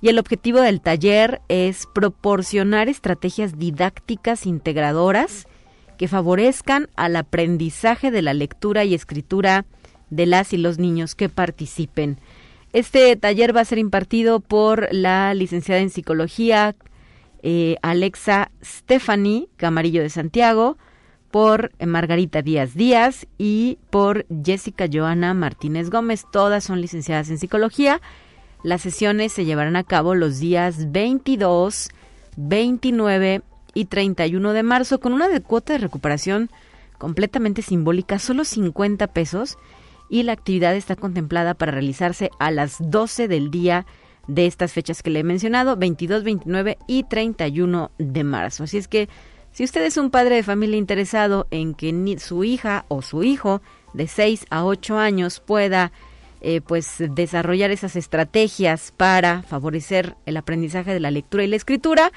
y 0.00 0.08
el 0.08 0.18
objetivo 0.18 0.60
del 0.60 0.80
taller 0.80 1.40
es 1.48 1.86
proporcionar 1.92 2.88
estrategias 2.88 3.58
didácticas 3.58 4.46
integradoras 4.46 5.46
que 6.00 6.08
favorezcan 6.08 6.88
al 6.96 7.14
aprendizaje 7.14 8.10
de 8.10 8.22
la 8.22 8.32
lectura 8.32 8.86
y 8.86 8.94
escritura 8.94 9.66
de 10.08 10.24
las 10.24 10.54
y 10.54 10.56
los 10.56 10.78
niños 10.78 11.14
que 11.14 11.28
participen. 11.28 12.16
Este 12.72 13.14
taller 13.16 13.54
va 13.54 13.60
a 13.60 13.66
ser 13.66 13.76
impartido 13.76 14.40
por 14.40 14.88
la 14.92 15.34
licenciada 15.34 15.82
en 15.82 15.90
psicología 15.90 16.74
eh, 17.42 17.76
Alexa 17.82 18.50
Stephanie 18.64 19.50
Camarillo 19.58 20.00
de 20.00 20.08
Santiago, 20.08 20.78
por 21.30 21.70
Margarita 21.78 22.40
Díaz 22.40 22.72
Díaz 22.72 23.26
y 23.36 23.76
por 23.90 24.24
Jessica 24.42 24.86
Joana 24.90 25.34
Martínez 25.34 25.90
Gómez. 25.90 26.24
Todas 26.32 26.64
son 26.64 26.80
licenciadas 26.80 27.28
en 27.28 27.36
psicología. 27.36 28.00
Las 28.62 28.80
sesiones 28.80 29.32
se 29.32 29.44
llevarán 29.44 29.76
a 29.76 29.84
cabo 29.84 30.14
los 30.14 30.40
días 30.40 30.92
22, 30.92 31.90
29 32.38 33.42
y 33.74 33.86
31 33.86 34.52
de 34.52 34.62
marzo 34.62 35.00
con 35.00 35.12
una 35.12 35.28
cuota 35.40 35.72
de 35.72 35.78
recuperación 35.78 36.50
completamente 36.98 37.62
simbólica, 37.62 38.18
solo 38.18 38.44
50 38.44 39.06
pesos 39.08 39.56
y 40.08 40.24
la 40.24 40.32
actividad 40.32 40.74
está 40.74 40.96
contemplada 40.96 41.54
para 41.54 41.72
realizarse 41.72 42.30
a 42.38 42.50
las 42.50 42.76
12 42.80 43.28
del 43.28 43.50
día 43.50 43.86
de 44.26 44.46
estas 44.46 44.72
fechas 44.72 45.02
que 45.02 45.10
le 45.10 45.20
he 45.20 45.24
mencionado, 45.24 45.76
22, 45.76 46.24
29 46.24 46.78
y 46.86 47.04
31 47.04 47.90
de 47.98 48.24
marzo. 48.24 48.64
Así 48.64 48.76
es 48.76 48.88
que 48.88 49.08
si 49.52 49.64
usted 49.64 49.84
es 49.84 49.96
un 49.96 50.10
padre 50.10 50.36
de 50.36 50.42
familia 50.42 50.76
interesado 50.76 51.46
en 51.50 51.74
que 51.74 52.16
su 52.18 52.44
hija 52.44 52.84
o 52.88 53.02
su 53.02 53.24
hijo 53.24 53.62
de 53.94 54.06
6 54.06 54.46
a 54.50 54.64
8 54.64 54.98
años 54.98 55.40
pueda 55.40 55.92
eh, 56.40 56.60
pues 56.60 56.96
desarrollar 56.98 57.70
esas 57.70 57.96
estrategias 57.96 58.92
para 58.96 59.42
favorecer 59.42 60.16
el 60.26 60.36
aprendizaje 60.36 60.92
de 60.92 61.00
la 61.00 61.10
lectura 61.10 61.44
y 61.44 61.48
la 61.48 61.56
escritura, 61.56 62.12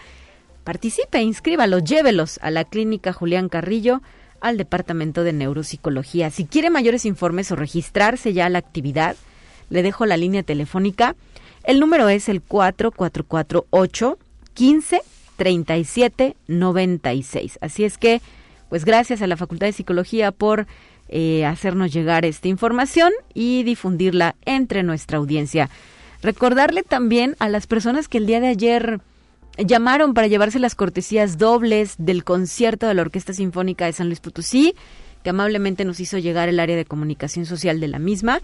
participe, 0.64 1.22
inscríbalos, 1.22 1.84
llévelos 1.84 2.40
a 2.42 2.52
la 2.52 2.64
clínica 2.64 3.14
Julián 3.14 3.50
Carrillo, 3.50 4.02
al 4.42 4.58
Departamento 4.58 5.24
de 5.24 5.34
Neuropsicología. 5.34 6.30
Si 6.30 6.46
quiere 6.46 6.70
mayores 6.70 7.06
informes 7.06 7.52
o 7.52 7.56
registrarse 7.56 8.34
ya 8.34 8.46
a 8.46 8.50
la 8.50 8.60
actividad, 8.60 9.16
le 9.70 9.84
dejo 9.84 10.06
la 10.06 10.18
línea 10.18 10.44
telefónica. 10.44 11.16
El 11.64 11.80
número 11.80 12.10
es 12.10 12.28
el 12.28 12.42
4448 12.42 14.20
15 14.54 15.02
37 15.38 16.36
96. 16.48 17.58
Así 17.62 17.86
es 17.86 17.98
que, 17.98 18.22
pues 18.70 18.84
gracias 18.84 19.22
a 19.22 19.28
la 19.28 19.38
Facultad 19.38 19.68
de 19.68 19.74
Psicología 19.74 20.32
por 20.32 20.68
eh, 21.10 21.46
hacernos 21.46 21.94
llegar 21.94 22.26
esta 22.26 22.48
información 22.48 23.12
y 23.34 23.64
difundirla 23.64 24.36
entre 24.46 24.84
nuestra 24.84 25.18
audiencia. 25.20 25.70
Recordarle 26.22 26.84
también 26.84 27.36
a 27.40 27.50
las 27.50 27.68
personas 27.68 28.08
que 28.08 28.18
el 28.18 28.26
día 28.26 28.40
de 28.40 28.48
ayer 28.48 29.00
llamaron 29.58 30.14
para 30.14 30.28
llevarse 30.28 30.60
las 30.60 30.76
cortesías 30.76 31.38
dobles 31.38 31.96
del 31.98 32.24
concierto 32.24 32.88
de 32.88 32.94
la 32.94 33.02
Orquesta 33.02 33.34
Sinfónica 33.34 33.86
de 33.86 33.94
San 33.94 34.08
Luis 34.08 34.20
Potosí, 34.20 34.76
que 35.24 35.30
amablemente 35.30 35.86
nos 35.86 36.00
hizo 36.00 36.18
llegar 36.18 36.50
el 36.50 36.60
área 36.60 36.76
de 36.76 36.86
comunicación 36.86 37.46
social 37.46 37.80
de 37.80 37.88
la 37.88 38.00
misma, 38.00 38.42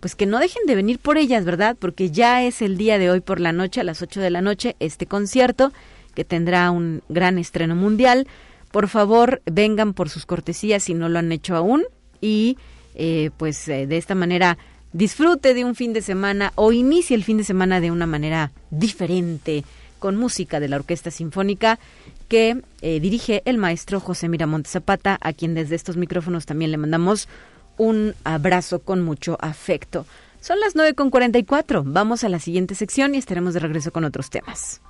pues 0.00 0.14
que 0.14 0.26
no 0.26 0.38
dejen 0.38 0.64
de 0.66 0.74
venir 0.74 0.98
por 0.98 1.18
ellas, 1.18 1.44
¿verdad? 1.44 1.76
Porque 1.78 2.10
ya 2.10 2.42
es 2.42 2.62
el 2.62 2.76
día 2.76 2.98
de 2.98 3.10
hoy 3.10 3.20
por 3.20 3.40
la 3.40 3.52
noche, 3.52 3.80
a 3.80 3.84
las 3.84 4.00
8 4.00 4.20
de 4.20 4.30
la 4.30 4.40
noche, 4.40 4.76
este 4.80 5.06
concierto, 5.06 5.72
que 6.14 6.24
tendrá 6.24 6.70
un 6.70 7.02
gran 7.08 7.38
estreno 7.38 7.74
mundial. 7.74 8.26
Por 8.70 8.88
favor, 8.88 9.42
vengan 9.46 9.94
por 9.94 10.08
sus 10.08 10.26
cortesías 10.26 10.84
si 10.84 10.94
no 10.94 11.08
lo 11.08 11.18
han 11.18 11.32
hecho 11.32 11.56
aún 11.56 11.84
y 12.20 12.56
eh, 12.94 13.30
pues 13.36 13.68
eh, 13.68 13.86
de 13.86 13.96
esta 13.96 14.14
manera 14.14 14.58
disfrute 14.92 15.54
de 15.54 15.64
un 15.64 15.74
fin 15.74 15.92
de 15.92 16.02
semana 16.02 16.52
o 16.54 16.72
inicie 16.72 17.14
el 17.14 17.24
fin 17.24 17.36
de 17.36 17.44
semana 17.44 17.80
de 17.80 17.90
una 17.90 18.06
manera 18.06 18.52
diferente 18.70 19.64
con 20.00 20.16
música 20.16 20.58
de 20.58 20.68
la 20.68 20.76
Orquesta 20.76 21.12
Sinfónica 21.12 21.78
que 22.26 22.62
eh, 22.82 22.98
dirige 22.98 23.42
el 23.44 23.58
maestro 23.58 24.00
José 24.00 24.28
Miramonte 24.28 24.68
Zapata, 24.68 25.18
a 25.20 25.32
quien 25.32 25.54
desde 25.54 25.76
estos 25.76 25.96
micrófonos 25.96 26.46
también 26.46 26.72
le 26.72 26.76
mandamos 26.76 27.28
un 27.76 28.14
abrazo 28.24 28.80
con 28.80 29.00
mucho 29.02 29.38
afecto. 29.40 30.06
Son 30.40 30.58
las 30.58 30.74
9.44, 30.74 31.82
vamos 31.84 32.24
a 32.24 32.28
la 32.28 32.38
siguiente 32.38 32.74
sección 32.74 33.14
y 33.14 33.18
estaremos 33.18 33.54
de 33.54 33.60
regreso 33.60 33.92
con 33.92 34.04
otros 34.04 34.30
temas. 34.30 34.80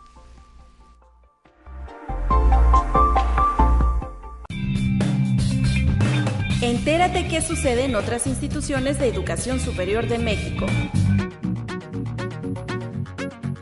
Entérate 6.63 7.27
qué 7.29 7.41
sucede 7.41 7.85
en 7.85 7.95
otras 7.95 8.27
instituciones 8.27 8.99
de 8.99 9.09
educación 9.09 9.61
superior 9.61 10.07
de 10.07 10.19
México. 10.19 10.67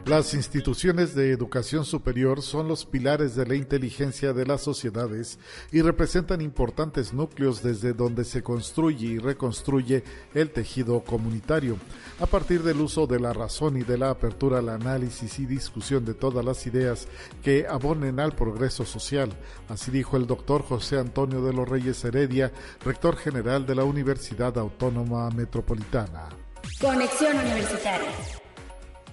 Las 0.08 0.32
instituciones 0.32 1.14
de 1.14 1.32
educación 1.32 1.84
superior 1.84 2.40
son 2.40 2.66
los 2.66 2.86
pilares 2.86 3.36
de 3.36 3.44
la 3.44 3.56
inteligencia 3.56 4.32
de 4.32 4.46
las 4.46 4.62
sociedades 4.62 5.38
y 5.70 5.82
representan 5.82 6.40
importantes 6.40 7.12
núcleos 7.12 7.62
desde 7.62 7.92
donde 7.92 8.24
se 8.24 8.42
construye 8.42 9.06
y 9.06 9.18
reconstruye 9.18 10.02
el 10.32 10.50
tejido 10.50 11.00
comunitario. 11.04 11.76
A 12.20 12.24
partir 12.26 12.62
del 12.62 12.80
uso 12.80 13.06
de 13.06 13.20
la 13.20 13.34
razón 13.34 13.76
y 13.76 13.82
de 13.82 13.98
la 13.98 14.08
apertura 14.08 14.60
al 14.60 14.70
análisis 14.70 15.38
y 15.40 15.44
discusión 15.44 16.06
de 16.06 16.14
todas 16.14 16.42
las 16.42 16.66
ideas 16.66 17.06
que 17.42 17.66
abonen 17.68 18.18
al 18.18 18.32
progreso 18.32 18.86
social, 18.86 19.30
así 19.68 19.90
dijo 19.90 20.16
el 20.16 20.26
doctor 20.26 20.62
José 20.62 20.98
Antonio 20.98 21.42
de 21.42 21.52
los 21.52 21.68
Reyes 21.68 22.02
Heredia, 22.02 22.50
rector 22.82 23.14
general 23.14 23.66
de 23.66 23.74
la 23.74 23.84
Universidad 23.84 24.56
Autónoma 24.56 25.28
Metropolitana. 25.28 26.30
Conexión 26.80 27.36
Universitaria. 27.36 28.37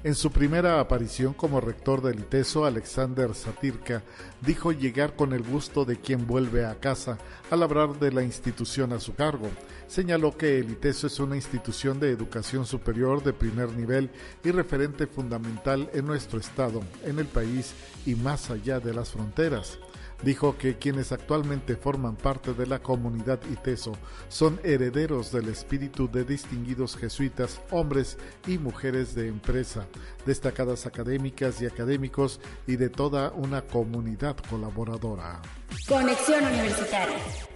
En 0.06 0.14
su 0.14 0.30
primera 0.30 0.80
aparición 0.80 1.34
como 1.34 1.60
rector 1.60 2.00
del 2.00 2.20
ITESO, 2.20 2.64
Alexander 2.66 3.34
Satirka 3.34 4.04
dijo 4.42 4.72
llegar 4.72 5.16
con 5.16 5.34
el 5.34 5.42
gusto 5.42 5.84
de 5.84 6.00
quien 6.00 6.28
vuelve 6.28 6.64
a 6.64 6.76
casa 6.76 7.18
al 7.50 7.64
hablar 7.64 7.98
de 7.98 8.12
la 8.12 8.22
institución 8.22 8.94
a 8.94 9.00
su 9.00 9.16
cargo. 9.16 9.50
Señaló 9.88 10.38
que 10.38 10.60
el 10.60 10.70
ITESO 10.70 11.08
es 11.08 11.20
una 11.20 11.36
institución 11.36 12.00
de 12.00 12.12
educación 12.12 12.68
superior 12.68 13.24
de 13.24 13.34
primer 13.34 13.72
nivel 13.72 14.12
y 14.44 14.52
referente 14.52 15.08
fundamental 15.08 15.90
en 15.92 16.06
nuestro 16.06 16.38
estado, 16.38 16.84
en 17.04 17.18
el 17.18 17.26
país 17.26 17.74
y 18.06 18.14
más 18.14 18.52
allá 18.52 18.80
de 18.80 18.94
las 18.94 19.10
fronteras 19.10 19.80
dijo 20.24 20.58
que 20.58 20.78
quienes 20.78 21.12
actualmente 21.12 21.76
forman 21.76 22.16
parte 22.16 22.54
de 22.54 22.66
la 22.66 22.80
comunidad 22.80 23.40
ITESO 23.52 23.94
son 24.28 24.60
herederos 24.64 25.32
del 25.32 25.50
espíritu 25.50 26.10
de 26.10 26.24
distinguidos 26.24 26.96
jesuitas, 26.98 27.62
hombres 27.72 28.18
y 28.48 28.58
mujeres 28.58 29.16
de 29.16 29.28
empresa, 29.28 29.86
destacadas 30.26 30.86
académicas 30.86 31.62
y 31.62 31.66
académicos 31.66 32.40
y 32.68 32.76
de 32.76 32.90
toda 32.90 33.32
una 33.32 33.62
comunidad 33.62 34.36
colaboradora. 34.50 35.42
Conexión 35.88 36.44
Universitaria. 36.44 37.55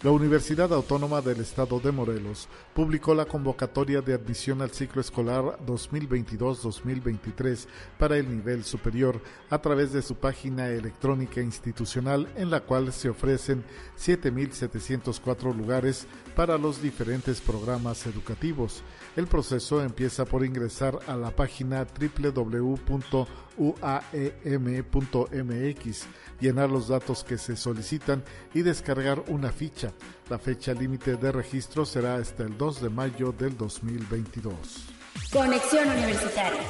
La 0.00 0.12
Universidad 0.12 0.72
Autónoma 0.72 1.20
del 1.20 1.40
Estado 1.40 1.80
de 1.80 1.90
Morelos 1.90 2.48
publicó 2.72 3.16
la 3.16 3.24
convocatoria 3.24 4.00
de 4.00 4.14
admisión 4.14 4.62
al 4.62 4.70
ciclo 4.70 5.00
escolar 5.00 5.58
2022-2023 5.66 7.66
para 7.98 8.16
el 8.16 8.30
nivel 8.30 8.62
superior 8.62 9.20
a 9.50 9.60
través 9.60 9.92
de 9.92 10.02
su 10.02 10.14
página 10.14 10.68
electrónica 10.68 11.40
institucional 11.40 12.28
en 12.36 12.48
la 12.48 12.60
cual 12.60 12.92
se 12.92 13.08
ofrecen 13.08 13.64
7.704 13.98 15.52
lugares 15.52 16.06
para 16.36 16.56
los 16.58 16.80
diferentes 16.80 17.40
programas 17.40 18.06
educativos. 18.06 18.84
El 19.16 19.26
proceso 19.26 19.82
empieza 19.82 20.24
por 20.24 20.44
ingresar 20.44 20.96
a 21.08 21.16
la 21.16 21.32
página 21.32 21.84
www.uaem.mx, 21.84 22.78
llenar 26.40 26.70
los 26.70 26.88
datos 26.88 27.24
que 27.24 27.38
se 27.38 27.56
solicitan 27.56 28.22
y 28.54 28.62
descargar 28.62 29.22
una 29.28 29.50
ficha. 29.50 29.92
La 30.30 30.38
fecha 30.38 30.72
límite 30.72 31.16
de 31.16 31.32
registro 31.32 31.84
será 31.84 32.16
hasta 32.16 32.44
el 32.44 32.56
2 32.56 32.82
de 32.82 32.88
mayo 32.90 33.32
del 33.32 33.56
2022. 33.56 34.54
Conexión 35.32 35.88
Universitaria. 35.88 36.62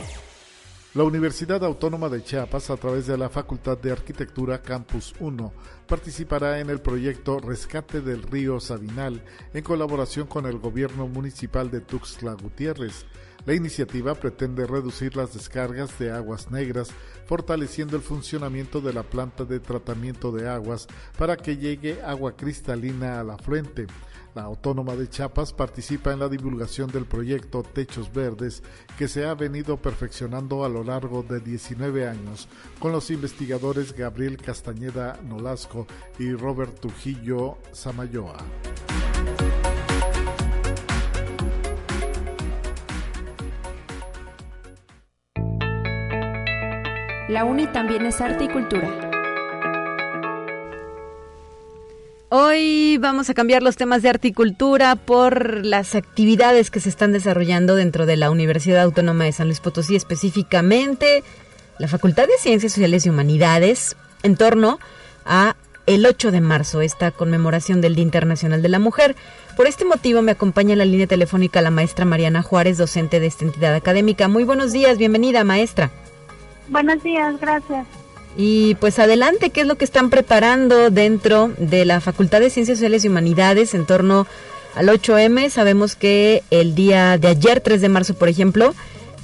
La 0.94 1.04
Universidad 1.04 1.62
Autónoma 1.64 2.08
de 2.08 2.24
Chiapas, 2.24 2.70
a 2.70 2.76
través 2.76 3.06
de 3.06 3.18
la 3.18 3.28
Facultad 3.28 3.76
de 3.76 3.92
Arquitectura 3.92 4.62
Campus 4.62 5.14
1, 5.20 5.52
participará 5.86 6.60
en 6.60 6.70
el 6.70 6.80
proyecto 6.80 7.38
Rescate 7.38 8.00
del 8.00 8.22
Río 8.22 8.58
Sabinal 8.58 9.22
en 9.52 9.62
colaboración 9.62 10.26
con 10.26 10.46
el 10.46 10.58
gobierno 10.58 11.06
municipal 11.06 11.70
de 11.70 11.82
Tuxtla 11.82 12.32
Gutiérrez. 12.32 13.04
La 13.46 13.54
iniciativa 13.54 14.14
pretende 14.14 14.66
reducir 14.66 15.16
las 15.16 15.32
descargas 15.32 15.98
de 15.98 16.10
aguas 16.10 16.50
negras, 16.50 16.90
fortaleciendo 17.26 17.96
el 17.96 18.02
funcionamiento 18.02 18.80
de 18.80 18.92
la 18.92 19.02
planta 19.02 19.44
de 19.44 19.60
tratamiento 19.60 20.32
de 20.32 20.48
aguas 20.48 20.86
para 21.16 21.36
que 21.36 21.56
llegue 21.56 22.02
agua 22.02 22.36
cristalina 22.36 23.20
al 23.20 23.30
afluente. 23.30 23.86
La 24.34 24.42
Autónoma 24.42 24.94
de 24.94 25.08
Chiapas 25.08 25.52
participa 25.52 26.12
en 26.12 26.20
la 26.20 26.28
divulgación 26.28 26.90
del 26.90 27.06
proyecto 27.06 27.62
Techos 27.62 28.12
Verdes 28.12 28.62
que 28.96 29.08
se 29.08 29.24
ha 29.24 29.34
venido 29.34 29.78
perfeccionando 29.78 30.64
a 30.64 30.68
lo 30.68 30.84
largo 30.84 31.22
de 31.22 31.40
19 31.40 32.06
años 32.06 32.48
con 32.78 32.92
los 32.92 33.10
investigadores 33.10 33.94
Gabriel 33.94 34.36
Castañeda 34.36 35.18
Nolasco 35.24 35.86
y 36.18 36.32
Robert 36.34 36.78
Trujillo 36.78 37.58
Samayoa. 37.72 38.36
La 47.28 47.44
UNI 47.44 47.66
también 47.66 48.06
es 48.06 48.22
arte 48.22 48.44
y 48.44 48.48
cultura. 48.48 48.88
Hoy 52.30 52.96
vamos 52.96 53.28
a 53.28 53.34
cambiar 53.34 53.62
los 53.62 53.76
temas 53.76 54.00
de 54.00 54.08
articultura 54.08 54.96
por 54.96 55.62
las 55.66 55.94
actividades 55.94 56.70
que 56.70 56.80
se 56.80 56.88
están 56.88 57.12
desarrollando 57.12 57.74
dentro 57.74 58.06
de 58.06 58.16
la 58.16 58.30
Universidad 58.30 58.82
Autónoma 58.82 59.24
de 59.24 59.32
San 59.32 59.48
Luis 59.48 59.60
Potosí, 59.60 59.94
específicamente 59.94 61.22
la 61.78 61.86
Facultad 61.86 62.26
de 62.26 62.38
Ciencias 62.38 62.72
Sociales 62.72 63.04
y 63.04 63.10
Humanidades, 63.10 63.94
en 64.22 64.36
torno 64.36 64.78
a 65.26 65.54
el 65.84 66.06
8 66.06 66.30
de 66.30 66.40
marzo, 66.40 66.80
esta 66.80 67.10
conmemoración 67.10 67.82
del 67.82 67.94
Día 67.94 68.04
Internacional 68.04 68.62
de 68.62 68.70
la 68.70 68.78
Mujer. 68.78 69.16
Por 69.54 69.66
este 69.66 69.84
motivo 69.84 70.22
me 70.22 70.32
acompaña 70.32 70.72
en 70.72 70.78
la 70.78 70.86
línea 70.86 71.06
telefónica 71.06 71.60
la 71.60 71.70
maestra 71.70 72.06
Mariana 72.06 72.40
Juárez, 72.40 72.78
docente 72.78 73.20
de 73.20 73.26
esta 73.26 73.44
entidad 73.44 73.74
académica. 73.74 74.28
Muy 74.28 74.44
buenos 74.44 74.72
días, 74.72 74.96
bienvenida 74.96 75.44
maestra. 75.44 75.90
Buenos 76.68 77.02
días, 77.02 77.40
gracias. 77.40 77.86
Y 78.36 78.76
pues 78.76 78.98
adelante, 78.98 79.50
¿qué 79.50 79.62
es 79.62 79.66
lo 79.66 79.76
que 79.76 79.84
están 79.84 80.10
preparando 80.10 80.90
dentro 80.90 81.50
de 81.58 81.84
la 81.84 82.00
Facultad 82.00 82.40
de 82.40 82.50
Ciencias 82.50 82.78
Sociales 82.78 83.04
y 83.04 83.08
Humanidades 83.08 83.74
en 83.74 83.86
torno 83.86 84.26
al 84.74 84.88
8M? 84.88 85.48
Sabemos 85.50 85.96
que 85.96 86.42
el 86.50 86.74
día 86.74 87.18
de 87.18 87.28
ayer, 87.28 87.60
3 87.60 87.80
de 87.80 87.88
marzo, 87.88 88.14
por 88.14 88.28
ejemplo, 88.28 88.74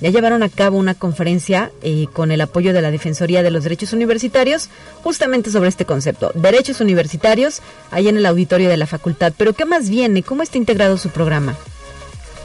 ya 0.00 0.10
llevaron 0.10 0.42
a 0.42 0.48
cabo 0.48 0.78
una 0.78 0.94
conferencia 0.94 1.70
eh, 1.82 2.06
con 2.12 2.32
el 2.32 2.40
apoyo 2.40 2.72
de 2.72 2.82
la 2.82 2.90
Defensoría 2.90 3.42
de 3.42 3.50
los 3.50 3.62
Derechos 3.62 3.92
Universitarios 3.92 4.68
justamente 5.02 5.50
sobre 5.50 5.68
este 5.68 5.84
concepto, 5.84 6.32
derechos 6.34 6.80
universitarios, 6.80 7.62
ahí 7.90 8.08
en 8.08 8.16
el 8.16 8.26
auditorio 8.26 8.68
de 8.68 8.76
la 8.76 8.86
facultad. 8.86 9.32
Pero 9.36 9.52
¿qué 9.52 9.64
más 9.64 9.88
viene? 9.90 10.22
¿Cómo 10.22 10.42
está 10.42 10.58
integrado 10.58 10.98
su 10.98 11.10
programa? 11.10 11.56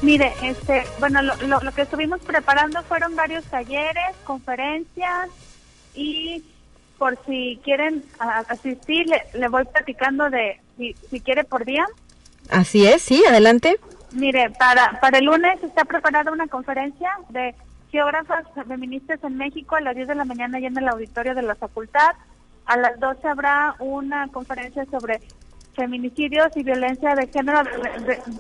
Mire, 0.02 0.34
este, 0.44 0.86
bueno, 1.00 1.22
lo, 1.22 1.36
lo, 1.36 1.72
que 1.74 1.82
estuvimos 1.82 2.22
preparando 2.22 2.82
fueron 2.84 3.16
varios 3.16 3.44
talleres, 3.46 4.16
conferencias 4.24 5.30
y 5.94 6.44
por 6.98 7.18
si 7.26 7.60
quieren 7.64 8.04
asistir, 8.20 9.08
le, 9.34 9.48
voy 9.48 9.64
platicando 9.66 10.30
de 10.30 10.60
si, 10.78 10.96
si 11.10 11.20
quiere 11.20 11.44
por 11.44 11.66
día. 11.66 11.86
Así 12.50 12.86
es, 12.86 13.02
sí, 13.02 13.24
adelante. 13.28 13.80
Mire, 14.12 14.50
para, 14.52 15.00
para 15.00 15.20
el 15.20 15.26
lunes 15.26 15.62
está 15.64 15.86
preparada 15.86 16.32
una 16.32 16.48
conferencia 16.48 17.12
de 17.30 17.56
geógrafas 17.92 18.46
feministas 18.68 19.24
en 19.24 19.38
México 19.38 19.76
a 19.76 19.82
las 19.82 19.96
10 19.96 20.08
de 20.10 20.16
la 20.16 20.26
mañana 20.26 20.60
ya 20.60 20.68
en 20.68 20.78
el 20.78 20.88
auditorio 20.88 21.36
de 21.36 21.42
la 21.42 21.56
facultad. 21.56 22.12
A 22.66 22.78
las 22.78 23.00
12 23.00 23.28
habrá 23.28 23.76
una 23.80 24.28
conferencia 24.28 24.86
sobre 24.92 25.22
feminicidios 25.80 26.50
y 26.58 26.64
violencia 26.64 27.16
de 27.16 27.28
género 27.28 27.62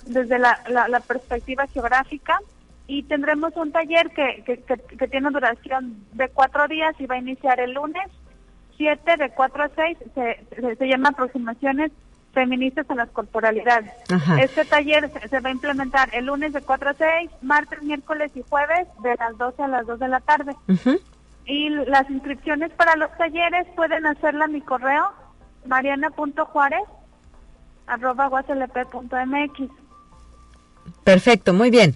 desde 0.07 0.39
la, 0.39 0.59
la, 0.67 0.99
perspectiva 0.99 1.65
geográfica. 1.67 2.37
Y 2.85 3.03
tendremos 3.03 3.55
un 3.55 3.71
taller 3.71 4.09
que, 4.09 4.43
que, 4.45 4.57
que, 4.57 5.07
tiene 5.07 5.29
duración 5.29 6.03
de 6.13 6.27
cuatro 6.29 6.67
días 6.67 6.95
y 6.99 7.05
va 7.05 7.15
a 7.15 7.19
iniciar 7.19 7.59
el 7.61 7.73
lunes 7.73 8.07
7 8.77 9.17
de 9.17 9.29
4 9.29 9.63
a 9.63 9.69
6. 9.69 9.97
Se, 10.15 10.75
se 10.75 10.87
llama 10.87 11.09
aproximaciones 11.09 11.91
feministas 12.33 12.89
a 12.89 12.95
las 12.95 13.09
corporalidades. 13.09 13.91
Este 14.41 14.65
taller 14.65 15.09
se, 15.29 15.39
va 15.39 15.49
a 15.49 15.53
implementar 15.53 16.09
el 16.13 16.25
lunes 16.25 16.51
de 16.51 16.61
4 16.61 16.89
a 16.89 16.93
6, 16.93 17.31
martes, 17.41 17.81
miércoles 17.83 18.31
y 18.35 18.43
jueves 18.49 18.87
de 19.01 19.15
las 19.15 19.37
12 19.37 19.63
a 19.63 19.67
las 19.67 19.87
2 19.87 19.99
de 19.99 20.07
la 20.07 20.19
tarde. 20.19 20.55
Y 21.45 21.69
las 21.69 22.09
inscripciones 22.09 22.71
para 22.73 22.95
los 22.97 23.15
talleres 23.17 23.65
pueden 23.75 24.05
hacerla 24.05 24.45
a 24.45 24.49
mi 24.49 24.61
correo 24.61 25.11
mariana.juárez 25.65 26.83
arroba. 27.89 28.29
Perfecto, 31.03 31.53
muy 31.53 31.69
bien. 31.69 31.95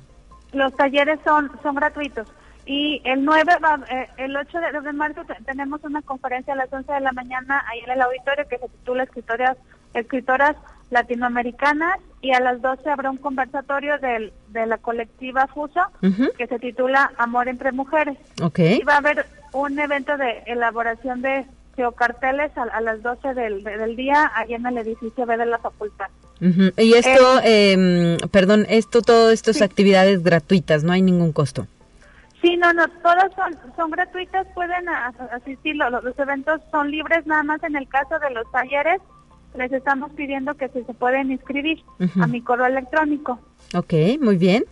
Los 0.52 0.76
talleres 0.76 1.20
son 1.24 1.52
son 1.62 1.76
gratuitos. 1.76 2.28
Y 2.66 3.02
el 3.04 3.26
9, 3.26 3.52
eh, 3.90 4.08
el 4.18 4.38
8 4.38 4.58
de, 4.60 4.94
marzo 4.94 5.22
tenemos 5.46 5.84
una 5.84 6.02
conferencia 6.02 6.54
a 6.54 6.58
las 6.58 6.72
11 6.72 6.94
de 6.94 7.00
la 7.02 7.12
mañana 7.12 7.62
ahí 7.70 7.80
en 7.80 7.92
el 7.92 8.02
auditorio 8.02 8.48
que 8.48 8.58
se 8.58 8.70
titula 8.70 9.04
Escritorias 9.04 9.58
escritoras 9.94 10.56
latinoamericanas 10.90 12.00
y 12.22 12.32
a 12.32 12.40
las 12.40 12.62
12 12.62 12.90
habrá 12.90 13.10
un 13.10 13.18
conversatorio 13.18 13.98
del, 14.00 14.34
de 14.50 14.66
la 14.66 14.78
colectiva 14.78 15.48
Fuso 15.48 15.82
que 16.38 16.48
se 16.48 16.60
titula 16.60 17.12
Amor 17.18 17.48
entre 17.48 17.72
Mujeres. 17.72 18.18
Okay. 18.42 18.80
Y 18.80 18.84
va 18.84 18.96
a 18.96 18.98
haber 18.98 19.26
un 19.52 19.78
evento 19.78 20.18
de 20.18 20.44
elaboración 20.46 21.22
de 21.22 21.46
geocarteles 21.76 22.52
a, 22.58 22.82
las 22.82 23.02
12 23.02 23.34
del, 23.34 23.64
del, 23.64 23.96
día 23.96 24.32
ahí 24.36 24.54
en 24.54 24.66
el 24.66 24.78
edificio 24.78 25.26
B 25.26 25.38
de 25.38 25.46
la 25.46 25.58
facultad. 25.58 26.08
Y 26.40 26.94
esto, 26.94 27.40
eh, 27.44 28.18
perdón, 28.32 28.66
esto, 28.70 29.02
todo 29.02 29.32
esto 29.32 29.52
es 29.52 29.62
actividades 29.62 30.24
gratuitas, 30.24 30.84
no 30.84 30.92
hay 30.92 31.02
ningún 31.02 31.32
costo. 31.32 31.68
Sí, 32.42 32.58
no, 32.58 32.74
no, 32.74 32.86
todas 33.02 33.32
son, 33.36 33.58
son 33.76 33.90
gratuitas, 33.92 34.46
pueden 34.54 34.90
asistir, 35.32 35.78
los, 35.78 36.04
los 36.04 36.20
eventos 36.20 36.60
son 36.72 36.92
libres, 36.92 37.26
nada 37.26 37.44
más 37.44 37.64
en 37.64 37.78
el 37.78 37.88
caso 37.88 38.20
de 38.20 38.30
los 38.32 38.52
talleres 38.52 39.00
les 39.56 39.72
estamos 39.72 40.12
pidiendo 40.14 40.54
que 40.56 40.68
se, 40.70 40.84
se 40.84 40.94
pueden 40.94 41.32
inscribir 41.32 41.84
a 42.20 42.28
mi 42.28 42.42
correo 42.42 42.66
electrónico. 42.66 43.40
Ok, 43.74 43.94
muy 44.20 44.38
bien. 44.38 44.66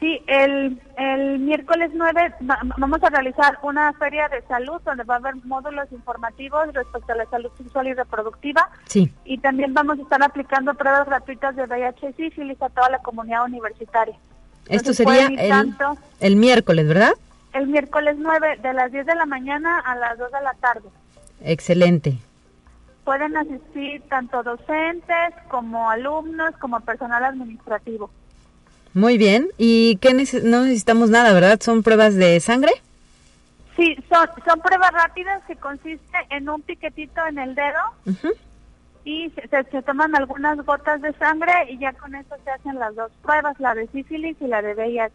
Sí, 0.00 0.20
el, 0.26 0.80
el 0.98 1.38
miércoles 1.38 1.90
9 1.94 2.34
vamos 2.76 3.02
a 3.02 3.08
realizar 3.08 3.58
una 3.62 3.92
feria 3.94 4.28
de 4.28 4.42
salud 4.42 4.80
donde 4.84 5.04
va 5.04 5.14
a 5.14 5.18
haber 5.18 5.36
módulos 5.44 5.90
informativos 5.90 6.72
respecto 6.74 7.12
a 7.12 7.16
la 7.16 7.26
salud 7.26 7.50
sexual 7.56 7.88
y 7.88 7.94
reproductiva. 7.94 8.68
Sí. 8.86 9.12
Y 9.24 9.38
también 9.38 9.72
vamos 9.72 9.98
a 9.98 10.02
estar 10.02 10.22
aplicando 10.22 10.74
pruebas 10.74 11.06
gratuitas 11.06 11.56
de 11.56 11.64
VIH 11.64 12.10
y 12.10 12.12
sífilis 12.12 12.60
a 12.60 12.68
toda 12.68 12.90
la 12.90 12.98
comunidad 12.98 13.44
universitaria. 13.44 14.16
Esto 14.68 14.92
sería 14.92 15.26
el, 15.26 15.76
el 16.20 16.36
miércoles, 16.36 16.88
¿verdad? 16.88 17.12
El 17.54 17.68
miércoles 17.68 18.16
9 18.18 18.58
de 18.62 18.72
las 18.74 18.92
10 18.92 19.06
de 19.06 19.14
la 19.14 19.24
mañana 19.24 19.78
a 19.78 19.94
las 19.96 20.18
2 20.18 20.30
de 20.30 20.42
la 20.42 20.54
tarde. 20.54 20.88
Excelente 21.42 22.18
pueden 23.06 23.36
asistir 23.36 24.02
tanto 24.08 24.42
docentes 24.42 25.32
como 25.48 25.88
alumnos 25.88 26.56
como 26.60 26.80
personal 26.80 27.24
administrativo. 27.24 28.10
Muy 28.96 29.18
bien. 29.18 29.48
¿Y 29.58 29.96
qué 29.96 30.14
no 30.14 30.62
necesitamos 30.62 31.10
nada, 31.10 31.34
verdad? 31.34 31.60
¿Son 31.60 31.82
pruebas 31.82 32.14
de 32.14 32.40
sangre? 32.40 32.72
Sí, 33.76 33.94
son, 34.08 34.26
son 34.42 34.58
pruebas 34.60 34.90
rápidas 34.90 35.42
que 35.46 35.54
consiste 35.56 36.16
en 36.30 36.48
un 36.48 36.62
piquetito 36.62 37.20
en 37.26 37.38
el 37.38 37.54
dedo 37.54 37.78
y 39.04 39.28
se, 39.32 39.64
se, 39.70 39.82
toman 39.82 40.16
algunas 40.16 40.56
gotas 40.64 41.02
de 41.02 41.12
sangre 41.12 41.52
y 41.68 41.76
ya 41.76 41.92
con 41.92 42.14
eso 42.14 42.36
se 42.42 42.50
hacen 42.50 42.78
las 42.78 42.94
dos 42.96 43.12
pruebas, 43.20 43.60
la 43.60 43.74
de 43.74 43.86
sífilis 43.88 44.34
y 44.40 44.46
la 44.46 44.62
de 44.62 44.72
VIH. 44.72 45.12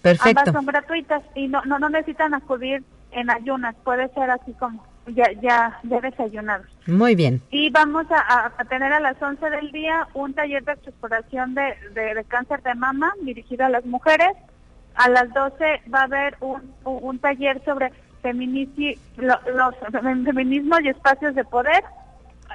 Perfecto. 0.00 0.40
Ambas 0.40 0.54
son 0.54 0.64
gratuitas 0.64 1.22
y 1.34 1.48
no, 1.48 1.62
no, 1.66 1.78
no 1.78 1.90
necesitan 1.90 2.32
acudir 2.32 2.82
en 3.10 3.28
ayunas, 3.28 3.76
puede 3.84 4.08
ser 4.14 4.30
así 4.30 4.54
como 4.54 4.82
ya, 5.14 5.30
ya, 5.40 5.78
ya 5.82 6.00
desayunados. 6.00 6.66
Muy 6.86 7.14
bien. 7.14 7.42
Y 7.50 7.70
vamos 7.70 8.06
a, 8.10 8.50
tener 8.68 8.92
a 8.92 9.00
las 9.00 9.20
11 9.20 9.50
del 9.50 9.72
día 9.72 10.08
un 10.14 10.34
taller 10.34 10.64
de 10.64 10.72
exploración 10.72 11.54
de, 11.54 11.74
de, 11.94 12.24
cáncer 12.24 12.62
de 12.62 12.74
mama 12.74 13.12
dirigido 13.22 13.66
a 13.66 13.68
las 13.68 13.84
mujeres. 13.84 14.30
A 14.94 15.08
las 15.08 15.32
12 15.32 15.82
va 15.92 16.00
a 16.00 16.04
haber 16.04 16.36
un, 16.40 16.74
un 16.84 17.18
taller 17.18 17.62
sobre 17.64 17.92
los 18.22 19.74
feminismos 19.92 20.80
y 20.82 20.88
espacios 20.88 21.34
de 21.34 21.44
poder. 21.44 21.84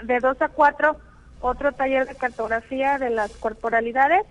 De 0.04 0.20
2 0.20 0.42
a 0.42 0.50
4 0.50 0.98
otro 1.44 1.74
taller 1.74 2.08
de 2.08 2.16
cartografía 2.16 2.98
de 2.98 3.10
las 3.10 3.32
corporalidades. 3.38 4.24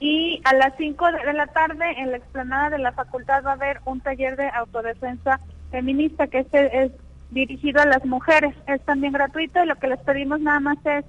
Y 0.00 0.40
a 0.44 0.54
las 0.54 0.74
5 0.76 1.12
de 1.12 1.32
la 1.34 1.46
tarde 1.46 1.84
en 1.98 2.10
la 2.10 2.16
explanada 2.16 2.70
de 2.70 2.78
la 2.78 2.92
facultad 2.92 3.44
va 3.44 3.50
a 3.50 3.54
haber 3.54 3.80
un 3.84 4.00
taller 4.00 4.36
de 4.36 4.48
autodefensa 4.48 5.40
feminista, 5.70 6.26
que 6.26 6.40
este 6.40 6.84
es 6.84 6.92
dirigido 7.30 7.80
a 7.80 7.86
las 7.86 8.04
mujeres. 8.04 8.54
Es 8.66 8.80
también 8.82 9.12
gratuito 9.12 9.62
y 9.62 9.66
lo 9.66 9.76
que 9.76 9.88
les 9.88 10.00
pedimos 10.00 10.40
nada 10.40 10.60
más 10.60 10.78
es 10.84 11.04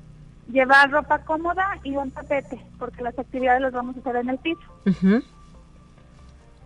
llevar 0.52 0.92
ropa 0.92 1.20
cómoda 1.20 1.80
y 1.84 1.96
un 1.96 2.12
tapete, 2.12 2.60
porque 2.78 3.04
las 3.04 3.18
actividades 3.18 3.62
las 3.62 3.74
vamos 3.74 3.96
a 3.98 4.00
hacer 4.00 4.16
en 4.18 4.30
el 4.30 4.38
piso. 4.40 4.62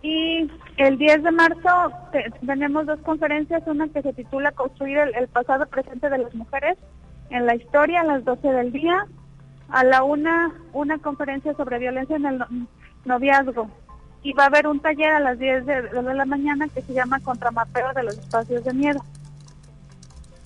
Y 0.02 0.50
el 0.76 0.98
10 0.98 1.22
de 1.22 1.30
marzo 1.32 1.70
tenemos 2.44 2.86
dos 2.86 3.00
conferencias, 3.00 3.62
una 3.66 3.88
que 3.88 4.02
se 4.02 4.12
titula 4.12 4.52
Construir 4.52 4.98
el, 4.98 5.28
pasado 5.28 5.66
presente 5.66 6.08
de 6.08 6.18
las 6.18 6.34
mujeres 6.34 6.78
en 7.30 7.46
la 7.46 7.56
historia 7.56 8.02
a 8.02 8.04
las 8.04 8.24
12 8.24 8.46
del 8.46 8.72
día, 8.72 9.06
a 9.68 9.82
la 9.82 10.04
una 10.04 10.52
una 10.72 10.98
conferencia 10.98 11.54
sobre 11.54 11.78
violencia 11.78 12.16
en 12.16 12.26
el 12.26 12.44
noviazgo 13.04 13.68
y 14.26 14.32
va 14.32 14.42
a 14.42 14.46
haber 14.46 14.66
un 14.66 14.80
taller 14.80 15.12
a 15.12 15.20
las 15.20 15.38
10 15.38 15.66
de, 15.66 15.82
la 16.02 16.24
mañana 16.24 16.66
que 16.66 16.82
se 16.82 16.92
llama 16.92 17.20
Contramapeo 17.20 17.92
de 17.92 18.02
los 18.02 18.18
espacios 18.18 18.64
de 18.64 18.74
miedo. 18.74 19.00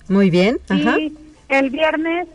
Muy 0.07 0.29
bien. 0.29 0.59
Y 0.69 1.17
el 1.49 1.71
viernes 1.71 2.27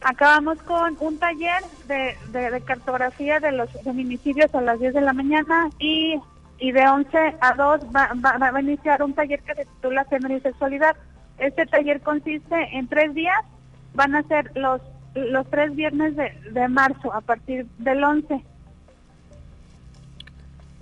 acabamos 0.00 0.56
con 0.62 0.96
un 1.00 1.18
taller 1.18 1.62
de, 1.86 2.16
de, 2.32 2.62
cartografía 2.62 3.40
de 3.40 3.52
los 3.52 3.68
feminicidios 3.84 4.54
a 4.54 4.62
las 4.62 4.80
10 4.80 4.94
de 4.94 5.00
la 5.02 5.12
mañana 5.12 5.68
y, 5.78 6.18
y 6.58 6.72
de 6.72 6.88
11 6.88 7.36
a 7.42 7.52
2 7.52 7.80
va, 7.94 8.12
va, 8.24 8.56
a 8.56 8.60
iniciar 8.62 9.02
un 9.02 9.12
taller 9.12 9.42
que 9.42 9.54
se 9.54 9.66
titula 9.66 10.06
Género 10.06 10.38
y 10.38 10.40
Sexualidad. 10.40 10.96
Este 11.36 11.66
taller 11.66 12.00
consiste 12.00 12.56
en 12.72 12.88
tres 12.88 13.12
días, 13.12 13.44
van 13.92 14.14
a 14.14 14.22
ser 14.22 14.50
los, 14.54 14.80
los 15.14 15.46
tres 15.50 15.76
viernes 15.76 16.16
de, 16.16 16.32
de 16.52 16.68
marzo 16.68 17.12
a 17.12 17.20
partir 17.20 17.66
del 17.76 18.02
11 18.02 18.42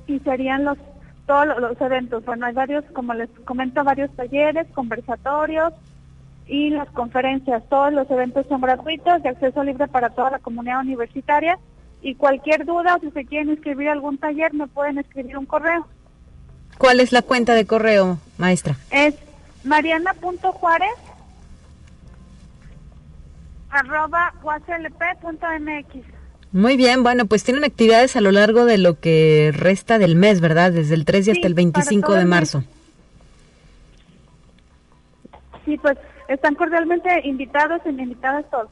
y 0.07 0.19
serían 0.21 0.65
los 0.65 0.79
todos 1.27 1.47
los 1.59 1.81
eventos. 1.81 2.25
Bueno, 2.25 2.47
hay 2.47 2.53
varios, 2.53 2.85
como 2.93 3.15
les 3.15 3.31
comento, 3.45 3.83
varios 3.83 4.11
talleres, 4.15 4.67
conversatorios 4.75 5.73
y 6.47 6.71
las 6.71 6.89
conferencias. 6.91 7.63
Todos 7.69 7.93
los 7.93 8.11
eventos 8.11 8.47
son 8.49 8.61
gratuitos, 8.61 9.23
de 9.23 9.31
acceso 9.31 9.65
libre 9.65 9.89
para 9.89 10.11
toda 10.11 10.33
la 10.33 10.39
comunidad 10.39 10.81
universitaria. 10.81 11.59
Y 12.03 12.17
cualquier 12.17 12.67
duda 12.67 12.97
o 12.97 13.01
si 13.01 13.11
se 13.13 13.25
quieren 13.25 13.49
inscribir 13.49 13.89
a 13.89 13.93
algún 13.93 14.19
taller, 14.19 14.53
me 14.53 14.67
pueden 14.67 14.99
escribir 14.99 15.39
un 15.39 15.47
correo. 15.47 15.87
¿Cuál 16.77 17.01
es 17.01 17.13
la 17.13 17.23
cuenta 17.23 17.55
de 17.55 17.67
correo, 17.67 18.19
maestra? 18.37 18.77
Es 18.91 19.15
mariana.juárez 19.65 20.91
arroba 23.71 24.33
mx 24.43 26.14
muy 26.55 26.77
bien, 26.77 27.03
bueno, 27.03 27.27
pues 27.27 27.43
tienen 27.43 27.65
actividades 27.65 28.15
a 28.15 28.21
lo 28.21 28.31
largo 28.31 28.65
de 28.65 28.79
lo 28.79 29.01
que 29.01 29.51
resta 29.53 29.99
del 29.99 30.15
mes, 30.15 30.41
¿verdad? 30.41 30.71
Desde 30.71 30.95
el 30.95 31.05
3 31.05 31.27
y 31.27 31.31
hasta 31.33 31.49
el 31.49 31.55
25 31.55 32.13
de 32.13 32.25
marzo. 32.25 32.63
Sí, 35.65 35.77
pues 35.79 35.99
están 36.29 36.55
cordialmente 36.55 37.09
invitados 37.25 37.81
y 37.85 37.89
invitadas 37.89 38.49
todos. 38.53 38.69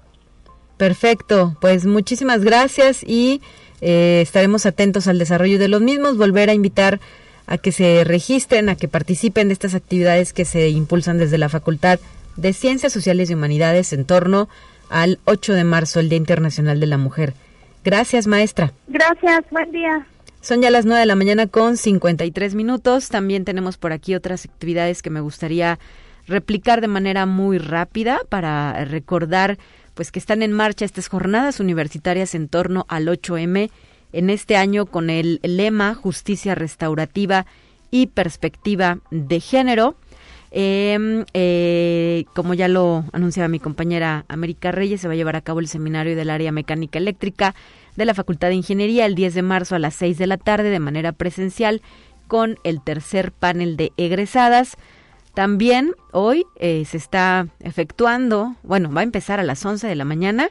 Perfecto, 0.77 1.57
pues 1.61 1.85
muchísimas 1.85 2.45
gracias 2.45 3.03
y 3.03 3.43
eh, 3.81 4.21
estaremos 4.23 4.65
atentos 4.65 5.09
al 5.09 5.19
desarrollo 5.19 5.59
de 5.59 5.67
los 5.67 5.81
mismos, 5.81 6.17
volver 6.17 6.51
a 6.51 6.55
invitar 6.55 7.01
a 7.49 7.59
que 7.59 7.73
se 7.73 8.05
registren, 8.05 8.69
a 8.69 8.77
que 8.77 8.87
participen 8.87 9.49
de 9.49 9.55
estas 9.55 9.75
actividades 9.75 10.33
que 10.33 10.45
se 10.45 10.69
impulsan 10.69 11.19
desde 11.19 11.37
la 11.37 11.49
Facultad 11.49 11.99
de 12.37 12.53
Ciencias 12.53 12.93
Sociales 12.93 13.29
y 13.29 13.35
Humanidades 13.35 13.93
en 13.93 14.05
torno 14.05 14.49
al 14.89 15.19
8 15.25 15.55
de 15.55 15.65
marzo, 15.65 15.99
el 15.99 16.09
Día 16.09 16.19
Internacional 16.19 16.79
de 16.79 16.87
la 16.87 16.97
Mujer. 16.97 17.35
Gracias, 17.85 18.27
maestra. 18.27 18.73
Gracias, 18.89 19.45
buen 19.51 19.71
día. 19.73 20.07
Son 20.41 20.61
ya 20.61 20.71
las 20.71 20.87
9 20.87 21.01
de 21.01 21.07
la 21.07 21.15
mañana 21.15 21.47
con 21.47 21.77
53 21.77 22.55
minutos. 22.55 23.09
También 23.09 23.45
tenemos 23.45 23.79
por 23.79 23.93
aquí 23.93 24.15
otras 24.15 24.45
actividades 24.45 25.03
que 25.03 25.11
me 25.11 25.21
gustaría 25.21 25.79
replicar 26.27 26.81
de 26.81 26.89
manera 26.89 27.27
muy 27.27 27.59
rápida 27.59 28.21
para 28.29 28.85
recordar 28.85 29.59
pues 29.95 30.11
que 30.11 30.19
están 30.19 30.43
en 30.43 30.53
marcha 30.53 30.85
estas 30.85 31.09
jornadas 31.09 31.61
universitarias 31.61 32.35
en 32.35 32.49
torno 32.49 32.87
al 32.89 33.07
8M 33.07 33.71
en 34.13 34.31
este 34.31 34.57
año 34.57 34.87
con 34.87 35.11
el 35.11 35.41
lema 35.43 35.95
Justicia 35.95 36.55
Restaurativa 36.55 37.47
y 37.91 38.09
Perspectiva 38.09 38.99
de 39.11 39.41
Género. 39.41 39.97
Em, 40.55 41.25
eh, 41.33 42.27
como 42.35 42.53
ya 42.53 42.69
lo 42.69 43.07
anunciaba 43.13 43.49
mi 43.49 43.59
compañera 43.59 44.27
América 44.29 44.71
Reyes, 44.71 45.01
se 45.01 45.09
va 45.09 45.15
a 45.15 45.17
llevar 45.17 45.35
a 45.35 45.41
cabo 45.41 45.61
el 45.61 45.67
seminario 45.67 46.15
del 46.15 46.29
área 46.29 46.53
mecánica 46.53 46.99
eléctrica 46.99 47.55
de 47.97 48.05
la 48.05 48.13
Facultad 48.13 48.49
de 48.49 48.57
Ingeniería 48.57 49.07
el 49.07 49.15
10 49.15 49.33
de 49.35 49.43
marzo 49.43 49.77
a 49.77 49.79
las 49.79 49.95
6 49.95 50.19
de 50.19 50.27
la 50.27 50.37
tarde 50.37 50.69
de 50.69 50.79
manera 50.79 51.13
presencial 51.13 51.81
con 52.29 52.59
el 52.65 52.83
tercer 52.83 53.33
panel 53.33 53.79
de 53.79 53.93
egresadas. 53.97 54.77
También 55.33 55.93
hoy 56.13 56.45
eh, 56.57 56.85
se 56.85 56.99
está 56.99 57.47
efectuando, 57.61 58.55
bueno, 58.63 58.93
va 58.93 59.01
a 59.01 59.05
empezar 59.05 59.41
a 59.41 59.45
las 59.45 59.65
11 59.65 59.87
de 59.87 59.95
la 59.95 60.05
mañana 60.05 60.51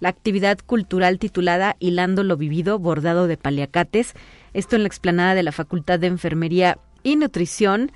la 0.00 0.08
actividad 0.08 0.58
cultural 0.64 1.18
titulada 1.18 1.76
Hilando 1.78 2.24
lo 2.24 2.38
vivido, 2.38 2.78
bordado 2.78 3.26
de 3.26 3.36
paliacates. 3.36 4.14
Esto 4.54 4.76
en 4.76 4.82
la 4.82 4.88
explanada 4.88 5.34
de 5.34 5.42
la 5.42 5.52
Facultad 5.52 6.00
de 6.00 6.06
Enfermería 6.08 6.78
y 7.02 7.16
Nutrición 7.16 7.92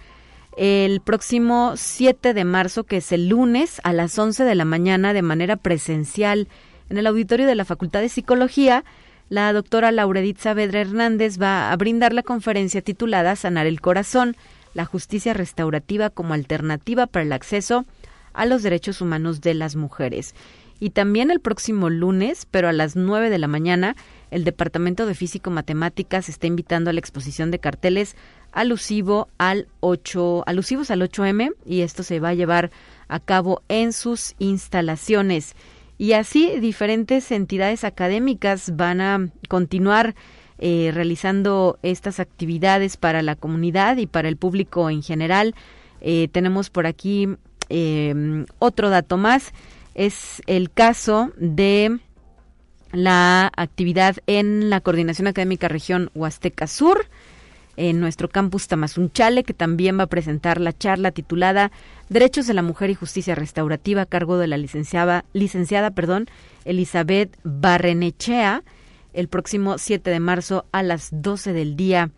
el 0.57 1.00
próximo 1.00 1.74
7 1.76 2.32
de 2.32 2.44
marzo, 2.44 2.84
que 2.84 2.98
es 2.98 3.12
el 3.12 3.28
lunes 3.28 3.80
a 3.84 3.92
las 3.92 4.18
11 4.18 4.44
de 4.44 4.54
la 4.54 4.64
mañana 4.64 5.12
de 5.12 5.22
manera 5.22 5.57
presencial 5.57 6.48
en 6.88 6.96
el 6.96 7.07
auditorio 7.07 7.46
de 7.46 7.54
la 7.54 7.66
Facultad 7.66 8.00
de 8.00 8.09
Psicología. 8.09 8.84
La 9.28 9.52
doctora 9.52 9.92
Lauredit 9.92 10.38
Saavedra 10.38 10.80
Hernández 10.80 11.40
va 11.40 11.70
a 11.70 11.76
brindar 11.76 12.12
la 12.12 12.22
conferencia 12.22 12.80
titulada 12.80 13.36
Sanar 13.36 13.66
el 13.66 13.80
Corazón, 13.80 14.36
la 14.72 14.86
justicia 14.86 15.34
restaurativa 15.34 16.11
como 16.11 16.32
alternativa 16.32 17.07
para 17.07 17.24
el 17.24 17.32
acceso 17.32 17.84
a 18.32 18.46
los 18.46 18.62
derechos 18.62 19.00
humanos 19.00 19.40
de 19.40 19.54
las 19.54 19.76
mujeres. 19.76 20.34
Y 20.78 20.90
también 20.90 21.30
el 21.30 21.40
próximo 21.40 21.88
lunes, 21.88 22.46
pero 22.50 22.68
a 22.68 22.72
las 22.72 22.96
9 22.96 23.30
de 23.30 23.38
la 23.38 23.48
mañana, 23.48 23.96
el 24.30 24.44
Departamento 24.44 25.07
de 25.07 25.14
Físico 25.14 25.50
Matemáticas 25.50 26.28
está 26.28 26.46
invitando 26.46 26.90
a 26.90 26.92
la 26.92 27.00
exposición 27.00 27.50
de 27.50 27.59
carteles 27.59 28.14
alusivo 28.57 29.28
al 29.36 29.68
8, 29.80 30.44
alusivos 30.46 30.90
al 30.90 31.02
8M 31.02 31.52
y 31.66 31.82
esto 31.82 32.02
se 32.02 32.20
va 32.20 32.30
a 32.30 32.34
llevar 32.34 32.70
a 33.07 33.20
cabo 33.20 33.62
en 33.68 33.92
sus 33.92 34.34
instalaciones. 34.38 35.54
Y 35.98 36.14
así 36.14 36.59
diferentes 36.59 37.30
entidades 37.32 37.84
académicas 37.84 38.74
van 38.74 39.00
a 39.02 39.28
continuar 39.48 40.14
eh, 40.59 40.90
realizando 40.94 41.78
estas 41.82 42.18
actividades 42.18 42.96
para 42.96 43.20
la 43.20 43.36
comunidad 43.36 43.98
y 43.98 44.07
para 44.07 44.28
el 44.28 44.38
público 44.38 44.88
en 44.88 45.02
general. 45.02 45.54
Eh, 46.00 46.28
tenemos 46.32 46.70
por 46.70 46.86
aquí 46.86 47.28
em, 47.68 48.46
otro 48.59 48.88
dato 48.88 49.18
más, 49.18 49.52
es 49.94 50.42
el 50.46 50.70
caso 50.70 51.30
de 51.36 51.98
la 52.92 53.52
actividad 53.54 54.16
en 54.26 54.70
la 54.70 54.80
Coordinación 54.80 55.26
Académica 55.26 55.68
Región 55.68 56.11
Huasteca 56.14 56.66
Sur 56.66 57.07
en 57.77 58.01
nuestro 58.01 58.29
campus 58.29 58.68
Tamazunchale, 58.68 59.45
que 59.45 59.55
también 59.55 59.99
va 59.99 60.05
a 60.05 60.09
presentar 60.09 60.61
la 60.61 60.72
charla 60.72 61.11
titulada 61.11 61.70
Derechos 62.09 62.47
de 62.47 62.55
la 62.55 62.62
Mujer 62.62 62.91
y 62.91 62.95
Justicia 62.95 63.35
Restaurativa 63.35 64.03
a 64.03 64.07
cargo 64.07 64.39
de 64.39 64.47
la 64.47 64.57
licenciada, 64.57 65.24
licenciada 65.33 65.91
perdón, 65.91 66.27
Elizabeth 66.64 67.37
Barrenechea 67.45 68.62
el 69.16 69.29
próximo 69.29 69.79
7 69.79 70.11
de 70.11 70.20
marzo 70.20 70.66
a 70.72 70.83
las 70.83 71.09
12 71.11 71.55
del 71.55 71.74
día 71.74 72.11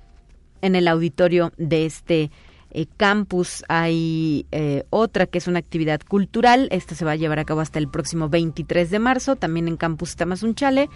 en 0.60 0.74
el 0.74 0.88
auditorio 0.88 1.52
de 1.56 1.86
este 1.86 2.30
eh, 2.72 2.86
campus. 2.96 3.64
Hay 3.68 4.46
eh, 4.50 4.82
otra 4.90 5.26
que 5.26 5.38
es 5.38 5.46
una 5.46 5.60
actividad 5.60 6.00
cultural. 6.00 6.68
Esta 6.72 6.96
se 6.96 7.04
va 7.04 7.12
a 7.12 7.16
llevar 7.16 7.38
a 7.38 7.44
cabo 7.44 7.60
hasta 7.60 7.78
el 7.78 7.88
próximo 7.88 8.28
23 8.28 8.90
de 8.90 8.98
marzo, 8.98 9.36
también 9.36 9.68
en 9.68 9.76
Campus 9.76 10.16
Tamazunchale. 10.16 10.90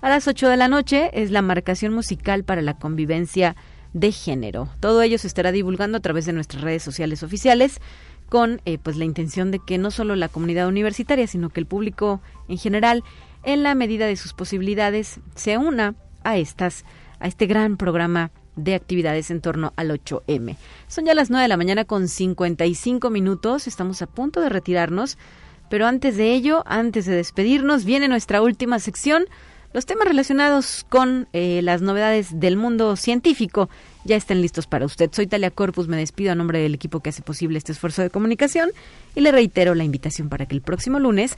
A 0.00 0.08
las 0.08 0.28
8 0.28 0.48
de 0.48 0.56
la 0.56 0.68
noche 0.68 1.10
es 1.12 1.32
la 1.32 1.42
marcación 1.42 1.92
musical 1.92 2.44
para 2.44 2.62
la 2.62 2.78
convivencia 2.78 3.56
de 3.92 4.12
género. 4.12 4.68
Todo 4.80 5.02
ello 5.02 5.18
se 5.18 5.26
estará 5.26 5.52
divulgando 5.52 5.98
a 5.98 6.00
través 6.00 6.26
de 6.26 6.32
nuestras 6.32 6.62
redes 6.62 6.82
sociales 6.82 7.22
oficiales 7.22 7.80
con 8.28 8.62
eh, 8.64 8.78
pues 8.78 8.96
la 8.96 9.04
intención 9.04 9.50
de 9.50 9.58
que 9.58 9.78
no 9.78 9.90
solo 9.90 10.16
la 10.16 10.28
comunidad 10.28 10.66
universitaria, 10.66 11.26
sino 11.26 11.50
que 11.50 11.60
el 11.60 11.66
público 11.66 12.22
en 12.48 12.58
general, 12.58 13.04
en 13.42 13.62
la 13.62 13.74
medida 13.74 14.06
de 14.06 14.16
sus 14.16 14.32
posibilidades, 14.32 15.20
se 15.34 15.58
una 15.58 15.94
a 16.24 16.36
estas 16.38 16.84
a 17.20 17.28
este 17.28 17.46
gran 17.46 17.76
programa 17.76 18.32
de 18.56 18.74
actividades 18.74 19.30
en 19.30 19.40
torno 19.40 19.72
al 19.76 19.90
8M. 19.90 20.56
Son 20.88 21.04
ya 21.04 21.14
las 21.14 21.30
9 21.30 21.42
de 21.42 21.48
la 21.48 21.56
mañana 21.56 21.84
con 21.84 22.08
55 22.08 23.10
minutos, 23.10 23.66
estamos 23.66 24.02
a 24.02 24.06
punto 24.06 24.40
de 24.40 24.48
retirarnos, 24.48 25.18
pero 25.70 25.86
antes 25.86 26.16
de 26.16 26.34
ello, 26.34 26.62
antes 26.66 27.06
de 27.06 27.14
despedirnos, 27.14 27.84
viene 27.84 28.08
nuestra 28.08 28.42
última 28.42 28.78
sección 28.78 29.24
los 29.72 29.86
temas 29.86 30.06
relacionados 30.06 30.84
con 30.88 31.28
eh, 31.32 31.60
las 31.62 31.82
novedades 31.82 32.38
del 32.38 32.56
mundo 32.56 32.96
científico 32.96 33.70
ya 34.04 34.16
están 34.16 34.42
listos 34.42 34.66
para 34.66 34.84
usted. 34.84 35.10
Soy 35.12 35.26
Talia 35.26 35.50
Corpus, 35.50 35.88
me 35.88 35.96
despido 35.96 36.32
a 36.32 36.34
nombre 36.34 36.58
del 36.58 36.74
equipo 36.74 37.00
que 37.00 37.10
hace 37.10 37.22
posible 37.22 37.58
este 37.58 37.72
esfuerzo 37.72 38.02
de 38.02 38.10
comunicación 38.10 38.70
y 39.14 39.20
le 39.20 39.32
reitero 39.32 39.74
la 39.74 39.84
invitación 39.84 40.28
para 40.28 40.46
que 40.46 40.54
el 40.54 40.62
próximo 40.62 40.98
lunes 40.98 41.36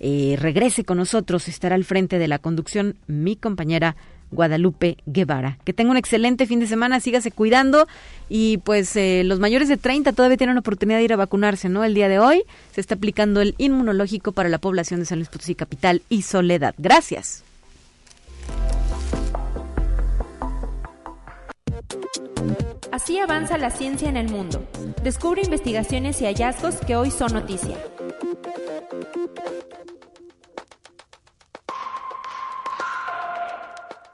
eh, 0.00 0.36
regrese 0.38 0.84
con 0.84 0.98
nosotros. 0.98 1.48
Estará 1.48 1.74
al 1.74 1.84
frente 1.84 2.18
de 2.18 2.28
la 2.28 2.38
conducción 2.38 2.96
mi 3.06 3.36
compañera 3.36 3.96
Guadalupe 4.30 4.96
Guevara. 5.06 5.58
Que 5.64 5.72
tenga 5.72 5.90
un 5.90 5.96
excelente 5.96 6.46
fin 6.46 6.60
de 6.60 6.66
semana, 6.66 7.00
sígase 7.00 7.30
cuidando 7.30 7.86
y 8.28 8.58
pues 8.58 8.96
eh, 8.96 9.22
los 9.24 9.40
mayores 9.40 9.68
de 9.68 9.76
30 9.76 10.12
todavía 10.12 10.36
tienen 10.36 10.58
oportunidad 10.58 10.98
de 10.98 11.04
ir 11.04 11.12
a 11.12 11.16
vacunarse, 11.16 11.68
¿no? 11.68 11.84
El 11.84 11.94
día 11.94 12.08
de 12.08 12.18
hoy 12.18 12.42
se 12.72 12.80
está 12.80 12.94
aplicando 12.94 13.40
el 13.40 13.54
inmunológico 13.58 14.32
para 14.32 14.48
la 14.48 14.58
población 14.58 15.00
de 15.00 15.06
San 15.06 15.18
Luis 15.18 15.28
Potosí 15.28 15.54
Capital 15.54 16.02
y 16.08 16.22
Soledad. 16.22 16.74
Gracias. 16.78 17.44
Así 22.92 23.18
avanza 23.18 23.56
la 23.56 23.70
ciencia 23.70 24.10
en 24.10 24.18
el 24.18 24.28
mundo. 24.28 24.68
Descubre 25.02 25.40
investigaciones 25.42 26.20
y 26.20 26.26
hallazgos 26.26 26.76
que 26.76 26.94
hoy 26.94 27.10
son 27.10 27.32
noticia. 27.32 27.78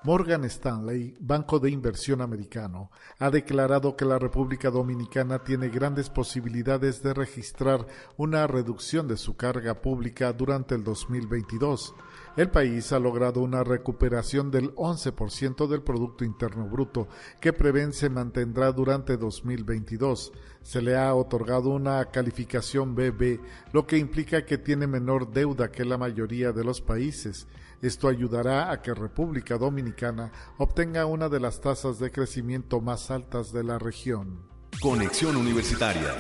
Morgan 0.05 0.45
Stanley, 0.45 1.17
banco 1.19 1.59
de 1.59 1.71
inversión 1.73 2.21
americano, 2.21 2.93
ha 3.19 3.31
declarado 3.31 3.97
que 3.97 4.05
la 4.05 4.21
República 4.21 4.71
Dominicana 4.71 5.43
tiene 5.43 5.71
grandes 5.71 6.09
posibilidades 6.09 7.03
de 7.03 7.15
registrar 7.15 7.85
una 8.17 8.47
reducción 8.47 9.09
de 9.09 9.17
su 9.17 9.37
carga 9.37 9.83
pública 9.83 10.33
durante 10.33 10.77
el 10.77 10.85
2022 10.85 11.95
el 12.41 12.51
país 12.51 12.93
ha 12.93 12.99
logrado 13.01 13.41
una 13.41 13.65
recuperación 13.65 14.51
del 14.51 14.75
11% 14.77 15.67
del 15.67 15.83
Producto 15.83 16.25
Interno 16.25 16.69
Bruto, 16.69 17.09
que 17.41 17.53
prevén 17.53 17.93
se 17.93 18.09
mantendrá 18.11 18.71
durante 18.71 19.17
2022. 19.17 20.33
Se 20.63 20.81
le 20.81 20.97
ha 20.97 21.15
otorgado 21.15 21.71
una 21.71 22.05
calificación 22.07 22.95
BB, 22.95 23.41
lo 23.73 23.87
que 23.87 23.99
implica 23.99 24.45
que 24.45 24.59
tiene 24.59 24.87
menor 24.87 25.33
deuda 25.33 25.73
que 25.73 25.85
la 25.85 25.99
mayoría 25.99 26.53
de 26.53 26.63
los 26.63 26.81
países. 26.81 27.49
Esto 27.83 28.09
ayudará 28.09 28.71
a 28.71 28.83
que 28.83 28.95
República 28.95 29.59
Dominicana 29.59 30.31
obtenga 30.59 31.07
una 31.07 31.29
de 31.29 31.41
las 31.41 31.61
tasas 31.61 31.99
de 31.99 32.11
crecimiento 32.11 32.81
más 32.81 33.11
altas 33.11 33.53
de 33.53 33.65
la 33.65 33.79
región. 33.79 34.43
Conexión 34.81 35.37
Universitaria. 35.37 36.15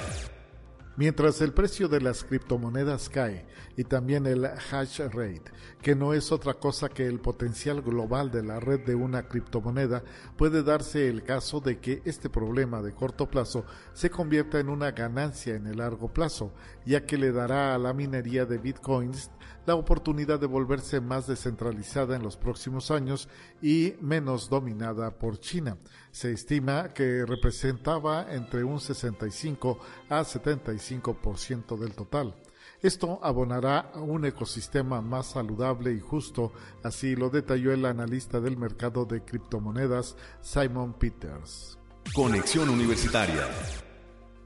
Mientras 0.98 1.40
el 1.42 1.52
precio 1.52 1.86
de 1.86 2.00
las 2.00 2.24
criptomonedas 2.24 3.08
cae 3.08 3.46
y 3.76 3.84
también 3.84 4.26
el 4.26 4.44
hash 4.44 4.98
rate, 4.98 5.44
que 5.80 5.94
no 5.94 6.12
es 6.12 6.32
otra 6.32 6.54
cosa 6.54 6.88
que 6.88 7.06
el 7.06 7.20
potencial 7.20 7.82
global 7.82 8.32
de 8.32 8.42
la 8.42 8.58
red 8.58 8.80
de 8.80 8.96
una 8.96 9.28
criptomoneda, 9.28 10.02
puede 10.36 10.64
darse 10.64 11.08
el 11.08 11.22
caso 11.22 11.60
de 11.60 11.78
que 11.78 12.02
este 12.04 12.28
problema 12.28 12.82
de 12.82 12.94
corto 12.94 13.30
plazo 13.30 13.64
se 13.92 14.10
convierta 14.10 14.58
en 14.58 14.70
una 14.70 14.90
ganancia 14.90 15.54
en 15.54 15.68
el 15.68 15.76
largo 15.76 16.12
plazo, 16.12 16.52
ya 16.84 17.06
que 17.06 17.16
le 17.16 17.30
dará 17.30 17.76
a 17.76 17.78
la 17.78 17.92
minería 17.92 18.44
de 18.44 18.58
bitcoins 18.58 19.30
la 19.68 19.74
oportunidad 19.74 20.40
de 20.40 20.46
volverse 20.46 20.98
más 20.98 21.26
descentralizada 21.26 22.16
en 22.16 22.22
los 22.22 22.38
próximos 22.38 22.90
años 22.90 23.28
y 23.60 23.92
menos 24.00 24.48
dominada 24.48 25.10
por 25.10 25.38
China. 25.38 25.76
Se 26.10 26.32
estima 26.32 26.94
que 26.94 27.26
representaba 27.26 28.32
entre 28.32 28.64
un 28.64 28.80
65 28.80 29.78
a 30.08 30.22
75% 30.22 31.78
del 31.78 31.92
total. 31.92 32.34
Esto 32.80 33.20
abonará 33.22 33.90
a 33.92 34.00
un 34.00 34.24
ecosistema 34.24 35.02
más 35.02 35.32
saludable 35.32 35.92
y 35.92 36.00
justo, 36.00 36.50
así 36.82 37.14
lo 37.14 37.28
detalló 37.28 37.70
el 37.70 37.84
analista 37.84 38.40
del 38.40 38.56
mercado 38.56 39.04
de 39.04 39.22
criptomonedas 39.22 40.16
Simon 40.40 40.94
Peters. 40.94 41.78
Conexión 42.14 42.70
Universitaria. 42.70 43.46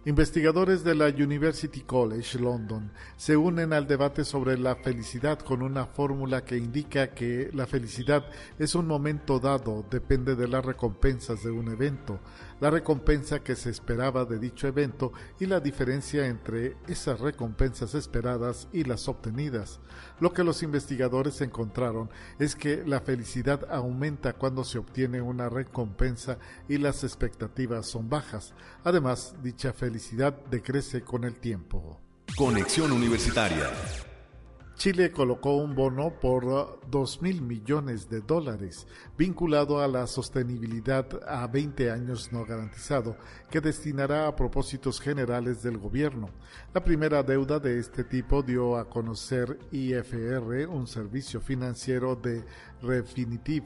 Investigadores 0.05 0.83
de 0.83 0.97
la 0.97 1.07
University 1.07 1.83
College 1.83 2.37
London 2.41 2.91
se 3.17 3.37
unen 3.37 3.73
al 3.73 3.87
debate 3.87 4.25
sobre 4.25 4.59
la 4.59 4.75
felicidad 4.75 5.39
con 5.39 5.63
una 5.63 5.87
fórmula 5.87 6.45
que 6.45 6.57
indica 6.57 7.15
que 7.15 7.51
la 7.53 7.69
felicidad 7.69 8.25
es 8.59 8.75
un 8.75 8.89
momento 8.89 9.39
dado, 9.39 9.87
depende 9.89 10.35
de 10.35 10.49
las 10.49 10.65
recompensas 10.65 11.45
de 11.45 11.53
un 11.53 11.69
evento, 11.69 12.19
la 12.59 12.71
recompensa 12.71 13.45
que 13.45 13.55
se 13.55 13.71
esperaba 13.71 14.25
de 14.25 14.41
dicho 14.41 14.67
evento 14.67 15.13
y 15.39 15.47
la 15.47 15.61
diferencia 15.61 16.27
entre 16.27 16.77
esas 16.89 17.21
recompensas 17.21 17.95
esperadas 17.95 18.67
y 18.73 18.83
las 18.83 19.07
obtenidas. 19.07 19.79
Lo 20.19 20.33
que 20.33 20.43
los 20.43 20.65
investigadores 20.65 21.41
encontraron 21.43 22.11
es 22.41 22.57
que 22.57 22.83
la 22.85 23.01
felicidad 23.01 23.69
aumenta 23.71 24.33
cuando 24.33 24.65
se 24.65 24.79
obtiene 24.79 25.21
una 25.21 25.49
recompensa 25.49 26.39
y 26.69 26.79
las 26.79 27.05
expectativas 27.05 27.87
son 27.87 28.09
bajas. 28.09 28.53
Además, 28.83 29.37
dicha 29.45 29.73
felicidad 29.93 30.35
decrece 30.51 31.03
con 31.03 31.25
el 31.25 31.35
tiempo. 31.35 32.01
Conexión 32.35 32.93
Universitaria. 32.93 33.69
Chile 34.75 35.13
colocó 35.13 35.57
un 35.57 35.75
bono 35.75 36.19
por 36.19 36.81
2 36.89 37.21
mil 37.21 37.43
millones 37.43 38.09
de 38.09 38.23
dólares 38.23 38.87
vinculado 39.19 39.83
a 39.83 39.89
la 39.89 40.07
sostenibilidad 40.07 41.07
a 41.29 41.47
20 41.47 41.91
años 41.91 42.33
no 42.33 42.47
garantizado 42.47 43.19
que 43.51 43.61
destinará 43.61 44.27
a 44.27 44.35
propósitos 44.35 44.99
generales 44.99 45.63
del 45.63 45.77
gobierno. 45.77 46.31
La 46.73 46.83
primera 46.83 47.23
deuda 47.23 47.59
de 47.59 47.79
este 47.79 48.03
tipo 48.03 48.43
dio 48.43 48.79
a 48.79 48.89
conocer 48.89 49.59
IFR, 49.73 50.69
un 50.69 50.87
servicio 50.87 51.39
financiero 51.43 52.17
de 52.17 52.43
Refinitiv, 52.81 53.65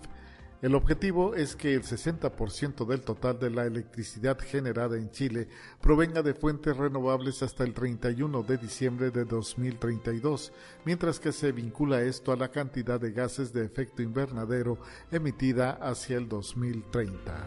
el 0.62 0.74
objetivo 0.74 1.34
es 1.34 1.54
que 1.54 1.74
el 1.74 1.82
60% 1.82 2.86
del 2.86 3.02
total 3.02 3.38
de 3.38 3.50
la 3.50 3.66
electricidad 3.66 4.38
generada 4.38 4.96
en 4.96 5.10
Chile 5.10 5.48
provenga 5.80 6.22
de 6.22 6.34
fuentes 6.34 6.76
renovables 6.76 7.42
hasta 7.42 7.64
el 7.64 7.74
31 7.74 8.42
de 8.42 8.56
diciembre 8.56 9.10
de 9.10 9.24
2032, 9.24 10.52
mientras 10.84 11.20
que 11.20 11.32
se 11.32 11.52
vincula 11.52 12.02
esto 12.02 12.32
a 12.32 12.36
la 12.36 12.48
cantidad 12.48 12.98
de 12.98 13.12
gases 13.12 13.52
de 13.52 13.64
efecto 13.64 14.02
invernadero 14.02 14.78
emitida 15.10 15.72
hacia 15.72 16.16
el 16.16 16.28
2030. 16.28 17.46